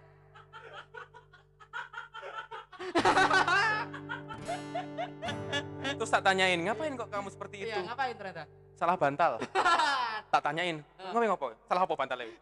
Terus 5.98 6.10
tak 6.12 6.24
tanyain, 6.24 6.60
ngapain 6.60 6.94
kok 6.94 7.10
kamu 7.10 7.28
seperti 7.32 7.56
itu? 7.64 7.72
Iya, 7.72 7.88
ngapain 7.88 8.14
ternyata? 8.14 8.44
Salah 8.78 8.94
bantal. 8.94 9.32
tak 10.34 10.42
tanyain, 10.44 10.78
ngapain 11.00 11.30
ngopo? 11.32 11.48
Salah 11.66 11.82
apa 11.88 11.94
bantal 11.96 12.20
ini? 12.22 12.36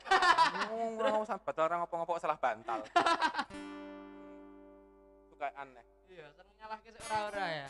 Oh, 1.05 1.23
salah 1.23 1.39
bantal 1.39 1.63
orang 1.63 1.79
ngopo-ngopo 1.85 2.13
salah 2.19 2.37
bantal. 2.43 2.79
Suka 5.45 5.61
aneh. 5.61 5.85
Iya, 6.09 6.25
seneng 6.33 6.55
nyalah 6.57 6.77
ke 6.81 6.89
ora-ora 6.97 7.45
ya. 7.45 7.67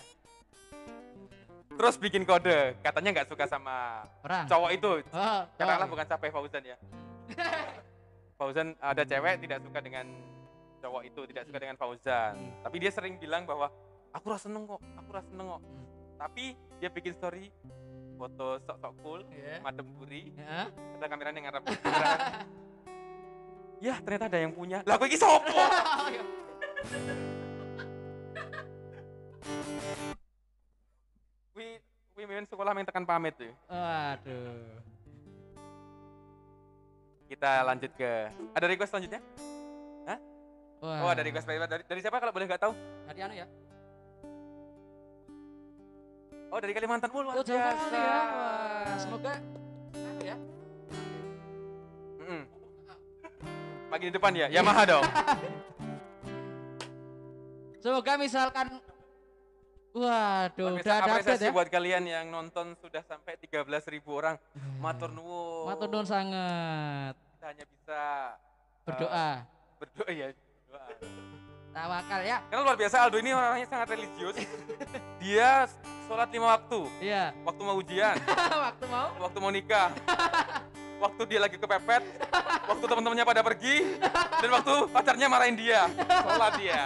Terus 1.75 1.95
bikin 1.99 2.23
kode, 2.23 2.59
katanya 2.79 3.09
nggak 3.11 3.27
suka 3.27 3.43
sama 3.51 4.07
Orang. 4.23 4.47
cowok 4.47 4.71
itu. 4.71 4.91
Oh, 5.11 5.41
Katakanlah 5.59 5.75
cowok. 5.83 5.91
bukan 5.91 6.07
sampai 6.07 6.29
Fauzan 6.31 6.63
ya. 6.63 6.77
Fauzan 8.39 8.67
ada 8.79 9.03
cewek 9.03 9.43
tidak 9.43 9.59
suka 9.59 9.83
dengan 9.83 10.07
cowok 10.79 11.03
itu, 11.03 11.21
tidak 11.27 11.43
suka 11.51 11.59
dengan 11.59 11.75
Fauzan. 11.75 12.31
Hmm. 12.39 12.63
Tapi 12.63 12.75
dia 12.79 12.91
sering 12.95 13.19
bilang 13.19 13.43
bahwa 13.43 13.67
aku 14.15 14.25
rasa 14.31 14.47
seneng 14.47 14.71
kok, 14.71 14.79
aku 14.95 15.09
rasa 15.11 15.27
seneng 15.27 15.47
kok. 15.51 15.59
Hmm. 15.59 15.83
Tapi 16.15 16.43
dia 16.79 16.87
bikin 16.87 17.11
story 17.11 17.51
foto 18.15 18.55
sok-sok 18.63 18.93
cool, 19.03 19.21
Iya. 19.35 19.59
madem 19.59 19.83
buri, 19.99 20.31
Ya. 20.31 20.71
ada 20.71 21.05
kameranya 21.11 21.43
ngarep. 21.43 21.63
ya 23.83 23.99
ternyata 23.99 24.31
ada 24.31 24.39
yang 24.39 24.55
punya. 24.55 24.79
Lah 24.87 24.95
aku 24.95 25.11
iki 25.11 25.19
sopo? 25.19 25.51
men 32.35 32.43
sekolah 32.43 32.75
main 32.75 32.83
tekan 32.83 33.07
pamit 33.07 33.31
tuh. 33.39 33.47
Waduh. 33.71 34.83
Kita 37.31 37.63
lanjut 37.63 37.95
ke 37.95 38.11
ada 38.51 38.65
request 38.67 38.91
selanjutnya? 38.91 39.23
Wah. 40.83 40.99
Oh, 41.07 41.09
ada 41.09 41.23
request 41.23 41.47
dari, 41.47 41.57
dari, 41.63 41.83
dari 41.87 41.99
siapa 42.03 42.19
kalau 42.19 42.35
boleh 42.35 42.45
nggak 42.45 42.59
tahu? 42.59 42.75
Dari 43.07 43.19
anu 43.23 43.33
ya? 43.39 43.47
Oh, 46.51 46.59
dari 46.59 46.75
Kalimantan. 46.75 47.09
Luar 47.09 47.39
Oh, 47.39 47.43
jauh 47.43 47.57
ya. 47.57 47.71
Wah, 47.71 48.95
semoga 48.99 49.39
anu 49.95 50.21
ya. 50.21 50.35
Mm-mm. 52.19 52.43
Pagi 53.87 54.11
di 54.11 54.13
depan 54.13 54.35
ya, 54.35 54.51
Yamaha 54.51 54.83
dong. 54.83 55.05
Semoga 57.85 58.17
misalkan 58.17 58.81
Waduh, 59.95 60.75
udah 60.75 60.95
ada 60.99 61.07
apresiasi 61.07 61.47
ya. 61.47 61.55
buat 61.55 61.71
kalian 61.71 62.03
yang 62.03 62.27
nonton 62.27 62.75
sudah 62.83 62.99
sampai 63.07 63.39
13.000 63.39 64.03
orang. 64.11 64.35
Matur 64.83 65.07
nuwun. 65.07 65.71
Matur 65.71 65.87
nuwun 65.87 66.03
sangat. 66.03 67.15
Kita 67.15 67.45
hanya 67.47 67.63
bisa 67.63 68.01
uh, 68.35 68.83
Berdoa. 68.83 69.29
berdoa 69.79 70.11
ya. 70.11 70.27
Berdoa. 70.35 70.85
Tawakal 71.71 72.21
ya. 72.27 72.37
Karena 72.43 72.61
luar 72.67 72.75
biasa 72.75 72.95
Aldo 73.07 73.17
ini 73.23 73.31
orangnya 73.31 73.67
sangat 73.71 73.87
religius. 73.95 74.35
Dia 75.23 75.63
sholat 76.11 76.27
lima 76.27 76.59
waktu. 76.59 76.79
Iya. 76.99 77.31
Waktu 77.47 77.61
mau 77.63 77.75
ujian, 77.79 78.15
Waktu 78.67 78.85
mau 78.91 79.07
waktu 79.15 79.37
mau 79.39 79.51
nikah, 79.51 79.89
waktu 81.07 81.21
dia 81.27 81.39
lagi 81.39 81.55
kepepet, 81.55 82.03
waktu 82.67 82.83
teman-temannya 82.83 83.25
pada 83.25 83.41
pergi, 83.43 83.95
dan 84.43 84.49
waktu 84.53 84.73
pacarnya 84.91 85.27
marahin 85.31 85.55
dia. 85.55 85.87
Sholat 86.03 86.53
dia. 86.59 86.83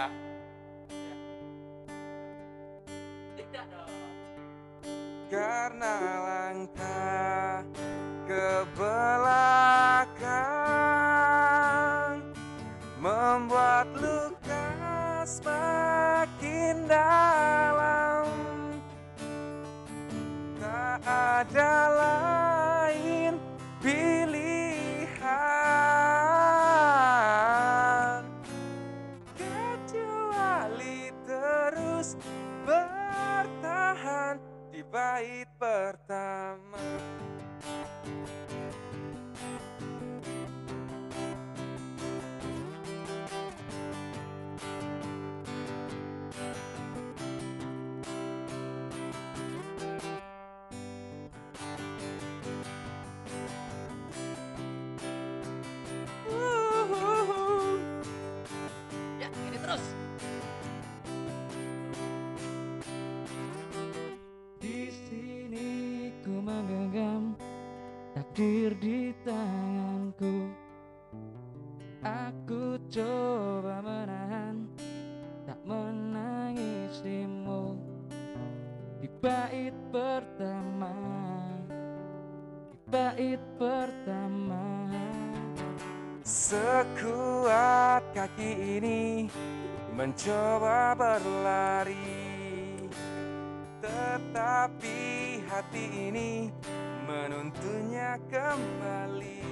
Karena 5.30 5.94
langkah 6.26 7.62
ke 8.26 8.66
belakang 8.74 9.30
membuat 12.98 13.86
luka 13.94 14.74
semakin 15.22 16.82
dalam. 16.90 18.26
Tak 20.58 20.98
ada 21.06 21.74
lain 21.94 23.38
pilihan 23.78 24.19
bait 34.90 35.46
pertama. 35.58 37.29
Hadir 68.40 68.72
di 68.80 69.12
tanganku. 69.20 70.48
Aku 72.00 72.80
coba 72.88 73.84
menahan 73.84 74.64
Tak 75.44 75.60
menangisimu 75.68 77.76
Di 79.04 79.08
bait 79.20 79.76
pertama 79.92 80.96
Di 82.72 82.80
bait 82.88 83.36
pertama. 83.60 84.88
Sekuat 86.24 88.00
kaki 88.16 88.80
ini 88.80 89.28
mencoba 89.92 90.96
berlari 90.96 92.88
Tetapi 93.84 95.00
hati 95.44 95.84
ini 96.08 96.48
menuntunnya 97.10 98.14
kembali. 98.30 99.42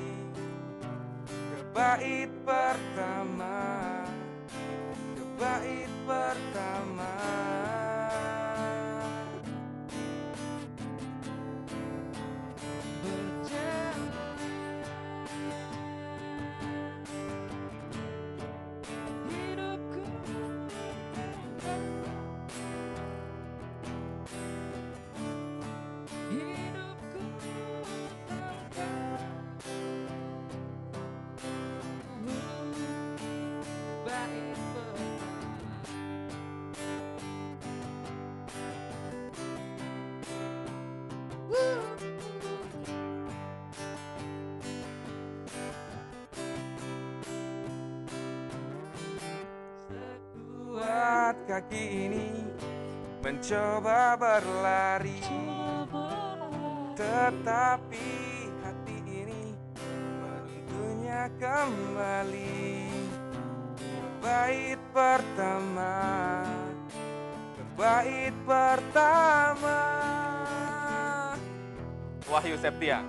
Ke 1.26 1.61
bait 1.74 2.30
pertama 2.46 3.59
Ke 5.18 5.24
bait 5.36 5.90
pertama 6.06 7.14
kaki 51.59 52.06
ini 52.06 52.30
mencoba 53.18 54.14
berlari. 54.14 55.18
Tetapi 56.94 58.11
hati 58.62 58.98
ini 59.02 59.59
menuntunnya 60.22 61.26
kembali. 61.42 62.86
Ke 63.74 64.06
bait 64.22 64.80
pertama. 64.94 65.98
Bait 67.74 68.34
pertama. 68.46 69.82
Wahyu 72.30 72.54
Septia 72.54 73.02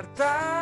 bertahan 0.00 0.59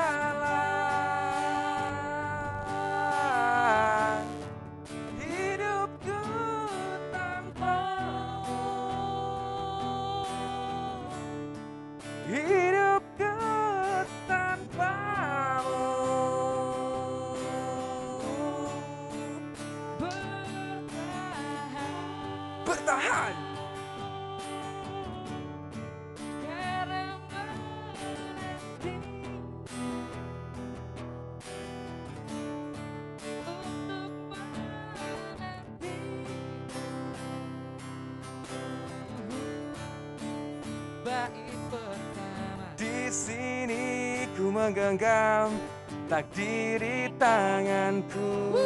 menggenggam 44.78 45.58
takdir 46.06 46.78
di 46.78 47.10
tanganku. 47.18 48.62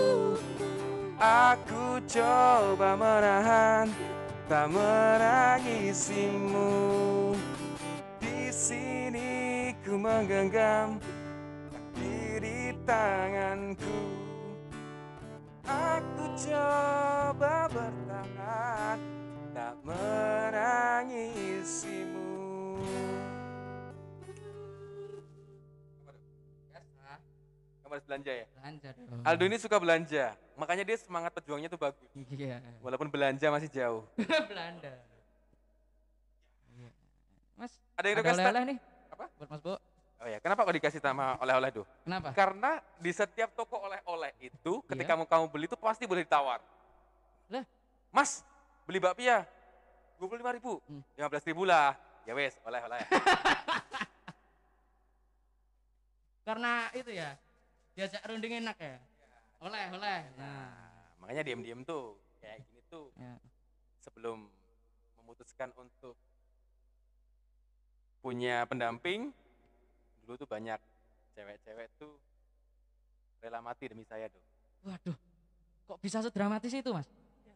Aku 1.17 1.97
coba 2.05 2.93
menahan 3.01 3.89
tak 4.45 4.69
menangisimu. 4.69 6.69
Di 8.21 8.53
sini 8.53 9.73
ku 9.81 9.97
menggenggam 9.97 10.92
belanja 28.13 28.33
ya? 28.37 28.47
belanja 28.53 28.89
dong 28.93 29.25
Aldo 29.25 29.45
ini 29.49 29.57
suka 29.57 29.77
belanja, 29.81 30.25
makanya 30.53 30.85
dia 30.85 31.01
semangat 31.01 31.33
pejuangnya 31.33 31.73
tuh 31.73 31.81
bagus. 31.81 32.05
iya 32.29 32.61
Walaupun 32.85 33.09
belanja 33.09 33.49
masih 33.49 33.73
jauh. 33.73 34.05
Belanda 34.53 34.93
Iya. 36.77 36.91
Mas 37.57 37.73
Ada 37.97 38.07
yang 38.07 38.17
request 38.21 38.37
oleh-oleh 38.37 38.63
nih 38.69 38.79
Apa? 39.09 39.25
buat 39.41 39.49
Mas 39.49 39.63
Bo 39.65 39.81
Oh 40.23 40.29
ya, 40.29 40.39
kenapa 40.39 40.63
kok 40.63 40.77
dikasih 40.77 41.01
nama 41.01 41.35
oleh-oleh 41.41 41.73
tuh? 41.73 41.87
kenapa 42.05 42.31
Karena 42.31 42.79
di 43.01 43.11
setiap 43.11 43.51
toko 43.57 43.81
oleh-oleh 43.81 44.31
itu, 44.39 44.79
ketika 44.87 45.17
Iya. 45.17 45.19
mau 45.19 45.27
kamu 45.27 45.51
beli 45.51 45.67
itu 45.67 45.75
pasti 45.75 46.07
boleh 46.07 46.23
ditawar. 46.23 46.63
Lah? 47.51 47.65
Mas, 48.15 48.45
beli 48.87 49.01
bakpia, 49.01 49.43
25 50.21 50.53
ribu, 50.55 50.79
Hmm. 50.87 51.03
15 51.19 51.43
ribu 51.43 51.67
lah. 51.67 51.99
Ya 52.23 52.39
wes, 52.39 52.55
oleh-oleh. 52.63 53.03
karena 56.47 56.91
itu 56.93 57.11
ya 57.11 57.35
diajak 57.93 58.23
runding 58.25 58.59
enak 58.59 58.77
ya 58.77 58.97
Oleh, 59.61 59.85
oleh. 59.91 60.21
Nah, 60.35 60.43
Nah, 60.43 60.71
makanya 61.21 61.43
diam-diam 61.45 61.81
tuh 61.83 62.19
kayak 62.37 62.67
gini 62.67 62.83
tuh 62.85 63.15
ya. 63.15 63.39
sebelum 63.97 64.51
memutuskan 65.15 65.71
untuk 65.77 66.19
punya 68.19 68.67
pendamping 68.67 69.31
dulu 70.21 70.35
tuh 70.37 70.49
banyak 70.49 70.79
cewek-cewek 71.33 71.89
tuh 71.97 72.19
rela 73.39 73.59
mati 73.59 73.87
demi 73.87 74.03
saya 74.03 74.27
tuh 74.27 74.43
Waduh. 74.83 75.15
Kok 75.85 75.99
bisa 75.99 76.19
sedramatis 76.19 76.71
itu, 76.71 76.91
Mas? 76.91 77.07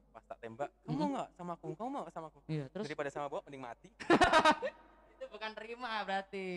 pas 0.08 0.24
tak 0.24 0.38
tembak 0.40 0.70
kamu 0.80 0.96
mau 0.96 1.08
nggak 1.12 1.28
sama 1.34 1.52
aku 1.52 1.68
kamu 1.76 1.88
mau 1.90 2.00
nggak 2.00 2.14
sama 2.14 2.26
aku 2.30 2.38
Iya, 2.46 2.64
terus 2.70 2.86
daripada 2.86 3.10
sama 3.10 3.26
bawa 3.28 3.42
mending 3.44 3.60
mati 3.60 3.88
itu 5.12 5.24
bukan 5.28 5.50
terima 5.52 6.00
berarti. 6.02 6.48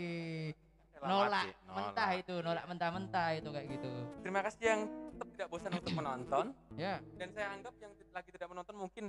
Nolak, 1.01 1.43
mati, 1.43 1.51
mentah 1.69 2.09
itu, 2.13 2.35
nolak 2.39 2.65
mentah-mentah 2.65 3.27
itu 3.33 3.49
kayak 3.49 3.67
gitu. 3.69 3.91
terima 4.19 4.39
kasih 4.41 4.63
yang 4.65 4.81
tetap 5.09 5.27
tidak 5.29 5.47
bosan 5.47 5.71
untuk 5.73 5.93
menonton 5.93 6.45
Ya. 6.73 6.99
dan 7.13 7.27
saya 7.29 7.47
anggap 7.51 7.73
yang 7.77 7.91
lagi 8.09 8.29
tidak 8.29 8.47
menonton 8.47 8.75
mungkin 8.75 9.05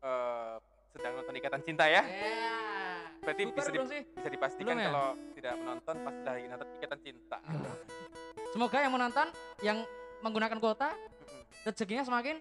eh, 0.00 0.54
sedang 0.90 1.12
nonton 1.14 1.34
ikatan 1.34 1.60
cinta 1.60 1.84
ya 1.84 2.00
Ya. 2.00 2.56
berarti 3.20 3.42
Super 3.42 3.56
bisa, 3.58 3.70
di- 3.70 3.90
sih. 3.90 4.02
bisa 4.06 4.28
dipastikan 4.30 4.72
Belum 4.72 4.80
ya? 4.80 4.88
kalau 4.88 5.06
tidak 5.32 5.54
menonton 5.56 5.94
pasti 6.00 6.22
lagi 6.22 6.44
nonton 6.46 6.68
ikatan 6.74 6.98
cinta 7.00 7.38
Semoga 8.46 8.78
yang 8.78 8.92
menonton 8.92 9.26
yang 9.60 9.78
menggunakan 10.20 10.56
kuota 10.56 10.94
rezekinya 11.62 12.02
semakin 12.02 12.38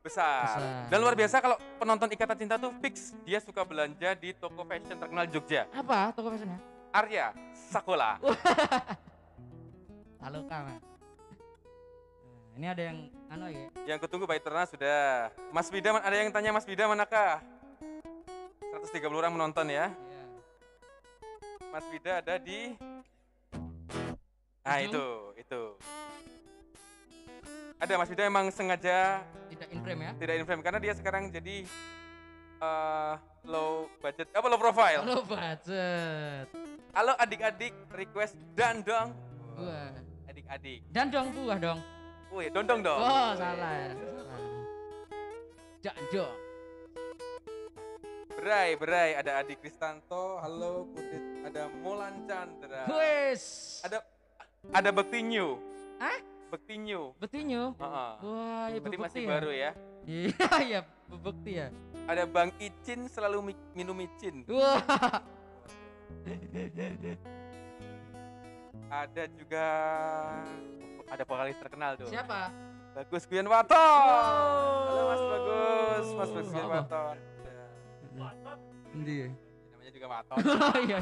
besar. 0.00 0.44
Besar. 0.46 0.60
Dan 0.88 0.98
luar 0.98 1.12
biasa 1.14 1.36
kalau 1.38 1.56
penonton 1.76 2.08
Ikatan 2.08 2.36
Cinta 2.38 2.56
tuh 2.56 2.72
fix 2.78 3.12
dia 3.22 3.38
suka 3.38 3.60
belanja 3.62 4.12
di 4.14 4.32
toko 4.32 4.60
fashion 4.62 4.94
terkenal 4.94 5.24
Jogja. 5.26 5.64
apa 5.70 6.12
toko 6.12 6.28
fashionnya? 6.28 6.60
Arya 6.90 7.30
Sakola. 7.70 8.18
Halo 10.22 10.42
Mas. 10.44 10.66
Nah, 10.66 10.78
ini 12.58 12.66
ada 12.66 12.82
yang 12.82 12.98
anu 13.30 13.46
ya. 13.48 13.66
Yang 13.94 13.98
kutunggu 14.04 14.26
baik 14.26 14.42
terna 14.42 14.66
sudah. 14.66 15.30
Mas 15.54 15.70
Bida 15.70 15.94
ada 15.96 16.12
yang 16.12 16.28
tanya 16.34 16.50
Mas 16.50 16.66
Bida 16.66 16.90
manakah? 16.90 17.40
130 18.74 19.06
orang 19.08 19.32
menonton 19.32 19.70
ya. 19.70 19.88
Iya. 19.88 20.24
Mas 21.70 21.86
Bida 21.88 22.20
ada 22.20 22.36
di 22.36 22.74
Nah 24.60 24.76
Ujung. 24.76 24.92
itu, 24.92 25.06
itu. 25.40 25.62
Ada 27.80 27.96
Mas 27.96 28.12
Bida 28.12 28.28
emang 28.28 28.52
sengaja 28.52 29.24
Tidak 29.48 29.72
in 29.72 29.80
frame 29.80 30.04
ya. 30.04 30.12
tidak 30.20 30.34
in 30.36 30.44
frame 30.44 30.60
karena 30.60 30.78
dia 30.78 30.92
sekarang 30.92 31.32
jadi 31.32 31.64
eh, 32.60 33.14
low 33.48 33.88
budget 34.04 34.28
apa 34.36 34.46
low 34.52 34.60
profile. 34.60 35.00
Halo 35.00 35.24
budget. 35.24 36.59
Halo 36.90 37.14
adik-adik, 37.16 37.70
request 37.94 38.34
dandong. 38.52 39.14
Wah. 39.54 39.94
Adik-adik. 40.26 40.82
Dan 40.90 41.06
dong 41.08 41.30
buah 41.30 41.58
dong. 41.58 41.78
Wih, 42.30 42.50
dondong 42.50 42.82
dong. 42.82 42.98
Oh, 42.98 43.30
salah 43.34 43.72
ya. 43.76 43.90
Salah. 43.94 44.38
Janjong. 45.80 46.34
Berai, 48.32 48.68
berai. 48.74 49.10
Ada 49.14 49.38
Adik 49.38 49.58
Kristanto. 49.60 50.38
Halo, 50.38 50.86
Putri. 50.88 51.18
Ada 51.42 51.70
Molan 51.76 52.26
Chandra. 52.26 52.86
Wes. 52.88 53.42
Ada 53.82 54.02
ada 54.70 54.90
Bekti 54.90 55.22
New. 55.22 55.58
Hah? 55.98 56.18
Bekti 56.50 56.74
New. 56.76 57.14
Betinyo. 57.16 57.78
Heeh. 57.78 58.12
Wah, 58.20 58.66
ya 58.66 58.78
Berarti 58.78 58.98
masih 58.98 59.22
ya. 59.22 59.28
baru 59.28 59.50
ya. 59.50 59.70
Iya, 60.00 60.48
iya, 60.68 60.80
bebukti 61.06 61.52
ya. 61.54 61.68
Ada 62.08 62.26
Bang 62.26 62.50
Icin 62.56 63.06
selalu 63.06 63.52
mi- 63.52 63.66
minum 63.74 63.94
micin. 63.94 64.42
Wah. 64.50 64.82
Ada 68.90 69.22
juga 69.38 69.66
ada 71.10 71.22
vokalis 71.26 71.56
terkenal 71.58 71.94
tuh. 71.94 72.10
Siapa? 72.10 72.50
Bagus 72.90 73.22
Guyan 73.30 73.46
Waton. 73.46 73.78
Halo 74.90 75.02
Mas 75.06 75.22
Bagus, 75.22 76.06
Mas 76.18 76.30
Bagus 76.34 76.50
Guyan 76.50 76.66
Apa? 76.66 76.78
Waton. 78.18 78.58
Endi? 78.94 79.30
Namanya 79.70 79.90
juga 79.94 80.06
Waton. 80.10 80.36
Oh 80.66 80.78
iya. 80.82 80.98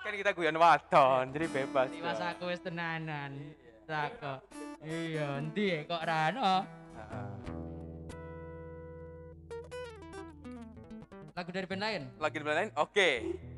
kan 0.00 0.12
kita 0.18 0.30
Guyan 0.34 0.58
Waton, 0.58 1.24
jadi 1.30 1.46
bebas. 1.46 1.86
Di 1.94 2.02
mas 2.02 2.18
dong. 2.18 2.30
aku 2.34 2.44
wis 2.50 2.58
tenanan. 2.58 3.54
Tako. 3.86 4.42
Iya, 4.82 5.38
endi 5.38 5.86
kok 5.86 6.02
rano? 6.02 6.66
Lagu 11.40 11.56
dari 11.56 11.64
band 11.64 11.80
lain. 11.80 12.02
Lagi 12.20 12.36
di 12.36 12.44
lain? 12.44 12.68
Oke. 12.76 13.08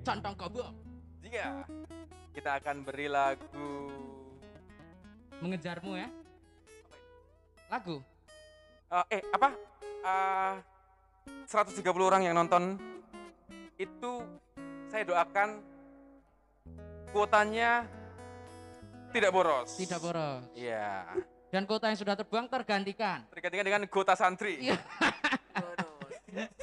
Cantong 0.07 0.39
kobok. 0.39 0.71
Jika 1.19 1.67
kita 2.31 2.63
akan 2.63 2.87
beri 2.87 3.11
lagu 3.11 3.91
Mengejarmu 5.43 5.99
ya. 5.99 6.07
Lagu. 7.67 7.99
Eh, 8.87 9.19
eh 9.19 9.23
apa? 9.35 9.51
Eh, 9.99 10.55
130 11.51 11.83
orang 12.07 12.23
yang 12.23 12.39
nonton 12.39 12.79
itu 13.75 14.23
saya 14.87 15.03
doakan 15.03 15.59
kuotanya 17.11 17.83
tidak 19.11 19.35
boros. 19.35 19.75
Tidak 19.75 19.99
boros. 19.99 20.47
Iya. 20.55 21.19
Dan 21.51 21.67
kota 21.67 21.91
yang 21.91 21.99
sudah 21.99 22.15
terbuang 22.15 22.47
tergantikan. 22.47 23.27
Tergantikan 23.35 23.67
dengan 23.67 23.83
kuota 23.91 24.15
santri. 24.15 24.71
Iya. 24.71 24.79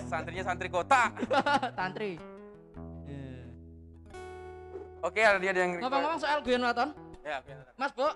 Santrinya 0.09 0.43
santri 0.43 0.69
kota. 0.69 1.13
Tantri. 1.79 2.17
Iya. 3.05 3.41
Oke, 5.05 5.21
ada 5.21 5.37
dia 5.37 5.51
ada 5.53 5.61
yang 5.61 5.71
Ngomong-ngomong 5.77 6.19
soal 6.19 6.41
Guyon 6.41 6.65
Waton, 6.65 6.89
Ya, 7.21 7.43
oke. 7.43 7.53
Mas 7.77 7.91
Bo, 7.93 8.09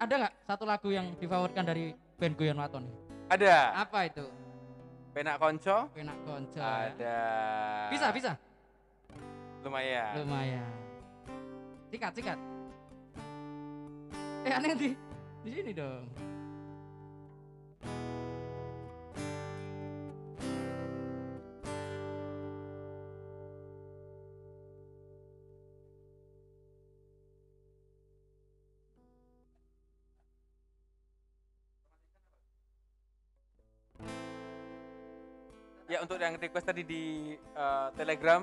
ada 0.00 0.14
nggak 0.26 0.34
satu 0.44 0.64
lagu 0.66 0.88
yang 0.90 1.14
difavoritkan 1.20 1.62
dari 1.62 1.94
band 2.18 2.34
Guyon 2.34 2.58
Waton? 2.58 2.84
Ada 3.30 3.86
Apa 3.86 4.10
itu? 4.10 4.26
Penak 5.10 5.42
Konco, 5.42 5.90
Penak 5.90 6.18
konco. 6.22 6.58
ya. 6.58 6.94
ada 6.94 7.16
Bisa, 7.90 8.14
bisa. 8.14 8.32
Lumayan. 9.66 10.22
Lumayan. 10.22 10.70
Sikat, 11.90 12.12
sikat. 12.14 12.38
Eh 14.46 14.52
aneh 14.54 14.72
di 14.78 14.90
di 15.42 15.50
sini 15.50 15.70
dong. 15.74 16.06
Untuk 36.10 36.26
yang 36.26 36.42
request 36.42 36.66
tadi 36.66 36.82
di 36.82 37.38
eh, 37.38 37.88
Telegram 37.94 38.42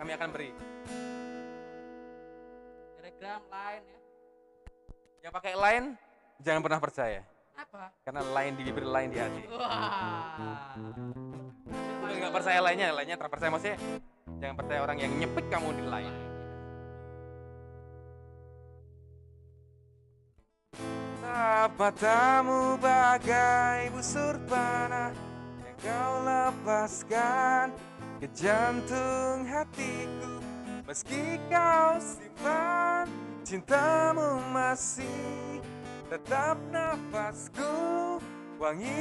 kami 0.00 0.16
akan 0.16 0.28
beri. 0.32 0.48
Telegram, 2.96 3.40
line 3.52 3.84
ya. 3.84 3.98
Yang 5.28 5.32
pakai 5.36 5.52
line 5.60 5.86
jangan 6.40 6.60
pernah 6.64 6.80
percaya 6.80 7.20
Apa? 7.52 7.92
karena 8.00 8.24
line 8.32 8.54
di 8.56 8.62
bibir 8.64 8.88
line 8.88 9.10
di 9.12 9.18
hati. 9.20 9.42
Wah. 9.52 10.72
Bukan 12.00 12.16
nggak 12.16 12.32
percaya 12.32 12.58
lainnya, 12.64 12.96
lainnya 12.96 13.16
terpercaya 13.20 13.52
maksudnya 13.52 13.76
jangan 14.40 14.56
percaya 14.56 14.80
orang 14.80 14.98
yang 15.04 15.12
nyepik 15.20 15.46
kamu 15.52 15.76
di 15.76 15.84
line. 15.84 16.16
Matamu 21.76 22.80
bagai 22.80 23.92
busur 23.92 24.40
panah 24.48 25.29
kau 25.80 26.12
lepaskan 26.24 27.72
ke 28.20 28.28
jantung 28.36 29.48
hatiku 29.48 30.40
meski 30.84 31.40
kau 31.48 31.96
simpan 31.98 33.08
cintamu 33.44 34.38
masih 34.54 35.58
tetap 36.10 36.58
nafasku. 36.74 38.18
Wangi 38.60 38.92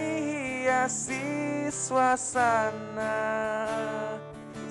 hiasi 0.64 1.68
suasana 1.68 3.20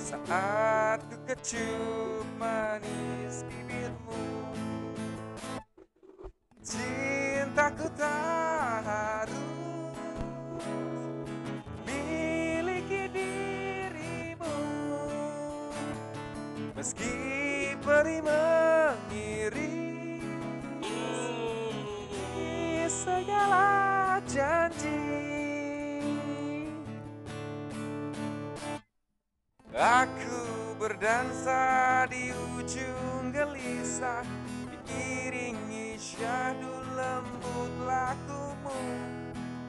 saat 0.00 1.04
ku 1.12 1.16
kecup 1.28 2.24
manis 2.40 3.44
bibirmu. 3.44 4.24
Cintaku 6.64 7.86
tak 8.00 8.80
harus 8.88 9.37
meski 16.78 17.74
peri 17.82 18.22
mengiringi 18.22 19.98
segala 22.86 24.22
janji. 24.30 24.94
Aku 29.74 30.38
berdansa 30.78 32.06
di 32.06 32.30
ujung 32.54 33.34
gelisah 33.34 34.22
Diiringi 34.86 35.98
syahdu 35.98 36.78
lembut 36.94 37.74
lakumu. 37.90 38.78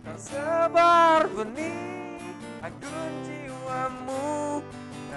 Kau 0.05 0.13
sebar 0.13 1.25
benih 1.33 2.21
agung 2.61 3.13
jiwamu 3.25 4.61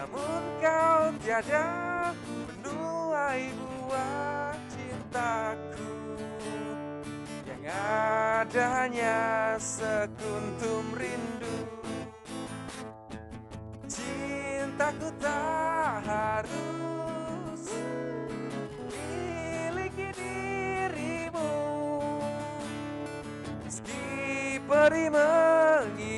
Namun 0.02 0.42
kau 0.58 1.14
tiada 1.22 2.10
menuai 2.26 3.54
buah 3.54 4.50
cintaku. 4.66 5.94
Yang 7.46 7.70
ada 7.70 8.64
hanya 8.82 9.18
sekuntum 9.62 10.90
rindu. 10.98 11.54
Cintaku 13.86 15.06
tak 15.22 16.02
harus 16.02 17.62
miliki 18.90 20.10
dirimu. 20.18 21.54
Meski 23.62 24.58
peri 24.66 25.06
mengiris 25.14 26.11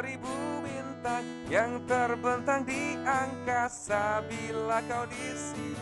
seribu 0.00 0.64
bintang 0.64 1.24
Yang 1.52 1.72
terbentang 1.84 2.64
di 2.64 2.96
angkasa. 3.04 4.24
Bila 4.24 4.80
kau 4.88 5.04
di 5.04 5.28
sini 5.36 5.76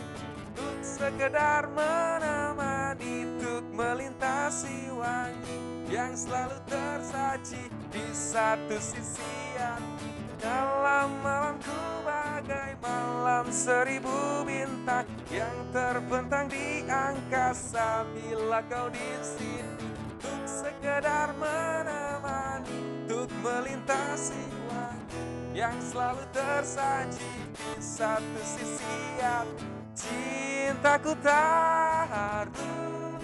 Untuk 0.51 0.75
sekedar 0.83 1.71
menemani 1.71 3.15
Untuk 3.23 3.63
melintasi 3.71 4.91
wangi 4.91 5.87
Yang 5.87 6.27
selalu 6.27 6.57
tersaji 6.67 7.63
Di 7.95 8.05
satu 8.11 8.75
sisian 8.75 9.79
Dalam 10.35 11.15
malamku 11.23 11.79
bagai 12.03 12.75
malam 12.83 13.47
seribu 13.47 14.43
bintang 14.43 15.07
Yang 15.31 15.55
terbentang 15.71 16.51
di 16.51 16.83
angkasa. 16.91 18.03
Bila 18.11 18.59
kau 18.67 18.91
di 18.91 19.09
sini 19.23 19.87
untuk 20.19 20.43
sekedar 20.43 21.31
menemani 21.39 22.98
Untuk 23.09 23.33
melintasi 23.41 24.37
waktu 24.69 25.17
yang 25.57 25.73
selalu 25.81 26.21
tersaji 26.29 27.25
Di 27.57 27.81
satu 27.81 28.37
sisian 28.45 29.49
cintaku 29.97 31.17
tak 31.25 32.05
harus 32.05 33.17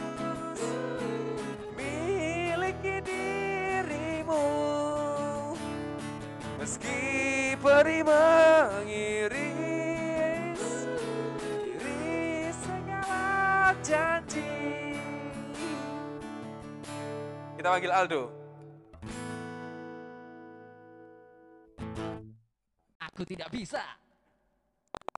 Miliki 1.78 2.98
dirimu 3.06 4.42
Meski 6.58 7.54
peri 7.62 8.02
mengiris 8.02 9.38
Iris 11.62 12.58
segala 12.58 13.78
janji 13.86 14.50
kita 17.54 17.70
panggil 17.70 17.94
Aldo. 17.94 18.45
Aku 23.16 23.24
tidak 23.24 23.48
bisa. 23.48 23.80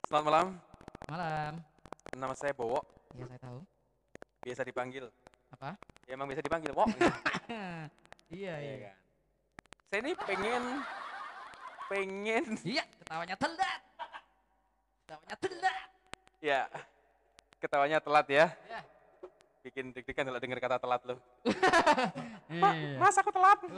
Selamat 0.05 0.25
malam. 0.29 0.47
Malam. 1.09 1.57
Nama 2.13 2.29
saya 2.37 2.53
Bowo. 2.53 2.77
Ya 3.17 3.25
saya 3.25 3.41
tahu. 3.41 3.65
Biasa 4.45 4.61
dipanggil. 4.61 5.09
Apa? 5.49 5.73
Ya 6.05 6.13
emang 6.13 6.29
biasa 6.29 6.45
dipanggil 6.45 6.77
Wo. 6.77 6.85
iya, 8.29 8.29
Iya 8.29 8.53
iya. 8.53 8.75
kan. 8.85 8.95
Saya 9.89 9.99
ini 10.05 10.13
pengen 10.13 10.63
pengen 11.89 12.45
Iya, 12.61 12.85
ketawanya 13.01 13.33
telat. 13.33 13.81
Ketawanya 15.01 15.35
telat. 15.41 15.89
ya 16.37 16.69
ketawanya 17.57 17.97
telat 17.97 18.27
ya. 18.29 18.45
Ya. 18.69 18.81
Bikin 19.65 19.89
deg-degan 19.89 20.29
kalau 20.29 20.37
dengar 20.37 20.61
kata 20.61 20.77
telat 20.77 21.01
lo. 21.01 21.17
Iya. 22.53 23.01
Mas 23.01 23.17
aku 23.17 23.33
telat. 23.33 23.57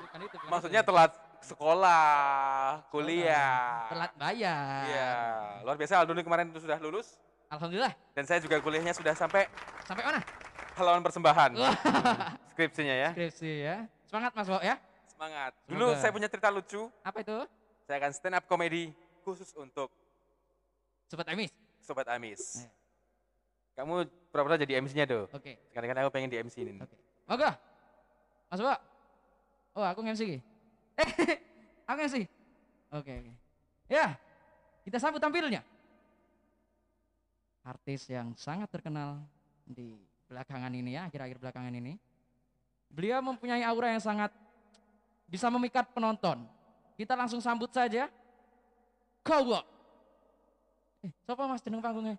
Bukan 0.00 0.18
itu, 0.24 0.36
bukan 0.40 0.48
Maksudnya 0.48 0.80
itu. 0.80 0.88
telat 0.88 1.12
sekolah, 1.42 2.82
kuliah. 2.88 3.86
Telat 3.90 4.12
bayar. 4.14 4.82
Iya, 4.86 5.10
luar 5.62 5.76
biasa 5.76 6.00
Aldo 6.00 6.12
ini 6.12 6.22
kemarin 6.22 6.48
itu 6.48 6.60
sudah 6.60 6.78
lulus 6.78 7.18
Alhamdulillah. 7.46 7.92
dan 8.14 8.24
saya 8.24 8.40
juga 8.40 8.56
kuliahnya 8.58 8.92
sudah 8.92 9.12
sampai 9.12 9.44
Sampai 9.84 10.02
mana? 10.02 10.20
halaman 10.72 11.02
persembahan. 11.02 11.50
Skripsinya 12.56 12.94
ya. 12.96 13.10
Skripsi 13.12 13.50
ya. 13.60 13.76
Semangat 14.06 14.32
Mas 14.32 14.48
Bo 14.48 14.56
ya. 14.58 14.76
Semangat. 15.06 15.52
Dulu 15.66 15.86
Semoga. 15.90 16.00
saya 16.00 16.10
punya 16.10 16.28
cerita 16.28 16.48
lucu, 16.48 16.88
Apa 17.02 17.20
itu? 17.20 17.36
saya 17.82 17.96
akan 17.98 18.12
stand 18.12 18.36
up 18.36 18.44
comedy 18.46 18.94
khusus 19.20 19.52
untuk 19.54 19.92
Sobat 21.06 21.28
Emis. 21.28 21.52
Sobat 21.84 22.08
Amis. 22.08 22.64
Eh. 22.64 22.70
Kamu 23.72 24.04
pura-pura 24.28 24.56
jadi 24.56 24.80
MC-nya 24.80 25.04
tuh. 25.04 25.28
Oke. 25.28 25.60
Kadang-kadang 25.72 26.04
aku 26.04 26.12
pengen 26.12 26.28
di 26.28 26.36
MC 26.36 26.56
ini. 26.60 26.80
Oke. 26.80 26.96
Moga. 27.28 27.56
Mas 28.48 28.60
Bo. 28.60 28.72
Oh, 29.72 29.84
aku 29.84 30.00
MC. 30.00 30.20
ki. 30.24 30.38
Eh, 30.98 31.40
aku 31.88 31.98
MC. 32.04 32.16
Oke, 32.92 33.12
oke. 33.12 33.32
Ya. 33.88 34.16
Kita 34.82 34.98
sambut 34.98 35.22
tampilnya. 35.22 35.62
Artis 37.62 38.10
yang 38.10 38.34
sangat 38.34 38.66
terkenal 38.74 39.22
di 39.62 39.94
belakangan 40.26 40.74
ini 40.74 40.98
ya, 40.98 41.06
akhir-akhir 41.06 41.38
belakangan 41.38 41.74
ini. 41.78 41.94
Beliau 42.90 43.22
mempunyai 43.22 43.62
aura 43.62 43.94
yang 43.94 44.02
sangat 44.02 44.34
bisa 45.30 45.48
memikat 45.48 45.88
penonton. 45.94 46.44
Kita 46.98 47.16
langsung 47.16 47.40
sambut 47.40 47.70
saja. 47.72 48.10
Kowo. 49.22 49.62
Eh, 51.06 51.10
siapa 51.24 51.46
mas 51.46 51.62
jeneng 51.62 51.80
panggungnya? 51.80 52.18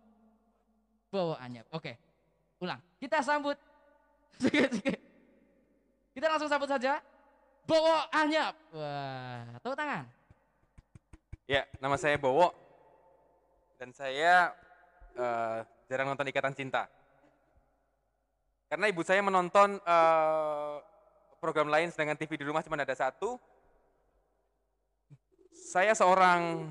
Bawa 1.13 1.37
Anyap. 1.43 1.67
Oke. 1.69 1.93
Ulang. 2.57 2.79
Kita 2.97 3.21
sambut. 3.21 3.59
Kita 6.15 6.25
langsung 6.25 6.49
sambut 6.49 6.65
saja. 6.71 7.03
Bawa 7.63 8.11
Anyap. 8.11 8.55
Wah, 8.75 9.55
tepuk 9.63 9.77
tangan. 9.79 10.03
Ya, 11.47 11.63
nama 11.79 11.95
saya 11.95 12.19
Bowo. 12.19 12.51
Dan 13.79 13.95
saya 13.95 14.51
eh, 15.15 15.59
jarang 15.87 16.11
nonton 16.11 16.27
Ikatan 16.27 16.51
Cinta. 16.51 16.91
Karena 18.67 18.91
ibu 18.91 18.99
saya 19.07 19.23
menonton 19.23 19.79
eh, 19.79 20.75
program 21.39 21.71
lain 21.71 21.87
sedangkan 21.87 22.19
TV 22.19 22.35
di 22.35 22.43
rumah 22.43 22.67
cuma 22.67 22.75
ada 22.75 22.95
satu. 22.99 23.39
Saya 25.55 25.95
seorang 25.95 26.67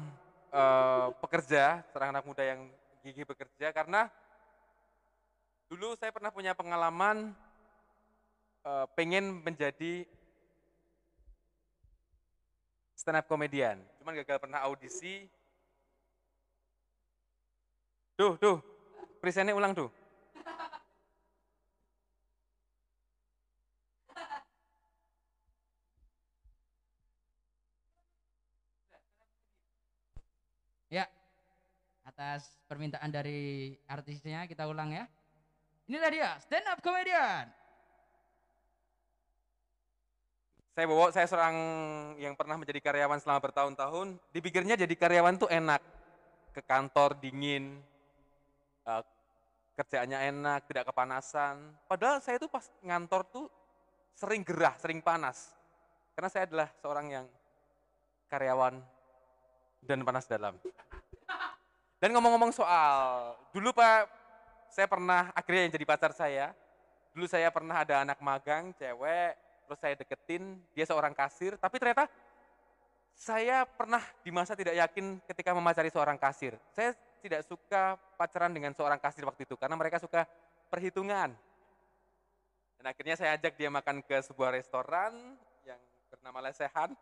eh, 0.53 1.07
pekerja, 1.25 1.81
seorang 1.89 2.21
anak 2.21 2.25
muda 2.29 2.45
yang 2.45 2.69
gigih 3.01 3.25
bekerja 3.25 3.73
karena 3.73 4.13
dulu 5.73 5.97
saya 5.97 6.13
pernah 6.13 6.29
punya 6.29 6.53
pengalaman 6.53 7.33
eh, 8.61 8.87
pengen 8.93 9.41
menjadi 9.41 10.05
stand 13.03 13.19
up 13.19 13.27
komedian. 13.27 13.83
Cuman 13.99 14.15
gagal 14.23 14.39
pernah 14.39 14.63
audisi. 14.63 15.27
Duh, 18.15 18.39
duh. 18.39 18.63
Presentnya 19.19 19.59
ulang 19.59 19.75
tuh. 19.75 19.91
Ya. 30.87 31.11
Atas 32.07 32.55
permintaan 32.71 33.11
dari 33.11 33.75
artisnya 33.91 34.47
kita 34.47 34.71
ulang 34.71 34.95
ya. 34.95 35.11
Inilah 35.91 36.11
dia, 36.15 36.31
stand 36.39 36.71
up 36.71 36.79
comedian. 36.79 37.51
Saya 40.73 40.89
bawa, 40.89 41.13
saya 41.13 41.29
seorang 41.29 41.57
yang 42.17 42.33
pernah 42.33 42.57
menjadi 42.57 42.81
karyawan 42.81 43.21
selama 43.21 43.45
bertahun-tahun. 43.45 44.17
Dipikirnya 44.33 44.73
jadi 44.73 44.95
karyawan 44.97 45.37
tuh 45.37 45.53
enak. 45.53 45.85
Ke 46.57 46.65
kantor 46.65 47.21
dingin, 47.21 47.77
eh, 48.89 49.03
kerjaannya 49.77 50.33
enak, 50.33 50.65
tidak 50.65 50.89
kepanasan. 50.89 51.77
Padahal 51.85 52.25
saya 52.25 52.41
tuh 52.41 52.49
pas 52.49 52.65
ngantor 52.81 53.21
tuh 53.29 53.47
sering 54.17 54.41
gerah, 54.41 54.73
sering 54.81 55.05
panas. 55.05 55.53
Karena 56.17 56.29
saya 56.33 56.49
adalah 56.49 56.69
seorang 56.81 57.07
yang 57.21 57.27
karyawan 58.33 58.81
dan 59.85 60.01
panas 60.09 60.25
dalam. 60.25 60.57
Dan 62.01 62.17
ngomong-ngomong 62.17 62.53
soal, 62.53 63.37
dulu 63.53 63.77
Pak, 63.77 64.09
saya 64.73 64.89
pernah 64.89 65.29
akhirnya 65.37 65.69
yang 65.69 65.73
jadi 65.77 65.85
pacar 65.85 66.17
saya. 66.17 66.57
Dulu 67.13 67.29
saya 67.29 67.53
pernah 67.53 67.85
ada 67.85 68.01
anak 68.01 68.19
magang, 68.25 68.73
cewek, 68.73 69.37
terus 69.73 69.81
saya 69.89 69.97
deketin, 69.97 70.61
dia 70.77 70.85
seorang 70.85 71.17
kasir, 71.17 71.57
tapi 71.57 71.81
ternyata 71.81 72.05
saya 73.17 73.65
pernah 73.65 74.05
di 74.21 74.29
masa 74.29 74.53
tidak 74.53 74.77
yakin 74.77 75.17
ketika 75.25 75.57
memacari 75.57 75.89
seorang 75.89 76.21
kasir. 76.21 76.61
Saya 76.77 76.93
tidak 77.25 77.49
suka 77.49 77.97
pacaran 78.21 78.53
dengan 78.53 78.77
seorang 78.77 79.01
kasir 79.01 79.25
waktu 79.25 79.49
itu 79.49 79.57
karena 79.57 79.73
mereka 79.73 79.97
suka 79.97 80.29
perhitungan. 80.69 81.33
Dan 82.77 82.85
akhirnya 82.85 83.17
saya 83.17 83.41
ajak 83.41 83.57
dia 83.57 83.73
makan 83.73 84.05
ke 84.05 84.21
sebuah 84.21 84.53
restoran 84.53 85.41
yang 85.65 85.81
bernama 86.13 86.45
Lesehan. 86.45 86.93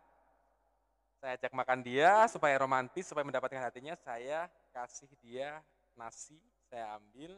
Saya 1.19 1.35
ajak 1.35 1.51
makan 1.51 1.83
dia 1.83 2.31
supaya 2.31 2.55
romantis, 2.55 3.11
supaya 3.11 3.27
mendapatkan 3.27 3.67
hatinya. 3.67 3.99
Saya 3.99 4.47
kasih 4.71 5.11
dia 5.19 5.59
nasi, 5.99 6.39
saya 6.71 6.95
ambil. 7.03 7.35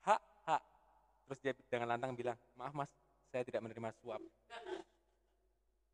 Hak, 0.00 0.22
hak. 0.48 0.62
Terus 1.28 1.38
dia 1.44 1.52
dengan 1.68 1.92
lantang 1.92 2.16
bilang, 2.16 2.40
maaf 2.56 2.72
mas, 2.72 2.88
saya 3.28 3.42
tidak 3.44 3.60
menerima 3.64 3.90
suap. 4.00 4.20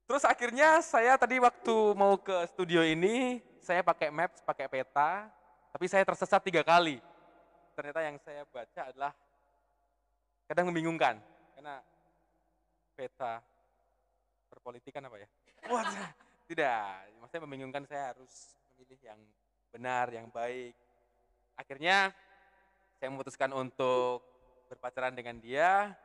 Terus 0.04 0.24
akhirnya 0.28 0.84
saya 0.84 1.16
tadi 1.16 1.40
waktu 1.40 1.76
mau 1.96 2.20
ke 2.20 2.44
studio 2.52 2.84
ini, 2.84 3.40
saya 3.64 3.80
pakai 3.80 4.12
maps, 4.12 4.44
pakai 4.44 4.68
peta, 4.68 5.32
tapi 5.72 5.88
saya 5.88 6.04
tersesat 6.04 6.44
tiga 6.44 6.60
kali. 6.60 7.00
Ternyata 7.72 8.00
yang 8.04 8.16
saya 8.20 8.44
baca 8.46 8.80
adalah 8.92 9.12
kadang 10.44 10.68
membingungkan, 10.68 11.16
karena 11.56 11.80
peta 12.92 13.40
perpolitikan 14.52 15.08
apa 15.08 15.16
ya? 15.24 15.28
Wah, 15.72 15.88
tidak, 16.44 17.08
maksudnya 17.18 17.42
membingungkan 17.48 17.82
saya 17.88 18.12
harus 18.12 18.54
memilih 18.76 19.00
yang 19.00 19.20
benar, 19.72 20.06
yang 20.12 20.28
baik. 20.28 20.76
Akhirnya 21.56 22.12
saya 23.00 23.08
memutuskan 23.08 23.50
untuk 23.56 24.20
berpacaran 24.68 25.16
dengan 25.16 25.40
dia, 25.40 25.96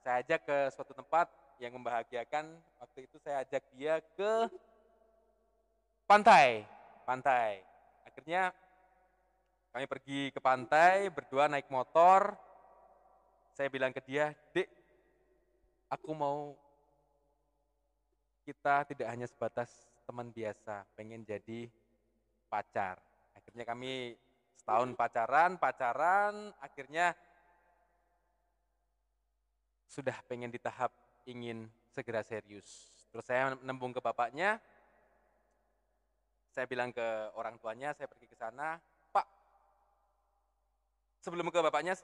saya 0.00 0.24
ajak 0.24 0.40
ke 0.48 0.58
suatu 0.72 0.96
tempat 0.96 1.28
yang 1.60 1.76
membahagiakan. 1.76 2.56
Waktu 2.80 3.04
itu 3.04 3.16
saya 3.20 3.44
ajak 3.44 3.62
dia 3.76 4.00
ke 4.16 4.48
pantai. 6.08 6.64
Pantai. 7.04 7.60
Akhirnya 8.08 8.50
kami 9.70 9.86
pergi 9.86 10.20
ke 10.32 10.40
pantai 10.40 11.12
berdua 11.12 11.46
naik 11.46 11.68
motor. 11.68 12.32
Saya 13.52 13.68
bilang 13.68 13.92
ke 13.92 14.00
dia 14.00 14.32
dek 14.56 14.66
aku 15.92 16.10
mau 16.16 16.56
kita 18.48 18.88
tidak 18.88 19.08
hanya 19.12 19.28
sebatas 19.28 19.68
teman 20.08 20.32
biasa 20.32 20.88
pengen 20.96 21.22
jadi 21.28 21.68
pacar. 22.48 22.96
Akhirnya 23.36 23.68
kami 23.68 24.16
setahun 24.56 24.96
pacaran 24.96 25.60
pacaran. 25.60 26.56
Akhirnya 26.58 27.12
sudah 29.90 30.14
pengen 30.30 30.54
di 30.54 30.62
tahap 30.62 30.94
ingin 31.26 31.66
segera 31.90 32.22
serius. 32.22 32.94
Terus 33.10 33.26
saya 33.26 33.58
nembung 33.66 33.90
ke 33.90 33.98
bapaknya, 33.98 34.62
saya 36.54 36.70
bilang 36.70 36.94
ke 36.94 37.06
orang 37.34 37.58
tuanya, 37.58 37.90
saya 37.98 38.06
pergi 38.06 38.30
ke 38.30 38.38
sana, 38.38 38.78
Pak, 39.10 39.26
sebelum 41.26 41.50
ke 41.50 41.58
bapaknya, 41.58 41.98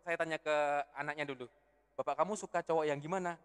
saya 0.00 0.16
tanya 0.16 0.40
ke 0.40 0.56
anaknya 0.96 1.28
dulu, 1.28 1.44
Bapak 1.96 2.12
kamu 2.20 2.36
suka 2.36 2.60
cowok 2.60 2.84
yang 2.84 3.00
gimana? 3.00 3.40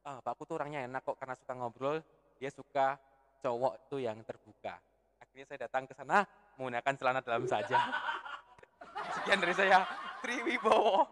Ah, 0.00 0.16
bapakku 0.24 0.48
tuh 0.48 0.56
orangnya 0.56 0.88
enak 0.88 1.04
kok 1.04 1.20
karena 1.20 1.36
suka 1.36 1.52
ngobrol, 1.52 2.00
dia 2.40 2.48
suka 2.48 2.96
cowok 3.44 3.92
tuh 3.92 4.00
yang 4.00 4.16
terbuka. 4.24 4.80
Akhirnya 5.20 5.44
saya 5.44 5.68
datang 5.68 5.84
ke 5.84 5.92
sana 5.92 6.24
menggunakan 6.56 6.94
celana 6.96 7.20
dalam 7.20 7.44
saja. 7.44 7.76
Sekian 9.20 9.44
dari 9.44 9.52
saya, 9.52 9.84
Triwibowo. 10.24 11.04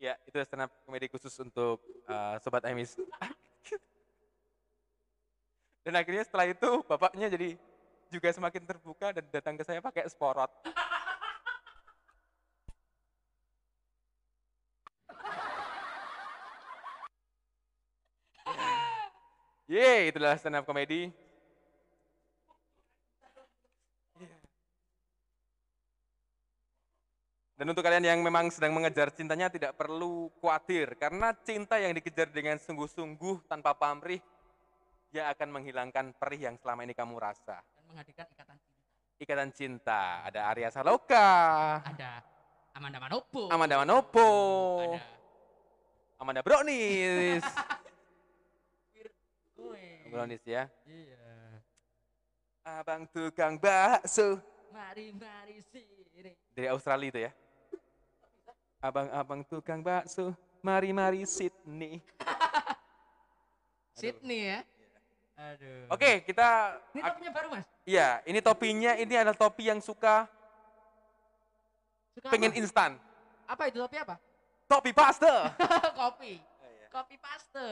Ya, 0.00 0.16
itu 0.30 0.38
stand 0.46 0.62
up 0.64 0.72
komedi 0.86 1.10
khusus 1.10 1.34
untuk 1.42 1.82
uh, 2.06 2.38
Sobat 2.38 2.62
Emis. 2.70 2.94
dan 5.84 5.98
akhirnya 5.98 6.22
setelah 6.22 6.46
itu 6.46 6.86
bapaknya 6.86 7.26
jadi 7.26 7.58
juga 8.06 8.30
semakin 8.30 8.62
terbuka 8.62 9.10
dan 9.10 9.26
datang 9.34 9.58
ke 9.58 9.66
saya 9.66 9.82
pakai 9.82 10.06
sporot. 10.06 10.46
Yeay, 19.70 20.14
itulah 20.14 20.38
stand 20.38 20.62
up 20.62 20.66
komedi. 20.66 21.10
Dan 27.60 27.76
untuk 27.76 27.84
kalian 27.84 28.08
yang 28.08 28.24
memang 28.24 28.48
sedang 28.48 28.72
mengejar 28.72 29.12
cintanya 29.12 29.52
tidak 29.52 29.76
perlu 29.76 30.32
khawatir 30.40 30.96
karena 30.96 31.36
cinta 31.44 31.76
yang 31.76 31.92
dikejar 31.92 32.32
dengan 32.32 32.56
sungguh-sungguh 32.56 33.44
tanpa 33.52 33.76
pamrih 33.76 34.16
yang 35.12 35.28
akan 35.28 35.60
menghilangkan 35.60 36.16
perih 36.16 36.48
yang 36.48 36.56
selama 36.56 36.88
ini 36.88 36.96
kamu 36.96 37.20
rasa. 37.20 37.60
Dan 37.76 37.84
menghadirkan 37.84 38.24
ikatan 38.32 38.56
cinta. 38.64 38.88
Ikatan 39.20 39.48
cinta, 39.52 40.00
ada 40.24 40.48
Arya 40.48 40.72
Saloka, 40.72 41.28
Ada 41.84 42.24
Amanda 42.80 42.96
Manopo. 42.96 43.52
Amanda 43.52 43.76
Manopo, 43.76 44.28
Ada 44.96 45.04
Amanda 46.16 46.40
Brownies. 46.40 47.44
Brownies 50.08 50.44
ya. 50.48 50.64
Iya. 50.88 51.28
Abang 52.64 53.04
tukang 53.12 53.60
bakso 53.60 54.40
Mari 54.72 55.12
mari 55.12 55.60
sini. 55.68 56.32
dari 56.56 56.68
Australia 56.72 57.12
itu 57.12 57.20
ya. 57.28 57.32
Abang-abang 58.80 59.44
tukang 59.44 59.84
bakso, 59.84 60.32
mari-mari 60.60 61.28
Sydney. 61.28 62.00
Sydney 64.00 64.40
ya. 64.48 64.60
Aduh. 65.36 65.88
Oke, 65.92 66.24
kita 66.24 66.80
Ini 66.92 67.00
topinya 67.02 67.30
baru 67.32 67.48
mas. 67.52 67.66
Iya, 67.84 68.08
ini 68.24 68.40
topinya 68.40 68.92
ini 68.94 69.14
adalah 69.14 69.36
topi 69.36 69.68
yang 69.68 69.80
suka 69.80 70.28
Suka 72.12 72.28
pengen 72.28 72.52
apa? 72.52 72.60
instan. 72.60 72.90
Apa 73.44 73.68
itu 73.68 73.76
topi 73.78 73.96
apa? 73.96 74.16
Topi 74.64 74.90
pasta. 74.92 75.52
Kopi. 76.00 76.40
Kopi 76.90 77.16
paste. 77.16 77.68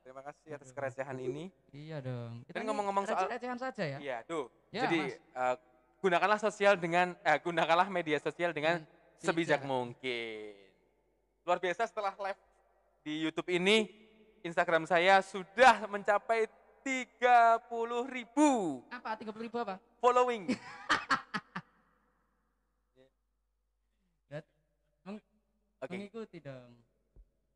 Terima 0.00 0.24
kasih 0.24 0.56
atas 0.56 0.70
kerecehan 0.70 1.18
ini. 1.18 1.52
Iya 1.68 2.00
dong. 2.00 2.40
Kita 2.44 2.56
Dan 2.56 2.64
ngomong-ngomong 2.64 3.04
soal- 3.04 3.26
receh-recehan 3.26 3.58
saja 3.60 3.84
ya. 3.84 3.98
Iya, 4.00 4.16
tuh. 4.24 4.48
Ya, 4.72 4.88
Jadi 4.88 4.98
Mas. 5.04 5.20
eh, 5.20 5.54
gunakanlah 6.00 6.40
sosial 6.40 6.74
dengan 6.74 7.12
eh, 7.20 7.38
gunakanlah 7.38 7.86
media 7.86 8.16
sosial 8.18 8.50
dengan 8.50 8.80
Hmm, 8.80 8.93
sebijak 9.18 9.60
bijak. 9.60 9.60
mungkin. 9.64 10.54
Luar 11.42 11.58
biasa 11.58 11.84
setelah 11.84 12.14
live 12.14 12.40
di 13.00 13.20
YouTube 13.20 13.48
ini, 13.48 13.86
Instagram 14.40 14.84
saya 14.84 15.20
sudah 15.20 15.84
mencapai 15.86 16.48
30 16.82 17.20
ribu 18.06 18.80
Apa? 18.88 19.16
30 19.16 19.32
ribu 19.40 19.56
apa? 19.58 19.76
following. 19.98 20.48
Meng- 25.04 25.20
Oke, 25.80 25.94
Mengikuti 25.94 26.40
dong. 26.40 26.72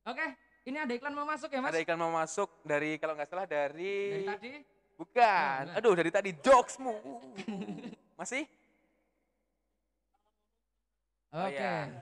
Oke, 0.05 0.27
ini 0.65 0.77
ada 0.77 0.93
iklan 0.93 1.13
mau 1.13 1.25
masuk 1.25 1.49
ya 1.49 1.61
mas? 1.61 1.73
ada 1.73 1.81
iklan 1.81 1.97
mau 1.97 2.13
masuk 2.13 2.49
dari 2.63 2.97
kalau 2.97 3.17
nggak 3.17 3.29
salah 3.29 3.45
Dari 3.45 3.73
dari, 3.73 4.25
tadi? 4.27 4.53
bukan. 4.97 5.63
Oh. 5.73 5.79
Aduh, 5.81 5.95
dari 5.95 6.11
tadi 6.11 6.31
jokesmu. 6.35 6.95
Masih? 8.21 8.45
Oh, 11.29 11.45
Oke. 11.45 11.61
iya. 11.61 12.01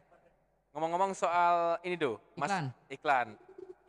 Ngomong-ngomong 0.71 1.13
soal 1.17 1.81
ini 1.83 1.97
do, 1.97 2.21
Mas 2.37 2.53
Iklan. 2.53 2.65
iklan. 2.93 3.29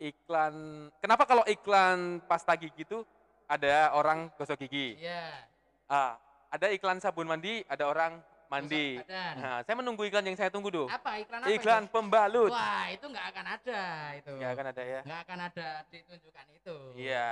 Iklan. 0.00 0.54
Kenapa 0.98 1.28
kalau 1.28 1.44
iklan 1.44 2.18
pasta 2.24 2.56
gigi 2.56 2.82
itu 2.82 3.04
ada 3.46 3.92
orang 3.94 4.32
gosok 4.34 4.58
gigi? 4.66 4.98
Iya. 4.98 5.46
Ah, 5.86 6.16
ada 6.48 6.72
iklan 6.72 6.98
sabun 6.98 7.28
mandi, 7.28 7.62
ada 7.68 7.86
orang 7.86 8.18
mandi. 8.48 8.98
Nah, 9.04 9.60
saya 9.62 9.76
menunggu 9.76 10.08
iklan 10.08 10.24
yang 10.26 10.34
saya 10.34 10.48
tunggu 10.48 10.72
do. 10.72 10.84
Apa 10.88 11.20
iklan 11.20 11.44
apa? 11.44 11.52
Iklan 11.52 11.84
itu? 11.86 11.92
pembalut. 11.92 12.50
Wah, 12.50 12.88
itu 12.88 13.04
nggak 13.06 13.26
akan 13.36 13.46
ada 13.46 13.82
itu. 14.16 14.32
Ya 14.40 14.50
kan 14.56 14.66
ada 14.72 14.82
ya. 14.82 15.00
Nggak 15.04 15.20
akan 15.28 15.38
ada 15.44 15.68
ditunjukkan 15.92 16.46
itu. 16.56 16.76
Iya. 16.96 17.30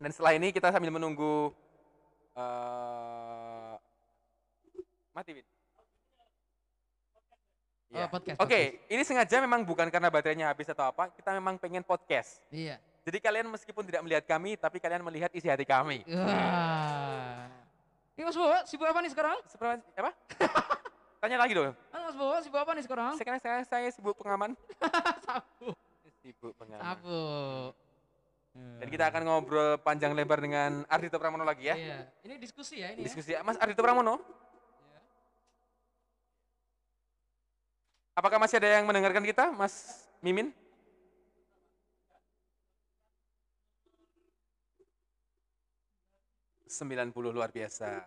Dan 0.00 0.10
setelah 0.10 0.32
ini 0.34 0.48
kita 0.50 0.72
sambil 0.72 0.90
menunggu 0.90 1.52
eh 2.34 3.74
mati 5.12 5.30
Win. 5.36 5.46
Oh, 7.90 7.98
Iya. 7.98 8.06
podcast, 8.06 8.38
Oke, 8.38 8.86
ini 8.86 9.02
sengaja 9.02 9.42
memang 9.42 9.66
bukan 9.66 9.90
karena 9.90 10.06
baterainya 10.06 10.46
habis 10.46 10.70
atau 10.70 10.86
apa, 10.86 11.10
kita 11.10 11.34
memang 11.34 11.58
pengen 11.58 11.82
podcast. 11.82 12.38
Iya. 12.54 12.78
Jadi 13.02 13.18
kalian 13.18 13.50
meskipun 13.50 13.82
tidak 13.82 14.06
melihat 14.06 14.22
kami, 14.22 14.54
tapi 14.54 14.78
kalian 14.78 15.02
melihat 15.02 15.26
isi 15.34 15.50
hati 15.50 15.66
kami. 15.66 16.06
Wah. 16.06 17.50
Ini 18.14 18.22
Mas 18.22 18.36
Bowo, 18.38 18.54
sibuk 18.62 18.86
apa 18.86 19.02
nih 19.02 19.10
sekarang? 19.10 19.42
Seperti 19.42 19.82
apa? 19.98 20.12
Tanya 21.20 21.42
lagi 21.42 21.50
dong. 21.50 21.74
Halo 21.90 22.02
Mas 22.06 22.14
Bowo, 22.14 22.36
sibuk 22.38 22.60
apa 22.62 22.70
nih 22.78 22.84
sekarang? 22.86 23.12
Sekarang 23.18 23.40
saya, 23.42 23.58
saya 23.66 23.88
sibuk 23.90 24.14
pengaman. 24.14 24.54
Sabu. 25.26 25.74
Sibuk 26.22 26.54
pengaman. 26.54 26.84
Sabu. 26.86 27.20
Dan 28.54 28.86
kita 28.86 29.10
akan 29.10 29.22
ngobrol 29.24 29.82
panjang 29.82 30.14
lebar 30.14 30.38
dengan 30.38 30.86
Ardito 30.86 31.18
Pramono 31.18 31.42
lagi 31.42 31.66
ya. 31.66 31.74
Iya. 31.74 31.98
Ini 32.22 32.34
diskusi 32.38 32.86
ya 32.86 32.94
ini. 32.94 33.02
ya? 33.02 33.06
Diskusi 33.10 33.34
Mas 33.42 33.58
Ardito 33.58 33.82
Pramono. 33.82 34.22
Apakah 38.14 38.42
masih 38.42 38.58
ada 38.58 38.68
yang 38.80 38.84
mendengarkan 38.86 39.22
kita, 39.22 39.54
Mas 39.54 40.02
Mimin? 40.18 40.50
Sembilan 46.70 47.10
puluh 47.10 47.34
luar 47.34 47.50
biasa. 47.50 48.06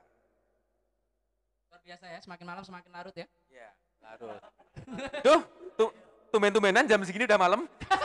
Luar 1.72 1.82
biasa 1.84 2.06
ya, 2.08 2.20
semakin 2.24 2.46
malam 2.48 2.64
semakin 2.64 2.90
larut 2.96 3.16
ya. 3.16 3.28
Ya, 3.52 3.70
larut. 4.00 4.40
Tuh, 5.20 5.42
tuh, 5.76 5.90
tumben-tumbenan 6.32 6.88
jam 6.88 7.00
segini 7.04 7.28
udah 7.28 7.40
malam. 7.40 7.64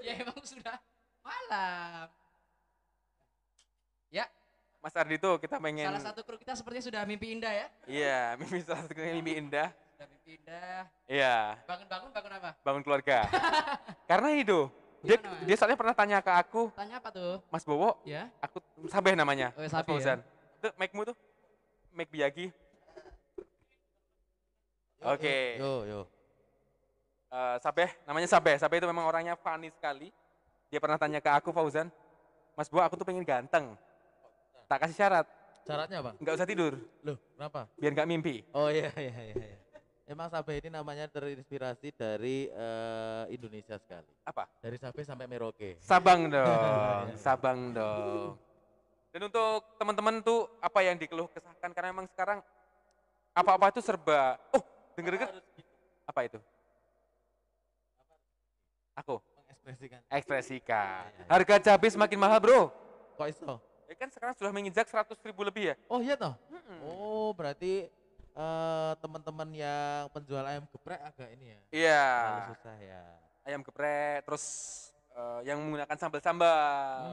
Ya 0.00 0.16
emang 0.16 0.40
sudah 0.40 0.80
malam. 1.20 2.08
Ya, 4.08 4.24
Mas 4.80 4.96
Ardito, 4.96 5.36
kita 5.36 5.60
pengen. 5.60 5.92
salah 5.92 6.00
satu 6.08 6.24
kru 6.24 6.40
kita 6.40 6.56
sepertinya 6.56 6.84
sudah 6.88 7.02
mimpi 7.04 7.36
indah 7.36 7.52
ya. 7.52 7.66
Iya, 7.84 8.20
mimpi 8.40 8.64
salah 8.64 8.88
satu 8.88 8.96
mimpi 8.96 9.36
indah. 9.36 9.68
Sudah 10.00 10.16
mimpi 10.16 10.40
indah. 10.40 10.88
Iya, 11.04 11.60
Bangun-bangun 11.68 12.08
bangun 12.08 12.32
apa? 12.40 12.50
bangun 12.64 12.80
keluarga. 12.88 13.28
Karena 14.08 14.32
itu, 14.32 14.72
dia, 15.04 15.20
Gimana, 15.20 15.44
dia 15.44 15.56
soalnya 15.60 15.76
pernah 15.76 15.92
tanya 15.92 16.24
ke 16.24 16.32
aku, 16.32 16.72
Tanya 16.72 17.04
apa 17.04 17.12
tuh? 17.12 17.44
Mas 17.52 17.68
Bowo, 17.68 18.00
Ya. 18.08 18.32
aku 18.40 18.64
Sabeh 18.88 19.12
namanya. 19.12 19.52
Oh, 19.52 19.60
Mas 19.60 19.68
Sabeh 19.68 19.92
ya. 19.92 20.00
Fauzan. 20.00 20.18
Tuh, 20.64 20.72
mic-mu 20.80 21.04
tuh. 21.04 21.12
Mic 21.92 22.08
Biyagi. 22.08 22.48
Oke. 25.04 25.60
Yo 25.60 25.84
yo. 25.84 26.00
Eh, 27.28 27.56
Sabeh, 27.60 27.92
namanya 28.08 28.24
Sabeh. 28.32 28.56
Sabeh 28.56 28.80
itu 28.80 28.88
memang 28.88 29.04
orangnya 29.04 29.36
funny 29.36 29.68
sekali. 29.68 30.08
Dia 30.72 30.80
pernah 30.80 30.96
tanya 30.96 31.20
ke 31.20 31.28
aku, 31.28 31.52
Fauzan, 31.52 31.92
Mas 32.56 32.72
Bowo, 32.72 32.80
aku 32.80 32.96
tuh 32.96 33.04
pengen 33.04 33.20
ganteng. 33.20 33.76
Tak 34.64 34.80
kasih 34.88 34.96
syarat, 34.96 35.28
Syaratnya 35.68 36.00
apa? 36.00 36.16
nggak 36.16 36.34
usah 36.40 36.48
tidur, 36.48 36.80
Loh, 37.04 37.20
kenapa? 37.36 37.68
biar 37.76 37.92
nggak 37.92 38.08
mimpi. 38.08 38.40
Oh 38.56 38.72
iya 38.72 38.88
iya 38.96 39.12
iya. 39.28 39.36
iya. 39.36 39.58
Emang 40.10 40.26
Sabeh 40.26 40.58
ini 40.58 40.74
namanya 40.74 41.06
terinspirasi 41.06 41.94
dari 41.94 42.50
eh, 42.50 43.24
Indonesia 43.30 43.78
sekali. 43.78 44.10
Apa? 44.26 44.50
Dari 44.58 44.74
Sabeh 44.74 45.06
sampai 45.06 45.30
Merauke. 45.30 45.78
Sabang 45.78 46.26
dong, 46.34 47.14
Sabang 47.14 47.70
dong. 47.70 48.34
Dan 49.14 49.30
untuk 49.30 49.70
teman-teman 49.78 50.18
tuh 50.18 50.50
apa 50.58 50.82
yang 50.82 50.98
dikeluh 50.98 51.30
kesahkan 51.30 51.70
karena 51.70 51.94
memang 51.94 52.10
sekarang 52.10 52.42
apa-apa 53.30 53.70
itu 53.70 53.78
serba. 53.86 54.34
Oh, 54.50 54.58
denger-denger 54.98 55.30
apa 56.02 56.20
itu? 56.26 56.38
Aku 58.98 59.22
Mengekspresikan. 59.46 60.00
ekspresikan. 60.10 61.02
Harga 61.30 61.54
cabai 61.70 61.86
semakin 61.94 62.18
mahal 62.18 62.42
bro. 62.42 62.74
Kok 63.14 63.28
iso? 63.30 63.62
Ya 63.86 63.94
kan 63.94 64.10
sekarang 64.10 64.34
sudah 64.34 64.50
menginjak 64.50 64.90
100 64.90 65.14
ribu 65.22 65.46
lebih 65.46 65.70
ya. 65.70 65.74
Oh 65.86 66.02
iya 66.02 66.18
toh? 66.18 66.34
Oh 66.82 67.30
berarti 67.30 67.86
eh, 68.40 68.92
teman-teman 69.00 69.48
yang 69.52 70.08
penjual 70.12 70.44
ayam 70.44 70.64
geprek 70.72 71.00
agak 71.04 71.28
ini 71.36 71.46
ya? 71.52 71.60
Iya. 71.70 72.06
Susah 72.54 72.76
ya. 72.80 73.02
Ayam 73.44 73.60
geprek, 73.64 74.24
terus 74.24 74.44
eh, 75.12 75.40
yang 75.48 75.60
menggunakan 75.60 75.96
sambal-sambal. 75.96 77.04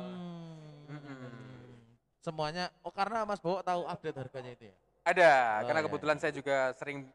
Hmm. 0.87 1.75
Semuanya, 2.23 2.67
oh 2.83 2.91
karena 2.91 3.23
Mas 3.23 3.39
Bowo 3.39 3.63
tahu 3.63 3.87
update 3.87 4.19
harganya 4.19 4.51
itu 4.51 4.63
ya? 4.67 4.75
Ada, 5.07 5.31
Oh, 5.63 5.67
karena 5.71 5.79
iya, 5.79 5.87
kebetulan 5.87 6.17
saya 6.19 6.33
juga 6.35 6.75
sering 6.75 7.07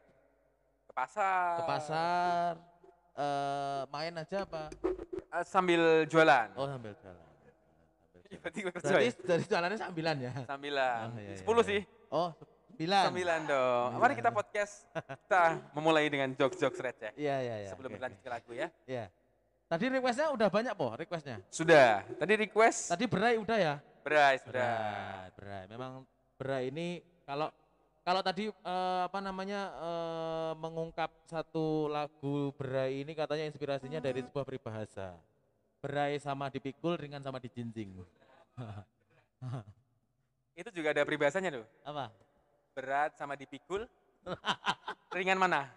ke 0.89 0.93
pasar. 0.97 1.61
Ke 1.61 1.63
pasar, 1.69 2.51
eh, 3.13 3.81
main 3.93 4.13
aja 4.17 4.41
apa? 4.41 4.73
Eh, 5.13 5.45
sambil 5.45 6.09
jualan. 6.09 6.49
Oh 6.57 6.65
sambil 6.65 6.97
kerja 6.97 7.21
Berarti 8.33 8.59
ya? 8.65 9.13
dari 9.29 9.43
jalannya 9.45 9.77
sambilan 9.77 10.15
ya? 10.17 10.33
Sambilan. 10.49 11.05
Oh, 11.13 11.19
iya, 11.21 11.37
iya, 11.37 11.45
10 11.45 11.45
iya. 11.45 11.63
sih. 11.69 11.81
Oh 12.09 12.29
sembilan? 12.73 13.03
Sembilan 13.13 13.39
dong. 13.45 13.89
Mari 14.01 14.13
kita 14.17 14.31
podcast. 14.33 14.73
Kita 14.97 15.43
memulai 15.77 16.09
dengan 16.09 16.33
jokes-jokes 16.33 16.79
receh. 16.81 17.11
Iya 17.13 17.35
iya 17.45 17.55
iya. 17.63 17.69
Sebelum 17.69 17.93
oke, 17.93 17.95
berlanjut 18.01 18.19
ke 18.25 18.29
lagu 18.33 18.51
ya. 18.57 18.67
Iya. 18.89 19.05
Tadi 19.69 19.85
requestnya 19.89 20.27
udah 20.33 20.49
banyak 20.49 20.73
po 20.73 20.87
requestnya? 20.97 21.37
Sudah. 21.53 22.01
Tadi 22.17 22.33
request. 22.35 22.93
Tadi 22.93 23.05
berai 23.05 23.37
udah 23.37 23.57
ya? 23.57 23.75
Berai, 24.03 24.35
sudah. 24.41 24.61
Berai, 24.61 25.27
berai. 25.37 25.63
Memang 25.69 25.91
berai 26.35 26.63
ini 26.73 26.99
kalau 27.23 27.47
kalau 28.03 28.19
tadi 28.19 28.51
eh, 28.51 29.01
apa 29.07 29.19
namanya 29.23 29.71
eh, 29.79 30.53
mengungkap 30.59 31.09
satu 31.29 31.87
lagu 31.87 32.51
berai 32.59 33.05
ini 33.05 33.15
katanya 33.15 33.47
inspirasinya 33.47 34.03
dari 34.03 34.25
sebuah 34.25 34.43
peribahasa. 34.43 35.15
Berai 35.79 36.19
sama 36.19 36.51
dipikul 36.51 36.99
ringan 36.99 37.23
sama 37.23 37.39
dijinjing. 37.39 37.95
Itu 40.59 40.69
juga 40.69 40.93
ada 40.93 41.01
peribahasanya 41.01 41.49
tuh. 41.49 41.65
apa? 41.81 42.13
Berat 42.73 43.13
sama 43.15 43.37
dipikul. 43.37 43.85
Ringan 45.13 45.37
mana? 45.37 45.69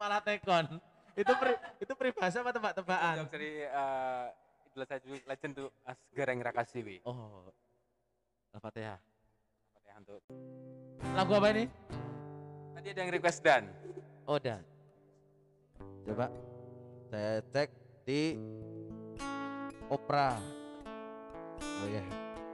Malah 0.00 0.24
tekon. 0.24 0.80
Itu 1.18 1.32
peri- 1.34 1.60
itu 1.82 1.92
peribahasa 1.92 2.40
apa 2.40 2.50
tebak-tebakan? 2.54 3.26
Dari 3.28 3.66
idola 4.70 4.84
saya 4.86 5.00
juga 5.02 5.18
legend 5.26 5.52
tuh 5.58 5.68
As 5.84 5.98
Gareng 6.14 6.40
Rakasiwi. 6.40 7.02
Oh. 7.04 7.50
Al-Fatihah. 8.54 8.96
Fatihah 9.74 9.96
untuk- 10.00 10.24
Lagu 11.12 11.32
apa 11.36 11.48
ini? 11.52 11.64
Tadi 12.78 12.86
ada 12.94 13.00
yang 13.02 13.10
request 13.12 13.42
dan. 13.42 13.68
Oh, 14.24 14.38
dan. 14.38 14.62
Coba 16.06 16.30
saya 17.10 17.42
cek 17.52 17.68
di 18.06 18.38
Opera. 19.90 20.38
Oh 21.58 21.86
iya. 21.90 22.04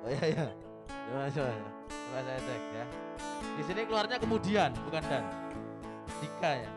Oh 0.02 0.10
iya 0.10 0.24
iya. 0.32 0.46
Coba 0.88 1.28
coba. 1.28 1.52
Coba 1.52 1.84
saya 2.12 2.40
cek 2.43 2.62
ya. 2.74 2.86
Di 3.55 3.62
sini 3.62 3.81
keluarnya 3.86 4.16
kemudian, 4.18 4.70
bukan 4.85 5.02
dan. 5.06 5.24
Jika 6.20 6.51
ya. 6.60 6.72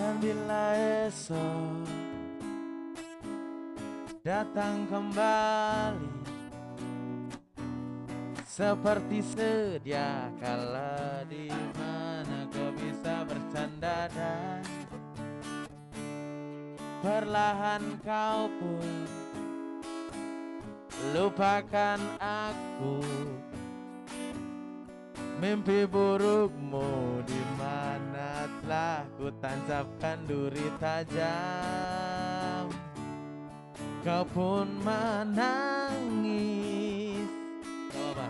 Dan 0.00 0.14
bila 0.20 0.64
esok 1.08 1.84
datang 4.20 4.84
kembali 4.88 6.20
seperti 8.44 9.24
sedia 9.24 10.28
kala 10.36 11.24
di 11.24 11.48
mana 11.48 12.44
kau 12.52 12.68
bisa 12.76 13.24
bercanda 13.24 14.04
dan 14.12 14.69
perlahan 17.00 17.96
kau 18.04 18.48
pun 18.60 19.08
lupakan 21.16 22.00
aku. 22.20 23.00
Mimpi 25.40 25.88
burukmu 25.88 27.24
di 27.24 27.40
mana 27.56 28.44
telah 28.60 29.08
ku 29.16 29.32
tancapkan 29.40 30.20
duri 30.28 30.68
tajam. 30.76 32.68
Kau 34.04 34.24
pun 34.36 34.68
menangis. 34.84 36.28
Apa? 37.88 38.28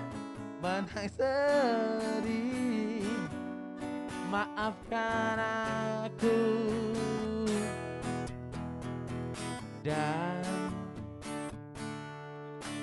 Menangis 0.63 1.19
sedih. 1.19 3.03
Maafkan 4.31 5.43
aku 6.07 6.90
dan 9.81 10.44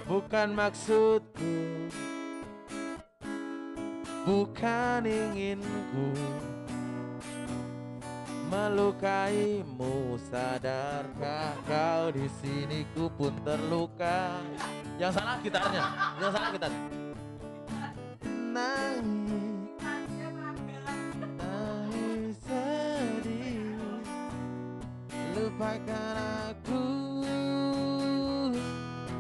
bukan 0.10 0.58
maksudku 0.58 1.58
bukan 4.26 5.06
inginku 5.06 6.12
melukaimu. 8.52 10.20
Sadarkah 10.28 11.56
kau 11.64 12.12
di 12.12 12.28
sini? 12.42 12.84
Ku 12.96 13.08
pun 13.14 13.32
terluka. 13.46 14.42
Yang 14.98 15.22
salah 15.22 15.38
gitarnya 15.46 15.84
yang 16.18 16.32
salah 16.34 16.50
gitarnya. 16.50 16.82
Nangis 18.52 19.70
nangis 21.38 22.36
sedih. 22.42 23.78
Lupakan 25.38 26.37
aku. 26.48 26.84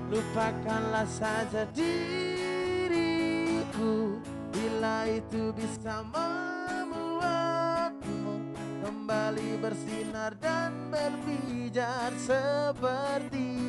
Lupakanlah 0.07 1.03
saja 1.07 1.67
diriku. 1.75 2.87
Bila 4.55 5.03
itu 5.11 5.51
bisa 5.53 6.01
membuatmu 6.07 7.19
kembali 8.81 9.59
bersinar 9.59 10.31
dan 10.39 10.71
berpijar 10.87 12.15
seperti 12.15 13.59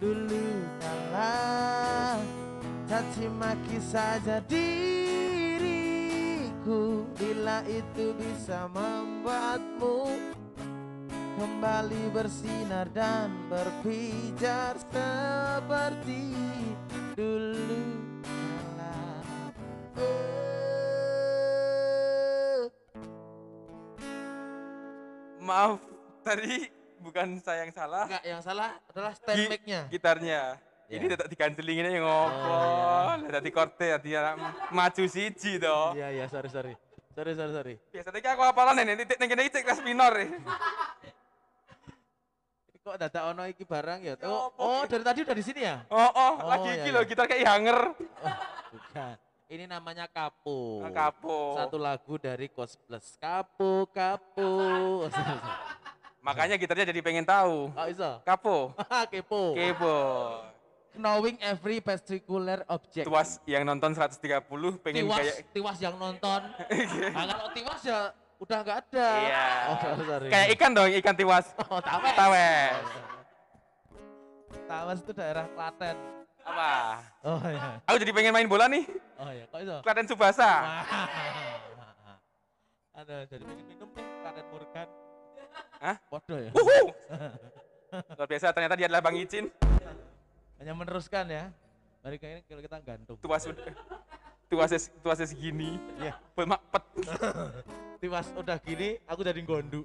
dulu 0.00 0.64
kala. 0.80 2.16
Caci 2.88 3.28
maki 3.28 3.78
saja 3.82 4.40
diriku. 4.48 5.76
Bila 7.14 7.60
itu 7.68 8.16
bisa 8.16 8.66
membuatmu 8.72 10.35
kembali 11.36 12.16
bersinar 12.16 12.88
dan 12.96 13.28
berpijar 13.52 14.80
seperti 14.80 16.32
dulu 17.12 17.84
kala. 18.24 19.20
Eh. 20.00 22.64
Maaf, 25.44 25.76
tadi 26.24 26.72
bukan 27.04 27.36
saya 27.44 27.68
yang 27.68 27.72
salah. 27.76 28.08
Enggak, 28.08 28.24
yang 28.24 28.40
salah 28.40 28.80
adalah 28.88 29.12
stand 29.12 29.52
mic-nya. 29.52 29.84
Ya. 29.84 29.92
Gitarnya. 29.92 30.56
Ini 30.86 31.02
tetap 31.10 31.26
digancelinginnya 31.28 32.00
yang 32.00 32.06
ngopo. 32.06 32.56
Lah 33.12 33.28
tadi 33.28 33.50
korte 33.52 33.92
tadi 33.92 34.16
maju 34.72 35.04
siji 35.04 35.60
to. 35.60 35.80
Iya, 35.98 36.16
iya, 36.16 36.24
sorry, 36.32 36.48
sorry. 36.48 36.72
Sorry, 37.12 37.32
sorry, 37.36 37.52
sorry. 37.52 37.74
Biasanya 37.92 38.32
aku 38.36 38.44
apalan 38.44 38.76
nih, 38.86 39.02
titik 39.02 39.24
iki 39.24 39.52
cek 39.52 39.64
kelas 39.66 39.80
minor. 39.82 40.14
Kok 42.86 43.02
dadak 43.02 43.34
ono 43.34 43.42
iki 43.50 43.66
barang 43.66 43.98
ya? 43.98 44.14
Ya 44.14 44.30
Oh, 44.30 44.54
oh 44.62 44.86
dari 44.86 45.02
tadi 45.02 45.26
udah 45.26 45.34
di 45.34 45.42
sini 45.42 45.66
ya? 45.66 45.82
Oh, 45.90 45.98
oh, 46.06 46.32
Oh, 46.38 46.46
lagi 46.46 46.70
iya, 46.70 46.74
iki 46.78 46.88
iya. 46.94 46.94
lho 46.94 47.02
gitar 47.02 47.26
kayak 47.26 47.42
hanger. 47.42 47.78
Bukan. 48.70 49.14
Ini 49.50 49.64
namanya 49.66 50.06
Kapo. 50.06 50.86
Ah, 50.86 50.94
Kapo. 50.94 51.58
Satu 51.58 51.82
lagu 51.82 52.14
dari 52.14 52.46
Ghost 52.46 52.78
Plus. 52.86 53.18
Kapo, 53.18 53.90
Kapo. 53.90 54.50
Makanya 56.26 56.54
gitarnya 56.54 56.86
jadi 56.86 57.02
pengen 57.02 57.26
tahu. 57.26 57.74
Oh, 57.74 57.86
iso. 57.90 58.22
Kapo, 58.22 58.70
Kepo. 59.10 59.58
kepo. 59.58 59.96
Knowing 60.94 61.42
every 61.42 61.82
particular 61.82 62.62
object. 62.70 63.02
Tuas 63.02 63.42
yang 63.50 63.66
nonton 63.66 63.98
130 63.98 64.46
pengen 64.78 65.10
tiwas, 65.10 65.18
kayak 65.18 65.36
tiwas 65.50 65.78
yang 65.82 65.98
nonton. 65.98 66.40
nah, 67.18 67.24
kalau 67.34 67.50
tiwas 67.50 67.82
ya 67.82 68.14
udah 68.40 68.58
nggak 68.62 68.78
ada. 68.88 69.08
Iya. 69.22 69.46
Oh, 69.72 69.76
sorry, 70.04 70.28
kayak 70.28 70.48
ikan 70.56 70.70
dong, 70.76 70.88
ikan 71.00 71.14
tiwas. 71.16 71.46
Oh, 71.68 71.80
tawes. 71.80 72.14
Tawes. 72.16 72.76
Tawas 74.66 74.98
itu 75.00 75.12
daerah 75.14 75.46
Klaten. 75.54 75.96
Apa? 76.46 77.02
Oh 77.26 77.42
iya. 77.42 77.82
Aku 77.90 77.96
jadi 77.98 78.12
pengen 78.14 78.32
main 78.34 78.46
bola 78.46 78.70
nih. 78.70 78.86
Oh 79.18 79.30
iya, 79.34 79.44
kok 79.50 79.58
iso? 79.62 79.76
Klaten 79.82 80.06
Subasa. 80.06 80.52
Ada 82.96 83.28
jadi 83.28 83.44
pengen 83.44 83.66
minum 83.66 83.88
nih 83.92 84.06
Klaten 84.22 84.46
Morgan. 84.54 84.88
Hah? 85.82 85.96
Podo 86.08 86.36
ya. 86.38 86.50
Wuhu. 86.54 86.94
Luar 88.18 88.28
biasa 88.28 88.52
ternyata 88.52 88.74
dia 88.78 88.86
adalah 88.88 89.02
Bang 89.02 89.16
Icin. 89.18 89.50
Hanya 90.58 90.72
meneruskan 90.72 91.28
ya. 91.28 91.52
Mari 92.00 92.16
kayaknya 92.22 92.42
kalau 92.46 92.62
kita 92.62 92.78
gantung. 92.82 93.16
Tuas 93.20 93.42
tuasnya 94.46 94.78
tuasnya 95.02 95.26
segini. 95.26 95.78
Iya. 95.98 96.14
Pemakpet. 96.38 96.84
Tiwas 97.96 98.28
udah 98.32 98.56
gini, 98.58 99.00
aku 99.04 99.20
jadi 99.20 99.40
gondu. 99.40 99.82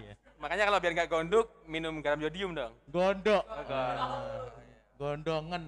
iya. 0.00 0.16
Makanya 0.40 0.64
kalau 0.66 0.78
biar 0.80 0.92
nggak 0.96 1.10
gondok, 1.10 1.46
minum 1.64 2.00
garam 2.00 2.16
yodium 2.18 2.56
dong. 2.56 2.72
Gondok. 2.88 3.44
Gondok. 3.44 4.52
Gondongan. 4.96 5.64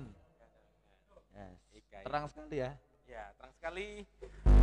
Yes. 1.32 1.56
Ikai. 1.72 2.02
Terang 2.04 2.24
sekali 2.28 2.56
ya. 2.56 2.70
Ya, 3.04 3.24
terang 3.36 3.52
sekali. 3.52 3.86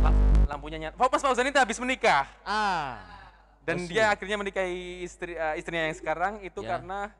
Lam- 0.02 0.18
Lampunya 0.50 0.78
nyala. 0.82 0.94
Oh, 0.98 1.06
Mas 1.06 1.22
Fauzan 1.22 1.46
itu 1.46 1.58
habis 1.58 1.78
menikah. 1.78 2.26
Ah. 2.42 2.98
Dan 3.62 3.86
Asyik. 3.86 3.92
dia 3.92 4.10
akhirnya 4.10 4.36
menikahi 4.36 5.04
istri 5.04 5.38
eh, 5.38 5.54
istrinya 5.54 5.86
yang 5.86 5.94
sekarang 5.94 6.32
itu 6.42 6.58
Ya. 6.64 6.74
karena 6.74 7.12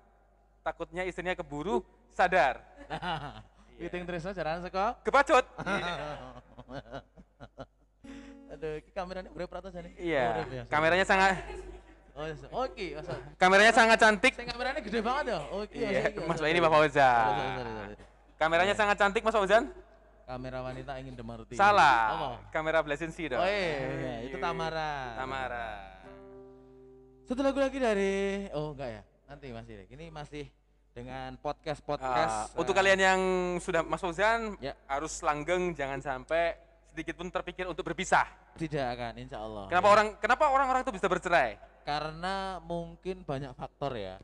takutnya 0.66 1.02
istrinya 1.06 1.38
keburu 1.38 1.86
sadar. 2.10 2.58
Meeting 3.78 4.02
terus 4.02 4.26
jalan 4.26 4.60
seko. 4.60 4.98
Kebacut. 5.06 5.44
Aduh, 8.60 8.76
ini 8.76 8.92
kameranya 8.92 9.30
berapa 9.32 9.52
ratus 9.56 9.72
ini? 9.80 9.90
Iya. 9.96 10.26
Oh, 10.36 10.52
ya. 10.52 10.62
Kameranya 10.68 11.06
sangat 11.08 11.40
Oh, 12.12 12.28
iya. 12.28 12.36
oh 12.52 12.64
iki, 12.68 12.86
masa. 12.92 13.16
kameranya 13.40 13.72
sangat 13.72 13.96
cantik. 13.96 14.36
Kameranya 14.36 14.84
gede 14.84 15.00
banget 15.00 15.24
ya. 15.32 15.40
Oh, 15.48 15.64
iki. 15.64 15.80
Iya, 15.80 16.12
Mas 16.28 16.36
ini 16.44 16.60
Pak 16.60 16.68
Sorry, 16.68 16.92
Fauzan. 16.92 17.24
sorry, 17.24 17.48
sorry, 17.56 17.72
sorry. 17.72 17.96
Kameranya 18.36 18.74
sangat 18.76 18.96
cantik 19.00 19.22
Mas 19.24 19.32
Fauzan. 19.32 19.64
Kamera 20.28 20.58
wanita 20.60 20.92
ingin 21.00 21.16
demarti. 21.16 21.56
Salah. 21.56 22.36
Kamera 22.52 22.84
Blazing 22.84 23.16
Sea 23.16 23.32
dong. 23.32 23.40
Oh 23.40 23.48
iya, 23.48 24.28
itu 24.28 24.36
Tamara. 24.36 25.16
Tamara. 25.16 25.68
Satu 27.24 27.40
lagu 27.40 27.56
lagi 27.56 27.80
dari 27.80 28.44
Oh 28.52 28.76
enggak 28.76 29.00
ya. 29.00 29.02
Nanti 29.24 29.56
masih. 29.56 29.88
Ini 29.88 30.12
masih 30.12 30.44
dengan 30.92 31.34
podcast-podcast. 31.40 32.52
Ah, 32.52 32.60
untuk 32.60 32.76
eh, 32.76 32.78
kalian 32.84 33.00
yang 33.00 33.20
sudah 33.64 33.80
Mas 33.80 34.04
Fauzan 34.04 34.60
Ya. 34.60 34.76
harus 34.84 35.16
langgeng 35.24 35.72
jangan 35.72 36.04
sampai 36.04 36.58
sedikit 36.90 37.16
pun 37.16 37.30
terpikir 37.30 37.64
untuk 37.64 37.86
berpisah. 37.86 38.26
Tidak 38.60 38.84
akan 38.92 39.12
insya 39.16 39.38
Allah. 39.40 39.64
Kenapa 39.72 39.88
ya. 39.88 39.92
orang 39.96 40.06
kenapa 40.20 40.44
orang-orang 40.52 40.80
itu 40.84 40.92
bisa 40.92 41.06
bercerai? 41.08 41.56
Karena 41.80 42.60
mungkin 42.60 43.24
banyak 43.24 43.56
faktor 43.56 43.96
ya. 43.96 44.20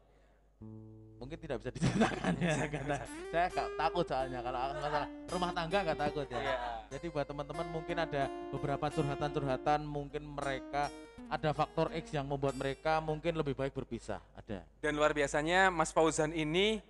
Mungkin 1.17 1.41
tidak 1.41 1.65
bisa 1.65 1.73
diceritakan 1.73 2.33
ya 2.37 2.57
karena 2.77 2.97
saya 3.33 3.49
gak 3.49 3.69
takut 3.81 4.05
soalnya 4.05 4.45
kalau 4.45 4.59
masalah 4.77 5.09
rumah 5.33 5.51
tangga 5.57 5.79
gak 5.89 6.01
takut 6.05 6.27
ya. 6.29 6.37
Iya. 6.37 6.57
Jadi 6.93 7.07
buat 7.09 7.25
teman-teman 7.25 7.67
mungkin 7.73 7.97
ada 7.97 8.29
beberapa 8.53 8.87
curhatan-curhatan 8.93 9.81
mungkin 9.89 10.23
mereka 10.37 10.93
ada 11.33 11.51
faktor 11.57 11.89
X 11.97 12.13
yang 12.13 12.29
membuat 12.29 12.53
mereka 12.61 13.01
mungkin 13.01 13.33
lebih 13.33 13.57
baik 13.57 13.73
berpisah. 13.73 14.21
Ada. 14.37 14.61
Dan 14.85 14.93
luar 15.01 15.17
biasanya 15.17 15.73
Mas 15.73 15.89
Fauzan 15.89 16.37
ini 16.37 16.85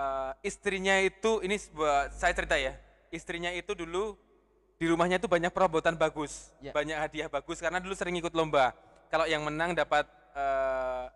eh, 0.00 0.32
istrinya 0.40 0.96
itu 1.04 1.44
ini 1.44 1.60
sebuah 1.60 2.08
saya 2.16 2.32
cerita 2.32 2.56
ya. 2.56 2.72
Istrinya 3.12 3.52
itu 3.52 3.76
dulu 3.76 4.16
di 4.82 4.90
rumahnya 4.90 5.22
itu 5.22 5.30
banyak 5.30 5.54
perabotan 5.54 5.94
bagus, 5.94 6.50
Ya. 6.58 6.74
banyak 6.74 6.98
hadiah 6.98 7.30
bagus 7.30 7.62
karena 7.62 7.78
dulu 7.78 7.94
sering 7.94 8.18
ikut 8.18 8.34
lomba. 8.34 8.74
Kalau 9.14 9.30
yang 9.30 9.46
menang 9.46 9.78
dapat 9.78 10.10
eh, 10.34 11.06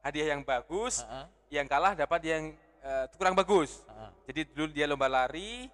hadiah 0.00 0.32
yang 0.32 0.40
bagus, 0.40 1.04
Heeh. 1.04 1.60
yang 1.60 1.68
kalah 1.68 1.92
dapat 1.92 2.24
yang 2.24 2.56
eh, 2.80 3.04
kurang 3.20 3.36
bagus. 3.36 3.84
Heeh. 3.84 4.10
Jadi 4.32 4.40
dulu 4.56 4.72
dia 4.72 4.88
lomba 4.88 5.12
lari, 5.12 5.68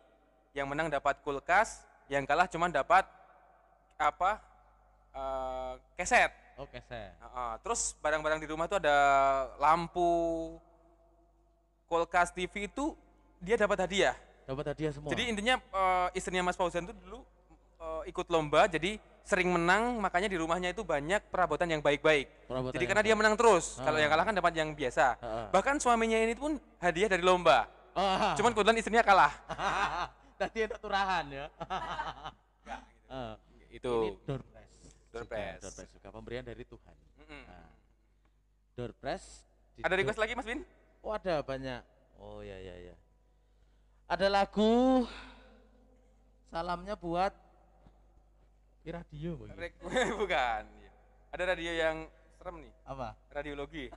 yang 0.50 0.66
menang 0.66 0.90
dapat 0.90 1.22
kulkas, 1.22 1.86
yang 2.10 2.26
kalah 2.26 2.50
cuma 2.50 2.66
dapat 2.66 3.06
apa 3.94 4.42
eh, 5.14 5.72
keset. 5.94 6.34
Oke, 6.58 6.82
saya. 6.90 7.14
Heeh, 7.22 7.52
terus 7.62 7.94
barang-barang 8.02 8.42
di 8.42 8.50
rumah 8.50 8.66
itu 8.66 8.82
ada 8.82 8.98
lampu, 9.62 10.58
kulkas, 11.86 12.34
TV 12.34 12.66
itu 12.66 12.98
dia 13.38 13.54
dapat 13.54 13.86
hadiah. 13.86 14.18
Dapat 14.48 14.64
hadiah 14.72 14.90
semua. 14.90 15.12
Jadi 15.12 15.22
intinya 15.28 15.60
eh, 15.60 16.08
istrinya 16.16 16.40
Mas 16.42 16.56
Fauzan 16.56 16.82
itu 16.82 16.96
dulu 16.96 17.20
eh, 17.78 18.02
ikut 18.08 18.26
lomba, 18.26 18.64
jadi 18.64 18.96
sering 19.20 19.52
menang, 19.52 20.00
makanya 20.00 20.24
di 20.24 20.40
rumahnya 20.40 20.72
itu 20.72 20.80
banyak 20.80 21.20
perabotan 21.28 21.68
yang 21.68 21.84
baik-baik. 21.84 22.48
Perabotan 22.48 22.72
Jadi 22.72 22.80
yang 22.80 22.90
karena 22.90 23.04
dia 23.04 23.12
menang 23.14 23.36
terus, 23.36 23.76
kalau 23.76 23.94
Ah. 23.94 24.00
yang 24.00 24.08
kalah 24.08 24.24
kan 24.24 24.32
dapat 24.32 24.52
yang 24.56 24.72
biasa. 24.72 25.20
Heeh. 25.20 25.46
Bahkan 25.52 25.76
suaminya 25.76 26.16
ini 26.16 26.32
pun 26.32 26.56
hadiah 26.78 27.06
dari 27.06 27.20
lomba. 27.20 27.68
Oh, 27.92 28.32
Cuman 28.34 28.56
kebetulan 28.56 28.78
istrinya 28.78 29.04
kalah. 29.04 29.32
tadi 30.40 30.64
ada 30.64 30.80
turahan 30.80 31.28
ya. 31.28 31.46
Eh, 33.10 33.34
Itu 33.76 33.92
Ini 33.92 34.24
door 34.24 34.40
press. 34.40 34.72
Door 35.12 35.24
juga. 35.28 36.00
Door 36.00 36.12
pemberian 36.14 36.44
dari 36.46 36.64
Tuhan. 36.64 36.94
Mm-mm. 37.20 37.42
Nah, 37.44 37.68
door 38.72 38.92
press. 38.96 39.44
di 39.76 39.84
Ada 39.84 39.92
door- 39.92 40.00
request 40.00 40.18
lagi 40.18 40.32
Mas 40.32 40.48
Bin? 40.48 40.64
Oh 40.98 41.12
ada 41.12 41.44
banyak. 41.44 41.82
Oh 42.16 42.40
ya 42.40 42.56
ya 42.56 42.74
ya. 42.80 42.94
Ada 44.08 44.32
lagu 44.32 45.04
salamnya 46.48 46.96
buat 46.96 47.28
di 48.80 48.88
radio 48.88 49.36
Bu. 49.36 49.52
Bukan. 50.24 50.62
Ada 51.28 51.42
radio 51.52 51.72
yang 51.76 52.08
serem 52.40 52.64
nih. 52.64 52.72
Apa? 52.88 53.12
radiologi. 53.28 53.92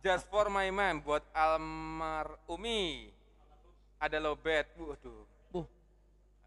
Just 0.00 0.24
for 0.32 0.48
my 0.48 0.72
mom 0.72 1.04
buat 1.04 1.20
almar 1.36 2.32
Umi. 2.48 3.12
Ada 4.00 4.16
lobet. 4.24 4.64
Waduh. 4.80 5.20
Buh, 5.52 5.68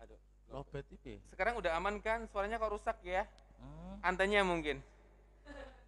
Aduh. 0.02 0.18
lobet 0.50 0.82
itu. 0.98 1.22
Sekarang 1.30 1.62
udah 1.62 1.78
aman 1.78 2.02
kan? 2.02 2.26
Suaranya 2.34 2.58
kok 2.58 2.74
rusak 2.74 2.98
ya? 3.06 3.30
Hmm. 3.62 4.02
Antennya 4.02 4.42
mungkin. 4.42 4.82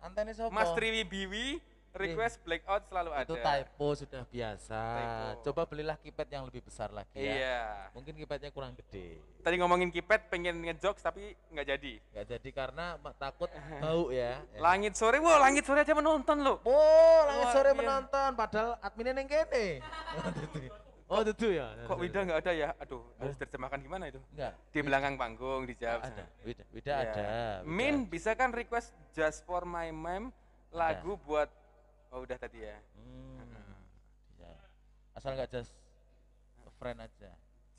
Antene 0.06 0.38
sopo? 0.38 0.54
Mas 0.54 0.70
Triwi 0.78 1.02
Biwi 1.02 1.58
request 1.98 2.36
blackout 2.46 2.84
selalu 2.88 3.12
ada. 3.14 3.26
Itu 3.26 3.36
typo 3.38 3.88
sudah 3.98 4.22
biasa. 4.30 4.82
Typo. 4.82 5.26
Coba 5.50 5.62
belilah 5.66 5.98
keypad 5.98 6.28
yang 6.30 6.44
lebih 6.46 6.62
besar 6.64 6.94
lagi 6.94 7.18
ya. 7.18 7.34
Iya. 7.34 7.62
Mungkin 7.98 8.14
keypadnya 8.16 8.50
kurang 8.54 8.78
gede. 8.78 9.20
Tadi 9.42 9.56
ngomongin 9.58 9.90
kipet 9.90 10.30
pengen 10.30 10.62
ngejokes 10.64 11.02
tapi 11.02 11.34
nggak 11.52 11.66
jadi. 11.66 11.94
Nggak 12.14 12.26
jadi 12.38 12.50
karena 12.54 12.86
takut 13.18 13.50
bau 13.82 14.14
ya. 14.14 14.40
Ya. 14.54 14.60
Langit 14.68 14.94
sore, 14.94 15.18
wah 15.24 15.38
langit 15.42 15.64
sore 15.66 15.82
aja 15.82 15.94
menonton 15.96 16.44
loh. 16.44 16.62
Oh, 16.68 17.20
langit 17.26 17.48
sore 17.54 17.72
iya. 17.72 17.78
menonton 17.78 18.30
padahal 18.38 18.72
adminnya 18.82 19.14
neng 19.18 19.28
kene. 19.30 19.68
Oh, 21.08 21.24
itu 21.24 21.56
ya. 21.56 21.72
Kok 21.88 22.04
Wida 22.04 22.20
nggak 22.20 22.40
ada 22.44 22.52
ya? 22.52 22.70
Aduh, 22.84 23.00
harus 23.16 23.40
terjemahkan 23.40 23.80
gimana 23.80 24.12
itu? 24.12 24.20
Enggak. 24.36 24.60
Di 24.76 24.80
belakang 24.84 25.16
panggung 25.16 25.64
dijawab. 25.64 26.04
Ada. 26.04 26.26
Wida, 26.44 26.64
Wida 26.76 26.92
Iya. 26.92 27.00
ada. 27.00 27.24
Wida 27.64 27.64
Min 27.64 28.04
bisa 28.12 28.36
kan 28.36 28.52
request 28.52 28.92
just 29.16 29.48
for 29.48 29.64
my 29.64 29.88
mom 29.96 30.36
lagu 30.68 31.16
buat 31.24 31.48
oh 32.14 32.24
udah 32.24 32.38
tadi 32.40 32.64
ya. 32.64 32.78
Hmm. 32.96 33.42
Ya. 34.40 34.54
Asal 35.16 35.36
nggak 35.36 35.52
just 35.52 35.74
friend 36.78 37.02
aja. 37.02 37.32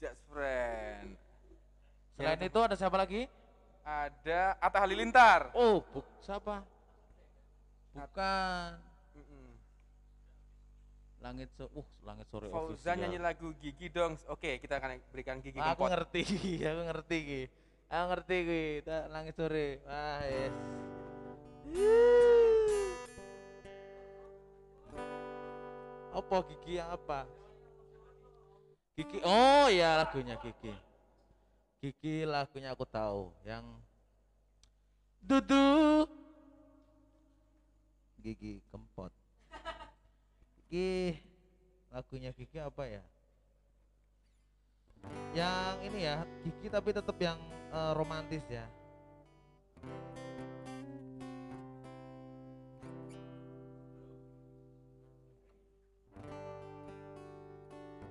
Just 0.02 0.20
friend. 0.30 1.14
Selain 2.18 2.34
Yang 2.34 2.50
itu 2.50 2.58
ada 2.58 2.74
siapa 2.74 2.96
lagi? 2.98 3.30
Ada 3.86 4.58
Atta 4.58 4.78
Halilintar. 4.82 5.54
Oh, 5.54 5.80
buk 5.94 6.04
siapa? 6.20 6.66
Bukan. 7.94 8.70
Mm-mm. 9.16 9.48
Langit 11.22 11.48
so 11.56 11.70
uh, 11.72 11.88
langit 12.06 12.26
sore 12.30 12.50
Fauzan 12.50 13.00
nyanyi 13.00 13.18
lagu 13.22 13.54
Gigi 13.62 13.88
dong. 13.88 14.18
Oke, 14.28 14.58
kita 14.58 14.82
akan 14.82 14.98
berikan 15.14 15.38
Gigi 15.40 15.62
aku 15.62 15.86
ngerti, 15.88 16.22
aku 16.70 16.82
ngerti. 16.90 17.20
Aku 17.88 18.04
ngerti 18.12 18.38
langit 19.08 19.34
sore. 19.38 19.80
Wah, 19.86 20.20
yes. 20.26 20.54
Apa 26.12 26.36
gigi 26.48 26.80
apa? 26.80 27.28
Gigi. 28.98 29.22
Oh 29.22 29.70
ya 29.70 30.02
lagunya 30.02 30.34
Gigi. 30.42 30.74
Gigi 31.78 32.26
lagunya 32.26 32.74
aku 32.74 32.82
tahu 32.82 33.30
yang 33.46 33.62
Dudu 35.22 36.08
Gigi 38.18 38.58
Kempot. 38.72 39.14
Gigi 40.66 41.22
lagunya 41.94 42.34
Gigi 42.34 42.58
apa 42.58 42.82
ya? 42.90 43.04
Yang 45.30 45.74
ini 45.86 45.98
ya, 46.02 46.16
Gigi 46.42 46.66
tapi 46.66 46.90
tetap 46.90 47.14
yang 47.22 47.38
eh, 47.70 47.92
romantis 47.94 48.42
ya. 48.50 48.66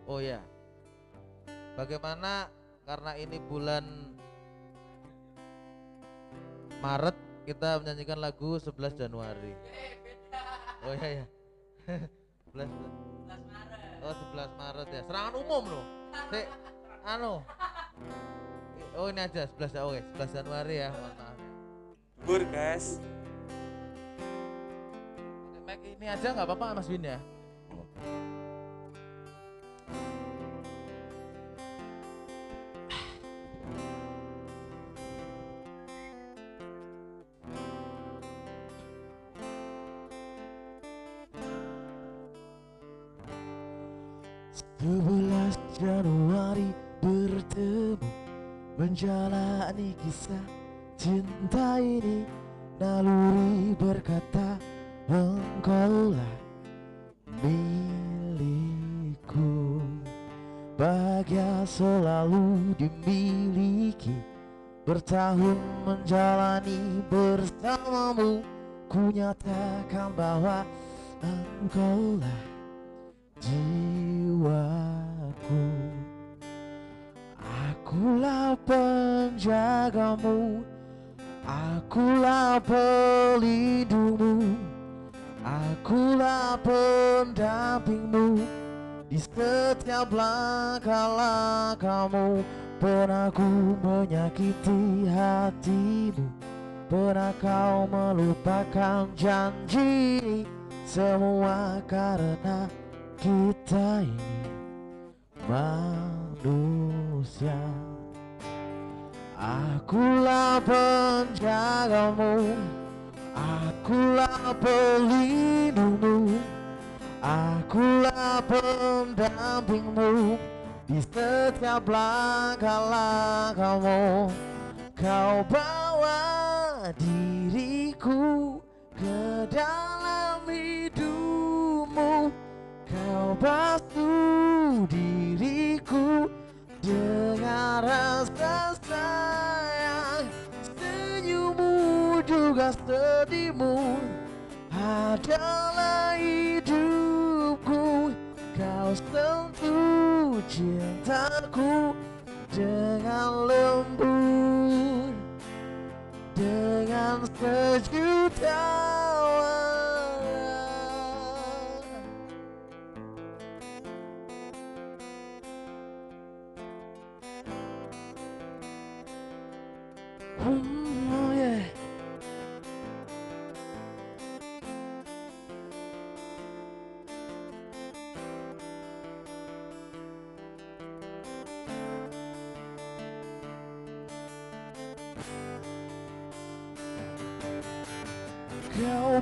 Oh 0.07 0.23
ya. 0.23 0.39
Bagaimana 1.75 2.47
karena 2.88 3.11
ini 3.19 3.38
bulan 3.43 3.84
Maret 6.79 7.17
kita 7.43 7.84
menyanyikan 7.84 8.17
lagu 8.17 8.55
11 8.55 8.95
Januari. 8.95 9.53
Oh 10.88 10.93
iya 10.95 11.09
ya. 11.21 11.25
11 12.55 12.71
Oh 14.01 14.13
11 14.34 14.55
Maret 14.55 14.88
ya. 14.89 15.01
Serangan 15.03 15.34
umum 15.35 15.63
loh. 15.67 15.85
Sik, 16.31 16.47
anu. 17.03 17.43
Oh 18.97 19.11
ini 19.11 19.21
aja 19.21 19.43
11 19.45 19.84
oke 19.84 19.99
11 20.15 20.38
Januari 20.41 20.75
ya. 20.81 20.89
Mohon 20.89 21.13
maaf. 21.19 21.38
Bur, 22.25 22.41
guys. 22.49 22.97
Ini 25.67 26.05
aja 26.07 26.27
nggak 26.34 26.47
apa-apa 26.47 26.77
Mas 26.79 26.88
Win 26.88 27.03
ya. 27.03 27.17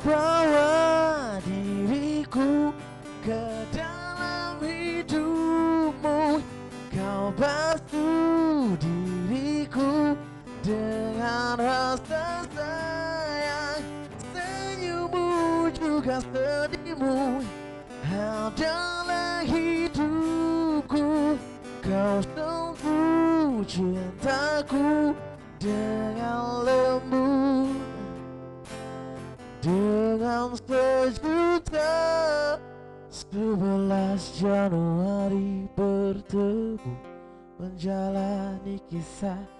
Bawa 0.06 1.42
diriku 1.42 2.70
ke 3.26 3.42
dalam 3.74 4.62
hidupmu. 4.62 6.46
Kau 6.94 7.34
basuh 7.34 8.78
diriku 8.78 10.14
dengan 10.62 11.58
rasa 11.58 12.46
sayang. 12.54 13.82
Senyummu 14.30 15.74
juga 15.74 16.22
sedihmu. 16.22 17.42
Adalah 18.06 19.42
hidupku 19.42 21.34
Kau 21.82 22.18
sentuh 22.22 23.66
cintaku 23.66 25.18
Menjalani 37.76 38.80
kisah 38.88 39.55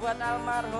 buat 0.00 0.16
almarhum 0.16 0.79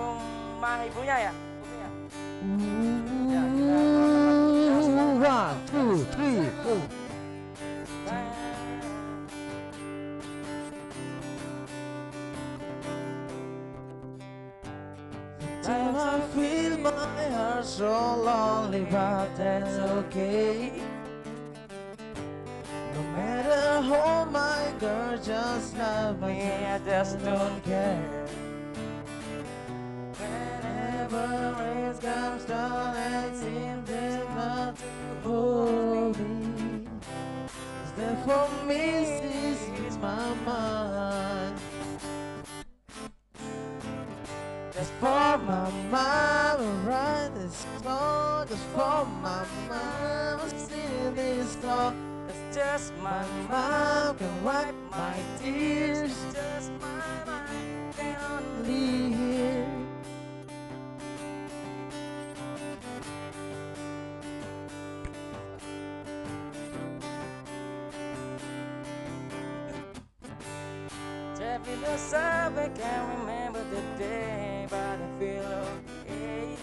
Jeff, 71.51 71.67
feel 71.67 71.81
yourself, 71.81 72.59
I 72.59 72.69
can't 72.69 73.19
remember 73.19 73.65
the 73.71 73.83
day, 73.99 74.67
but 74.71 74.79
I 74.79 75.19
feel 75.19 75.65
okay. 76.07 76.57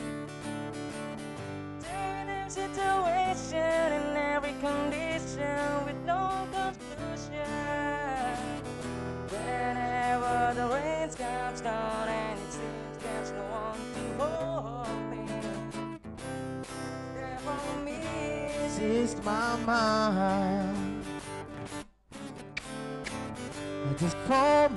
Turning 1.82 2.50
situation 2.50 3.92
in 3.92 4.16
every 4.16 4.54
condition 4.62 5.86
with 5.86 5.98
no 6.06 6.48
conclusion. 6.54 7.44
Whenever 9.30 10.54
the 10.56 10.68
rain 10.74 11.10
comes 11.10 11.60
down 11.60 12.08
and 12.08 12.40
it 12.40 12.52
seems 12.54 12.98
there's 13.04 13.32
no 13.32 13.44
one 13.44 13.82
to 13.94 14.24
hold 14.24 15.02
me. 15.12 15.24
There 17.14 17.40
for 17.44 17.80
me, 17.84 18.00
is 18.80 19.16
my 19.26 19.58
mind. 19.66 20.67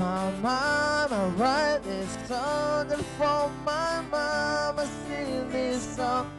My 0.00 0.30
mama, 0.40 1.30
write 1.36 1.82
this 1.84 2.16
song. 2.26 2.88
Just 2.88 3.04
for 3.18 3.50
my 3.66 4.02
mama, 4.10 4.86
sing 5.06 5.50
this 5.50 5.96
song. 5.96 6.30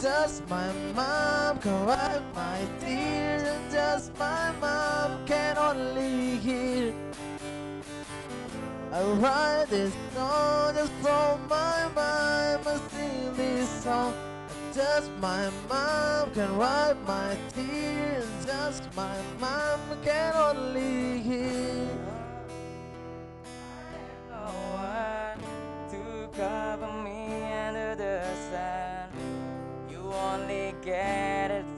Just 0.00 0.48
my 0.48 0.72
mom 0.96 1.58
can 1.58 1.84
wipe 1.84 2.22
my 2.34 2.60
tears, 2.80 3.42
and 3.42 3.70
just 3.70 4.18
my 4.18 4.50
mom 4.62 5.26
can 5.26 5.58
only 5.58 6.38
hear. 6.38 6.94
I 8.90 9.02
write 9.20 9.66
this 9.68 9.92
song 10.14 10.74
just 10.74 10.92
for 11.04 11.38
my 11.50 11.80
mama, 11.94 12.80
sing 12.92 13.34
this 13.34 13.68
song. 13.84 14.14
Just 14.74 15.10
my 15.20 15.50
mom 15.68 16.30
can 16.32 16.56
wipe 16.56 16.96
my 17.06 17.36
tears. 17.54 18.26
Just 18.46 18.84
my 18.96 19.18
mom 19.38 19.80
can 20.02 20.34
only 20.34 21.20
hear. 21.20 22.11
Cover 26.42 26.92
me 27.04 27.22
under 27.66 27.94
the 27.94 28.20
sun. 28.50 29.06
You 29.88 30.02
only 30.30 30.74
get 30.82 31.52
it 31.52 31.71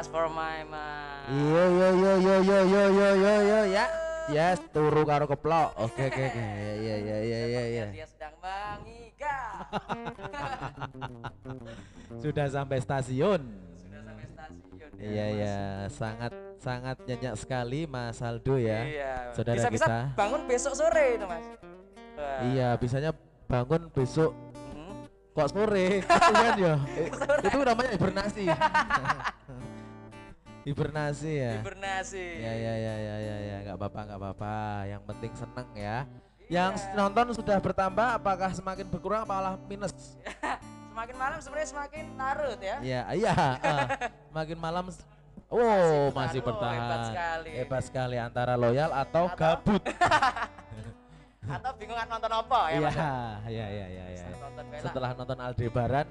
just 0.00 0.08
for 0.08 0.32
my 0.32 0.64
mom. 0.64 1.28
Yo 1.28 1.64
yo 1.70 1.88
yo 1.92 2.12
yo 2.16 2.36
yo 2.40 2.58
yo 2.64 2.84
yo 2.88 3.10
yo 3.12 3.34
yo 3.44 3.60
ya. 3.68 3.84
Yes, 4.32 4.56
turu 4.72 5.04
karo 5.04 5.28
keplok. 5.28 5.76
Oke 5.76 6.08
oke 6.08 6.22
oke. 6.24 6.40
Ya 6.40 6.72
ya 6.72 6.96
ya 6.96 7.18
ya 7.20 7.40
ya 7.44 7.62
ya. 7.68 7.84
Dia 7.92 8.06
sedang 8.08 8.32
mengigau. 8.40 9.52
Sudah 12.22 12.48
sampai 12.48 12.80
stasiun. 12.80 13.44
Sudah 13.76 14.00
sampai 14.00 14.24
stasiun. 14.24 14.90
ya, 14.96 15.04
Iya 15.04 15.26
Mas. 15.26 15.36
ya, 15.36 15.56
sangat 15.92 16.32
sangat 16.56 16.96
nyenyak 17.04 17.34
sekali 17.36 17.84
Mas 17.84 18.24
Aldo 18.24 18.56
ya. 18.56 18.80
Iya. 18.80 19.12
Saudara 19.36 19.56
Bisa-bisa 19.60 19.84
kita. 19.84 20.00
bangun 20.16 20.42
besok 20.48 20.72
sore 20.74 21.04
itu, 21.12 21.26
Mas. 21.28 21.44
Wah. 22.16 22.40
Iya, 22.48 22.68
bisanya 22.76 23.12
bangun 23.44 23.92
besok 23.92 24.32
Mhm. 24.32 24.96
kok 25.30 25.48
sore 25.50 25.86
kan 26.08 26.56
ya. 26.56 26.74
Itu 27.44 27.58
namanya 27.60 27.90
hibernasi. 27.92 28.48
hibernasi 30.64 31.30
ya. 31.40 31.52
Hibernasi. 31.60 32.26
Ya 32.40 32.52
ya 32.52 32.74
ya 32.76 32.94
ya 32.96 33.16
ya 33.18 33.36
ya, 33.40 33.56
nggak 33.66 33.76
apa-apa 33.76 34.00
nggak 34.06 34.18
apa-apa. 34.20 34.54
Yang 34.86 35.02
penting 35.08 35.32
seneng 35.36 35.68
ya. 35.74 35.98
Iya. 36.50 36.50
Yang 36.50 36.74
nonton 36.98 37.26
sudah 37.32 37.56
bertambah, 37.62 38.06
apakah 38.18 38.50
semakin 38.50 38.86
berkurang, 38.90 39.22
malah 39.22 39.54
minus? 39.70 39.94
Semakin 40.90 41.16
malam 41.16 41.38
sebenarnya 41.40 41.68
semakin 41.70 42.04
larut 42.18 42.60
ya. 42.60 42.76
Iya, 42.82 43.00
iya. 43.14 43.32
ah. 43.32 43.86
Makin 44.34 44.58
malam 44.58 44.90
Oh, 45.50 46.10
masih 46.18 46.38
Masih 46.38 46.40
bertahan. 46.44 46.76
hebat 46.76 47.00
sekali. 47.08 47.50
Hebat 47.56 47.82
sekali 47.86 48.16
antara 48.18 48.54
loyal 48.58 48.90
atau, 48.92 49.24
Atau- 49.30 49.38
gabut. 49.38 49.82
Atau 51.50 51.70
bingung 51.80 51.96
kan 51.98 52.06
nonton 52.06 52.30
apa 52.30 52.60
ya, 52.70 52.78
Iya, 52.78 52.90
ya? 52.90 53.10
iya, 53.48 53.66
iya, 53.66 53.86
iya, 53.90 54.04
iya. 54.12 54.26
Setelah 54.78 55.10
nonton 55.18 55.38
Aldebaran, 55.40 56.06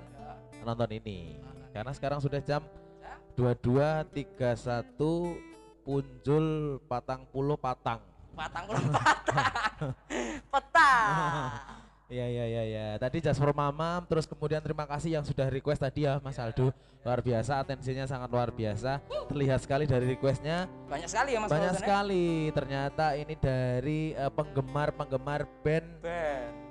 nonton 0.66 0.90
ini. 0.90 1.38
Karena 1.72 1.92
sekarang 1.94 2.20
sudah 2.20 2.42
jam 2.44 2.60
22.31 3.40 5.00
punjul 5.88 6.46
patang 6.92 7.24
puluh 7.32 7.56
patang. 7.56 8.04
Patang 8.36 8.68
puluh 8.68 8.84
patang. 8.92 9.96
Peta. 10.52 10.92
Iya 12.12 12.26
iya 12.28 12.46
iya 12.52 12.64
iya. 12.68 12.88
Tadi 13.00 13.24
just 13.24 13.40
for 13.40 13.56
mamam, 13.56 14.04
terus 14.12 14.28
kemudian 14.28 14.60
terima 14.60 14.84
kasih 14.84 15.16
yang 15.16 15.24
sudah 15.24 15.48
request 15.48 15.80
tadi 15.80 16.04
ya 16.04 16.20
Mas 16.20 16.36
Aldo. 16.36 16.76
Luar 17.00 17.24
biasa, 17.24 17.64
atensinya 17.64 18.04
sangat 18.04 18.28
luar 18.28 18.52
biasa. 18.52 19.00
Terlihat 19.32 19.64
sekali 19.64 19.88
dari 19.88 20.20
requestnya. 20.20 20.68
Banyak 20.92 21.08
sekali 21.08 21.30
ya 21.32 21.40
Mas 21.40 21.48
Banyak 21.48 21.74
ya? 21.74 21.80
sekali. 21.80 22.52
Ternyata 22.52 23.16
ini 23.16 23.40
dari 23.40 24.12
eh, 24.20 24.32
penggemar-penggemar 24.36 25.48
band 25.64 25.88
Ben. 26.04 26.69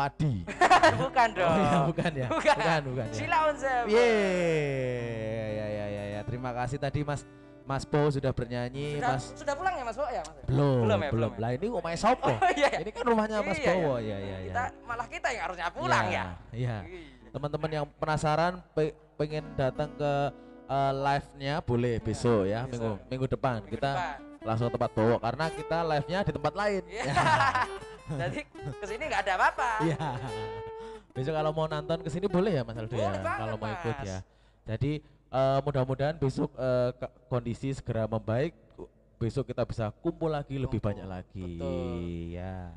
Padi. 0.00 0.34
Bukan 1.04 1.28
dong. 1.36 1.44
Oh 1.46 1.56
iya, 1.60 1.78
bukan 1.84 2.10
ya. 2.16 2.28
Bukan. 2.32 2.56
Bukan, 2.56 2.80
bukan 2.88 3.06
ya. 3.06 3.14
Silaun. 3.14 3.54
Yeay. 3.84 5.52
Ya 5.52 5.66
ya 5.68 5.86
ya 5.86 6.04
ya. 6.16 6.20
Terima 6.24 6.50
kasih 6.56 6.80
tadi 6.80 7.04
Mas 7.04 7.22
Mas 7.60 7.84
Po 7.84 8.08
sudah 8.08 8.32
bernyanyi, 8.32 8.98
Sudah, 8.98 9.14
Mas 9.14 9.24
sudah 9.36 9.54
pulang 9.54 9.74
ya 9.76 9.84
Mas 9.84 9.94
Bo 9.94 10.02
ya 10.08 10.22
Mas? 10.24 10.34
belum, 10.48 10.78
belum 10.82 10.98
ya, 10.98 11.10
belum. 11.12 11.12
belum 11.12 11.30
ya? 11.30 11.38
Lah 11.38 11.50
ini 11.54 11.66
main 11.70 11.98
sopo? 12.00 12.26
Oh, 12.26 12.38
iya, 12.50 12.66
iya. 12.66 12.78
Ini 12.82 12.90
kan 12.90 13.02
rumahnya 13.06 13.36
Mas 13.44 13.58
Iya, 13.60 13.68
Bowo, 13.70 13.94
iya. 14.00 14.16
ya 14.16 14.18
ya 14.18 14.38
ya. 14.40 14.50
Kita 14.50 14.64
malah 14.82 15.06
kita 15.06 15.28
yang 15.30 15.42
harusnya 15.46 15.66
pulang 15.70 16.06
ya. 16.08 16.24
Iya. 16.50 16.76
Iya. 16.82 17.28
Teman-teman 17.30 17.70
yang 17.70 17.86
penasaran 17.94 18.52
pe- 18.74 18.96
pengen 19.14 19.44
datang 19.54 19.92
ke 19.94 20.12
eh, 20.66 20.92
live-nya 20.96 21.54
boleh 21.62 21.94
besok 22.00 22.48
ya, 22.48 22.64
Besok. 22.64 22.72
minggu 22.72 22.90
minggu 23.06 23.26
depan. 23.28 23.58
Minggu 23.62 23.70
kita 23.70 23.90
depan. 23.92 24.18
langsung 24.42 24.66
ke 24.66 24.72
tempat 24.74 24.90
Bowo 24.96 25.16
karena 25.20 25.44
kita 25.52 25.78
live-nya 25.84 26.18
di 26.24 26.32
tempat 26.32 26.54
lain. 26.56 26.82
Iya. 26.88 27.12
Jadi 28.16 28.40
ke 28.50 28.86
sini 28.86 29.02
nggak 29.06 29.22
ada 29.26 29.32
apa-apa. 29.38 29.70
Iya. 29.84 29.98
Besok 31.10 31.34
kalau 31.34 31.50
mau 31.50 31.66
nonton 31.66 31.98
ke 32.00 32.10
sini 32.10 32.26
boleh 32.30 32.52
ya 32.58 32.62
Mas 32.62 32.78
Aldo 32.78 32.94
ya, 32.94 33.10
banget, 33.18 33.38
kalau 33.42 33.56
mau 33.58 33.68
ikut 33.68 33.96
Mas. 33.98 34.06
ya. 34.06 34.18
Jadi 34.66 34.92
eh, 35.30 35.58
mudah-mudahan 35.66 36.16
besok 36.16 36.50
eh, 36.54 36.90
ke- 36.94 37.12
kondisi 37.26 37.74
segera 37.74 38.06
membaik. 38.06 38.54
Besok 39.20 39.52
kita 39.52 39.68
bisa 39.68 39.92
kumpul 40.00 40.32
lagi 40.32 40.56
lebih 40.56 40.80
banyak 40.80 41.04
lagi. 41.04 41.44
Betul. 41.44 42.32
Ya. 42.32 42.72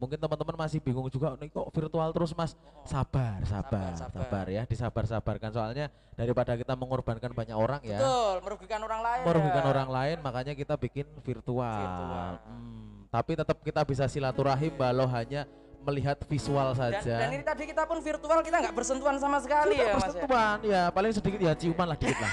Mungkin 0.00 0.16
teman-teman 0.16 0.56
masih 0.64 0.80
bingung 0.80 1.10
juga 1.12 1.36
nih 1.36 1.50
kok 1.50 1.66
virtual 1.74 2.08
terus 2.14 2.32
Mas. 2.32 2.54
Sabar, 2.88 3.42
sabar, 3.44 3.92
sabar. 3.98 4.22
sabar, 4.22 4.46
ya. 4.48 4.62
Disabar-sabarkan 4.64 5.50
soalnya 5.52 5.90
daripada 6.14 6.56
kita 6.56 6.72
mengorbankan 6.78 7.34
banyak 7.34 7.56
orang 7.56 7.82
ya. 7.82 7.98
Betul, 8.00 8.34
merugikan 8.44 8.80
orang 8.86 9.00
lain. 9.02 9.22
Merugikan 9.26 9.64
ya. 9.64 9.68
orang 9.68 9.88
lain 9.90 10.16
makanya 10.22 10.52
kita 10.56 10.74
bikin 10.78 11.04
virtual. 11.20 11.74
Virtual. 11.84 12.32
Hmm, 12.48 12.99
tapi 13.10 13.34
tetap 13.34 13.58
kita 13.58 13.82
bisa 13.82 14.06
silaturahim 14.06 14.70
walau 14.72 15.06
hanya 15.06 15.42
melihat 15.80 16.14
visual 16.24 16.70
Dan, 16.70 16.78
saja. 16.94 17.14
dan 17.18 17.30
ini 17.32 17.42
tadi 17.42 17.64
kita 17.64 17.82
pun 17.82 17.98
virtual 17.98 18.38
kita 18.38 18.56
nggak 18.60 18.70
bersentuhan 18.70 19.16
sama 19.16 19.40
sekali 19.40 19.74
Kita 19.74 19.82
ya 19.82 19.88
Mas 19.88 19.96
ya. 19.96 20.06
bersentuhan, 20.06 20.56
ya 20.62 20.82
paling 20.90 21.10
sedikit 21.10 21.40
ya 21.40 21.52
ciuman 21.52 21.86
lah 21.88 21.96
dikit 21.96 22.18
lah. 22.18 22.32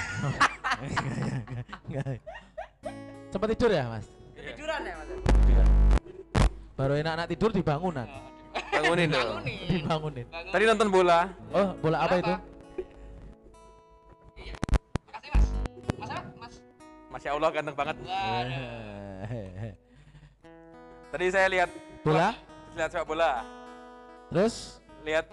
Enggak. 1.84 2.06
Sempat 3.32 3.48
tidur 3.52 3.72
ya 3.72 3.84
mas? 3.90 4.06
Tiduran 4.34 4.82
ya 4.82 4.94
Mas. 4.96 5.10
Baru 6.74 6.94
enak-enak 6.94 7.28
tidur 7.28 7.50
dibangunan, 7.50 8.06
Bangunin 8.70 9.10
dong. 9.10 9.42
dibangunin. 9.66 10.26
Tadi 10.30 10.64
nonton 10.64 10.88
bola. 10.88 11.20
Oh 11.50 11.74
bola 11.76 11.98
apa 12.06 12.16
itu? 12.22 12.34
Makasih 15.08 15.32
Mas. 15.34 15.48
Mas 15.98 16.10
apa? 16.12 16.22
Mas. 16.38 16.54
Masya 17.10 17.30
Allah 17.34 17.50
ganteng 17.50 17.76
banget. 17.76 17.96
Eh, 18.06 19.74
Tadi 21.08 21.26
saya 21.32 21.48
lihat 21.48 21.70
bola? 22.04 22.36
lihat 22.76 22.90
sepak 22.92 23.08
bola. 23.08 23.42
Terus? 24.28 24.84
Lihat 25.08 25.26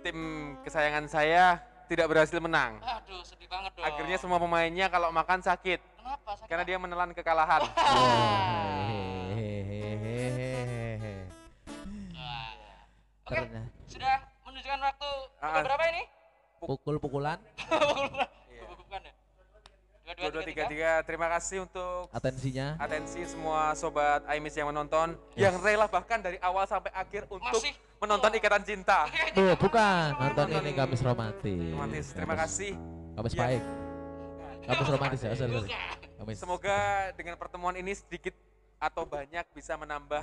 tim 0.00 0.18
kesayangan 0.64 1.04
saya 1.04 1.60
tidak 1.86 2.08
berhasil 2.08 2.40
menang. 2.40 2.80
Aduh, 2.80 3.20
sedih 3.22 3.44
banget 3.46 3.76
dong. 3.76 3.84
Akhirnya 3.84 4.16
semua 4.16 4.40
pemainnya 4.40 4.88
kalau 4.88 5.12
makan 5.12 5.44
sakit 5.44 5.78
Kenapa? 5.78 6.30
Sakit 6.34 6.48
karena 6.48 6.64
dia 6.64 6.78
menelan 6.80 7.12
kekalahan. 7.12 7.60
Oke, 13.26 13.42
Ternyata 13.42 13.58
sudah 13.90 14.14
menunjukkan 14.46 14.80
waktu 14.86 15.10
Ah, 15.42 15.50
pukul 15.50 15.62
berapa 15.66 15.84
ini? 15.90 16.02
Pukul-pukulan, 16.56 17.38
2233. 20.06 21.02
Terima 21.02 21.26
kasih 21.26 21.66
untuk 21.66 22.06
atensinya. 22.14 22.78
Atensi 22.78 23.26
semua 23.26 23.74
sobat 23.74 24.22
Aimis 24.30 24.54
yang 24.54 24.70
menonton, 24.70 25.18
yes. 25.34 25.50
yang 25.50 25.54
rela 25.58 25.90
bahkan 25.90 26.22
dari 26.22 26.38
awal 26.38 26.62
sampai 26.70 26.94
akhir 26.94 27.26
untuk 27.26 27.58
Masih. 27.58 27.74
menonton. 27.98 28.30
Ikatan 28.38 28.62
Cinta. 28.62 29.10
Tuh, 29.34 29.58
bukan 29.58 30.14
nonton 30.14 30.46
ini 30.62 30.70
Kamis 30.78 31.02
Romantis. 31.02 31.72
Romantis. 31.74 32.06
Terima 32.14 32.36
kasih. 32.38 32.72
Kamis 33.18 33.34
ya. 33.34 33.40
baik. 33.42 33.62
Kamis 34.66 34.88
romantis 34.94 35.20
ya. 35.22 35.32
Kamis. 36.22 36.36
Semoga 36.38 36.78
dengan 37.18 37.34
pertemuan 37.34 37.74
ini 37.74 37.90
sedikit 37.98 38.34
atau 38.78 39.02
banyak 39.08 39.42
bisa 39.56 39.74
menambah 39.74 40.22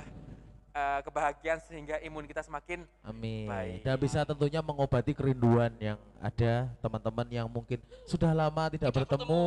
eh, 0.74 1.00
kebahagiaan 1.06 1.62
sehingga 1.62 2.02
imun 2.02 2.26
kita 2.26 2.42
semakin 2.42 2.82
Amin. 3.06 3.46
Baik. 3.46 3.86
Dan 3.86 3.94
bisa 4.02 4.26
tentunya 4.26 4.60
mengobati 4.60 5.14
kerinduan 5.14 5.70
yang 5.78 5.96
ada 6.18 6.66
teman-teman 6.82 7.26
yang 7.30 7.46
mungkin 7.46 7.78
sudah 8.04 8.34
lama 8.34 8.66
tidak, 8.68 8.90
bertemu, 8.90 9.46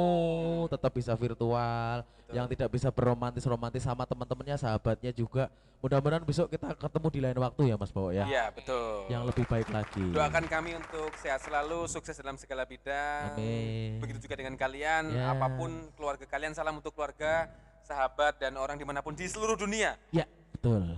tetap 0.72 0.92
bisa 0.96 1.14
virtual, 1.14 2.08
yang 2.32 2.48
tidak 2.48 2.70
bisa 2.72 2.88
berromantis-romantis 2.90 3.84
sama 3.84 4.08
teman-temannya, 4.08 4.56
sahabatnya 4.56 5.12
juga. 5.12 5.52
Mudah-mudahan 5.78 6.26
besok 6.26 6.50
kita 6.50 6.74
ketemu 6.74 7.08
di 7.14 7.20
lain 7.22 7.38
waktu 7.38 7.62
ya 7.70 7.76
Mas 7.78 7.94
Bawo 7.94 8.10
ya. 8.10 8.26
Iya, 8.26 8.50
betul. 8.50 9.06
Yang 9.14 9.24
lebih 9.30 9.46
baik 9.46 9.70
lagi. 9.70 10.06
Doakan 10.10 10.46
kami 10.50 10.74
untuk 10.74 11.14
sehat 11.22 11.46
selalu, 11.46 11.86
sukses 11.86 12.18
dalam 12.18 12.34
segala 12.34 12.66
bidang. 12.66 13.38
Amin. 13.38 14.02
Begitu 14.02 14.26
juga 14.26 14.42
dengan 14.42 14.58
kalian, 14.58 15.14
Ya. 15.14 15.38
apa 15.38 15.54
pun 15.54 15.70
keluarga 15.94 16.26
kalian, 16.26 16.58
salam 16.58 16.82
untuk 16.82 16.98
keluarga, 16.98 17.46
sahabat, 17.86 18.42
dan 18.42 18.58
orang 18.58 18.74
di 18.74 18.86
mana 18.90 19.06
pun 19.06 19.14
di 19.14 19.30
seluruh 19.30 19.54
dunia. 19.54 19.94
Ya, 20.10 20.26
betul. 20.50 20.98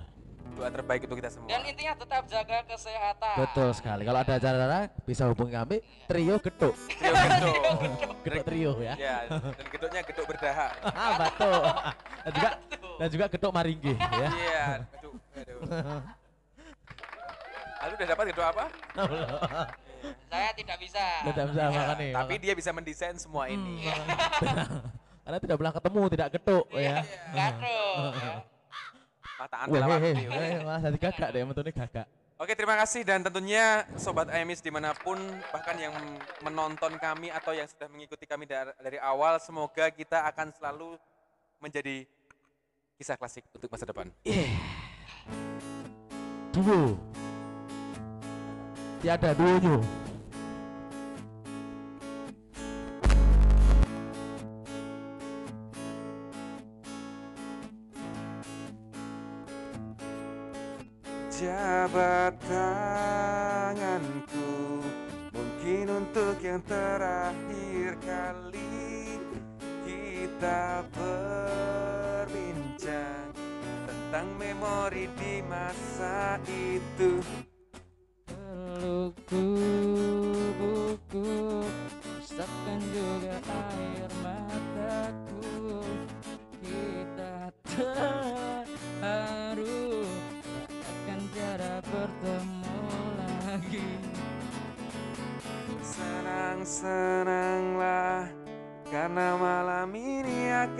Doa 0.59 0.67
terbaik 0.75 1.07
untuk 1.07 1.17
kita 1.23 1.31
semua. 1.31 1.47
Dan 1.47 1.63
intinya 1.63 1.95
tetap 1.95 2.23
jaga 2.27 2.57
kesehatan. 2.67 3.35
Betul 3.47 3.69
sekali. 3.71 4.03
Kalau 4.03 4.19
ada 4.19 4.33
acara 4.35 4.79
bisa 5.07 5.23
hubungi 5.31 5.55
kami 5.55 5.77
Trio 6.03 6.35
Getuk. 6.43 6.75
Trio 6.99 7.13
geduk. 7.15 7.55
Getuk 8.27 8.43
Trio 8.43 8.71
ya. 8.83 8.93
ya, 8.99 9.17
dan 9.31 9.67
geduknya 9.71 10.01
geduk 10.03 10.25
berdahak. 10.27 10.71
Ah, 10.83 11.11
betul. 11.15 11.63
Dan 12.19 12.31
juga 12.35 12.49
dan 12.99 13.07
juga 13.07 13.25
Getuk 13.31 13.51
Maringgi 13.55 13.95
ya. 13.95 14.29
Iya, 14.35 14.63
geduk. 14.99 15.15
Aduh. 15.39 15.59
Lalu 17.79 17.93
udah 17.95 18.07
dapat 18.11 18.23
geduk 18.35 18.45
apa? 18.51 18.65
Saya 20.27 20.49
tidak 20.59 20.77
bisa. 20.83 21.03
Tidak 21.23 21.45
bisa 21.55 21.61
makan 21.71 21.95
nih. 22.03 22.11
Tapi 22.19 22.33
dia 22.35 22.53
bisa 22.59 22.69
mendesain 22.75 23.15
semua 23.15 23.47
ini. 23.47 23.87
Karena 25.23 25.37
tidak 25.39 25.55
pernah 25.55 25.73
ketemu, 25.77 26.01
tidak 26.11 26.27
getuk 26.35 26.65
ya. 26.75 26.95
Gaduh. 27.31 28.43
Hehe, 29.39 30.27
weh, 30.27 30.59
malah 30.67 30.81
jadi 30.83 30.97
gagak 30.99 31.29
deh, 31.31 31.41
mentune 31.47 31.71
gagak. 31.71 32.07
Oke, 32.39 32.55
terima 32.55 32.79
kasih 32.79 33.03
dan 33.03 33.19
tentunya 33.19 33.83
Sobat 33.99 34.31
AMIS 34.31 34.63
di 34.63 34.71
mana 34.71 34.95
pun 34.95 35.19
bahkan 35.51 35.75
yang 35.75 35.91
menonton 36.39 36.95
kami 36.95 37.27
atau 37.31 37.51
yang 37.51 37.67
sudah 37.67 37.91
mengikuti 37.91 38.23
kami 38.23 38.47
dari, 38.47 38.95
awal, 39.03 39.39
semoga 39.43 39.91
kita 39.91 40.23
akan 40.31 40.55
selalu 40.55 40.95
menjadi 41.59 42.07
kisah 42.95 43.19
klasik 43.19 43.43
untuk 43.51 43.67
masa 43.67 43.83
depan. 43.83 44.07
Duo. 46.55 46.95
Tiada 49.03 49.35
duonya. 49.35 50.08
Jabat 61.89 62.37
tanganku 62.45 64.45
Mungkin 65.33 65.89
untuk 65.89 66.37
yang 66.37 66.61
terakhir 66.69 67.97
kali 68.05 69.17
Kita 69.89 70.85
berbincang 72.29 73.33
Tentang 73.89 74.27
memori 74.37 75.09
di 75.17 75.41
masa 75.49 76.37
itu 76.45 77.25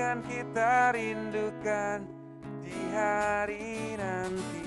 akan 0.10 0.26
kita 0.26 0.90
rindukan 0.98 2.02
Di 2.66 2.82
hari 2.98 3.94
nanti. 3.94 4.66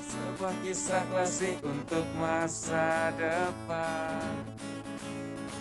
Sebuah 0.00 0.56
kisah 0.64 1.04
klasik 1.12 1.60
untuk 1.60 2.08
masa 2.16 3.12
depan. 3.20 4.40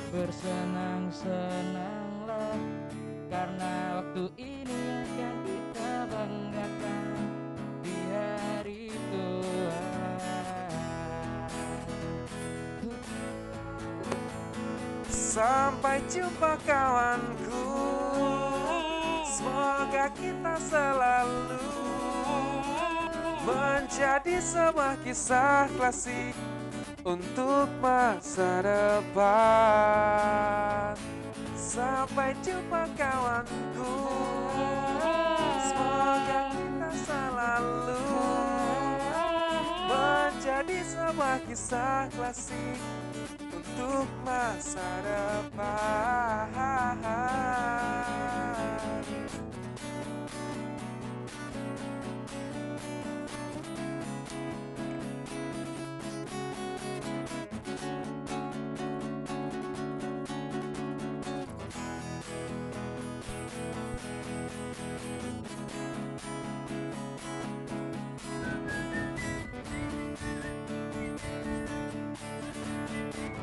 Bersenang-senanglah 0.07 2.55
Karena 3.27 3.99
waktu 3.99 4.23
ini 4.39 4.79
akan 5.03 5.35
kita 5.43 6.07
banggakan 6.07 7.27
Di 7.83 7.97
hari 8.15 8.87
tua 9.11 9.83
Sampai 15.11 15.99
jumpa 16.07 16.55
kawanku 16.63 17.44
semoga 19.85 20.09
kita 20.17 20.57
selalu 20.65 21.61
menjadi 23.45 24.41
sebuah 24.41 24.97
kisah 25.05 25.69
klasik 25.77 26.33
untuk 27.05 27.69
masa 27.77 28.65
depan. 28.65 29.37
Sampai 31.53 32.33
jumpa 32.41 32.89
kawanku, 32.97 33.93
semoga 35.69 36.49
kita 36.49 36.89
selalu 37.05 38.09
menjadi 39.85 40.81
sebuah 40.81 41.45
kisah 41.45 42.09
klasik 42.09 42.81
untuk 43.53 44.09
masa 44.25 44.89
depan. 45.05 46.25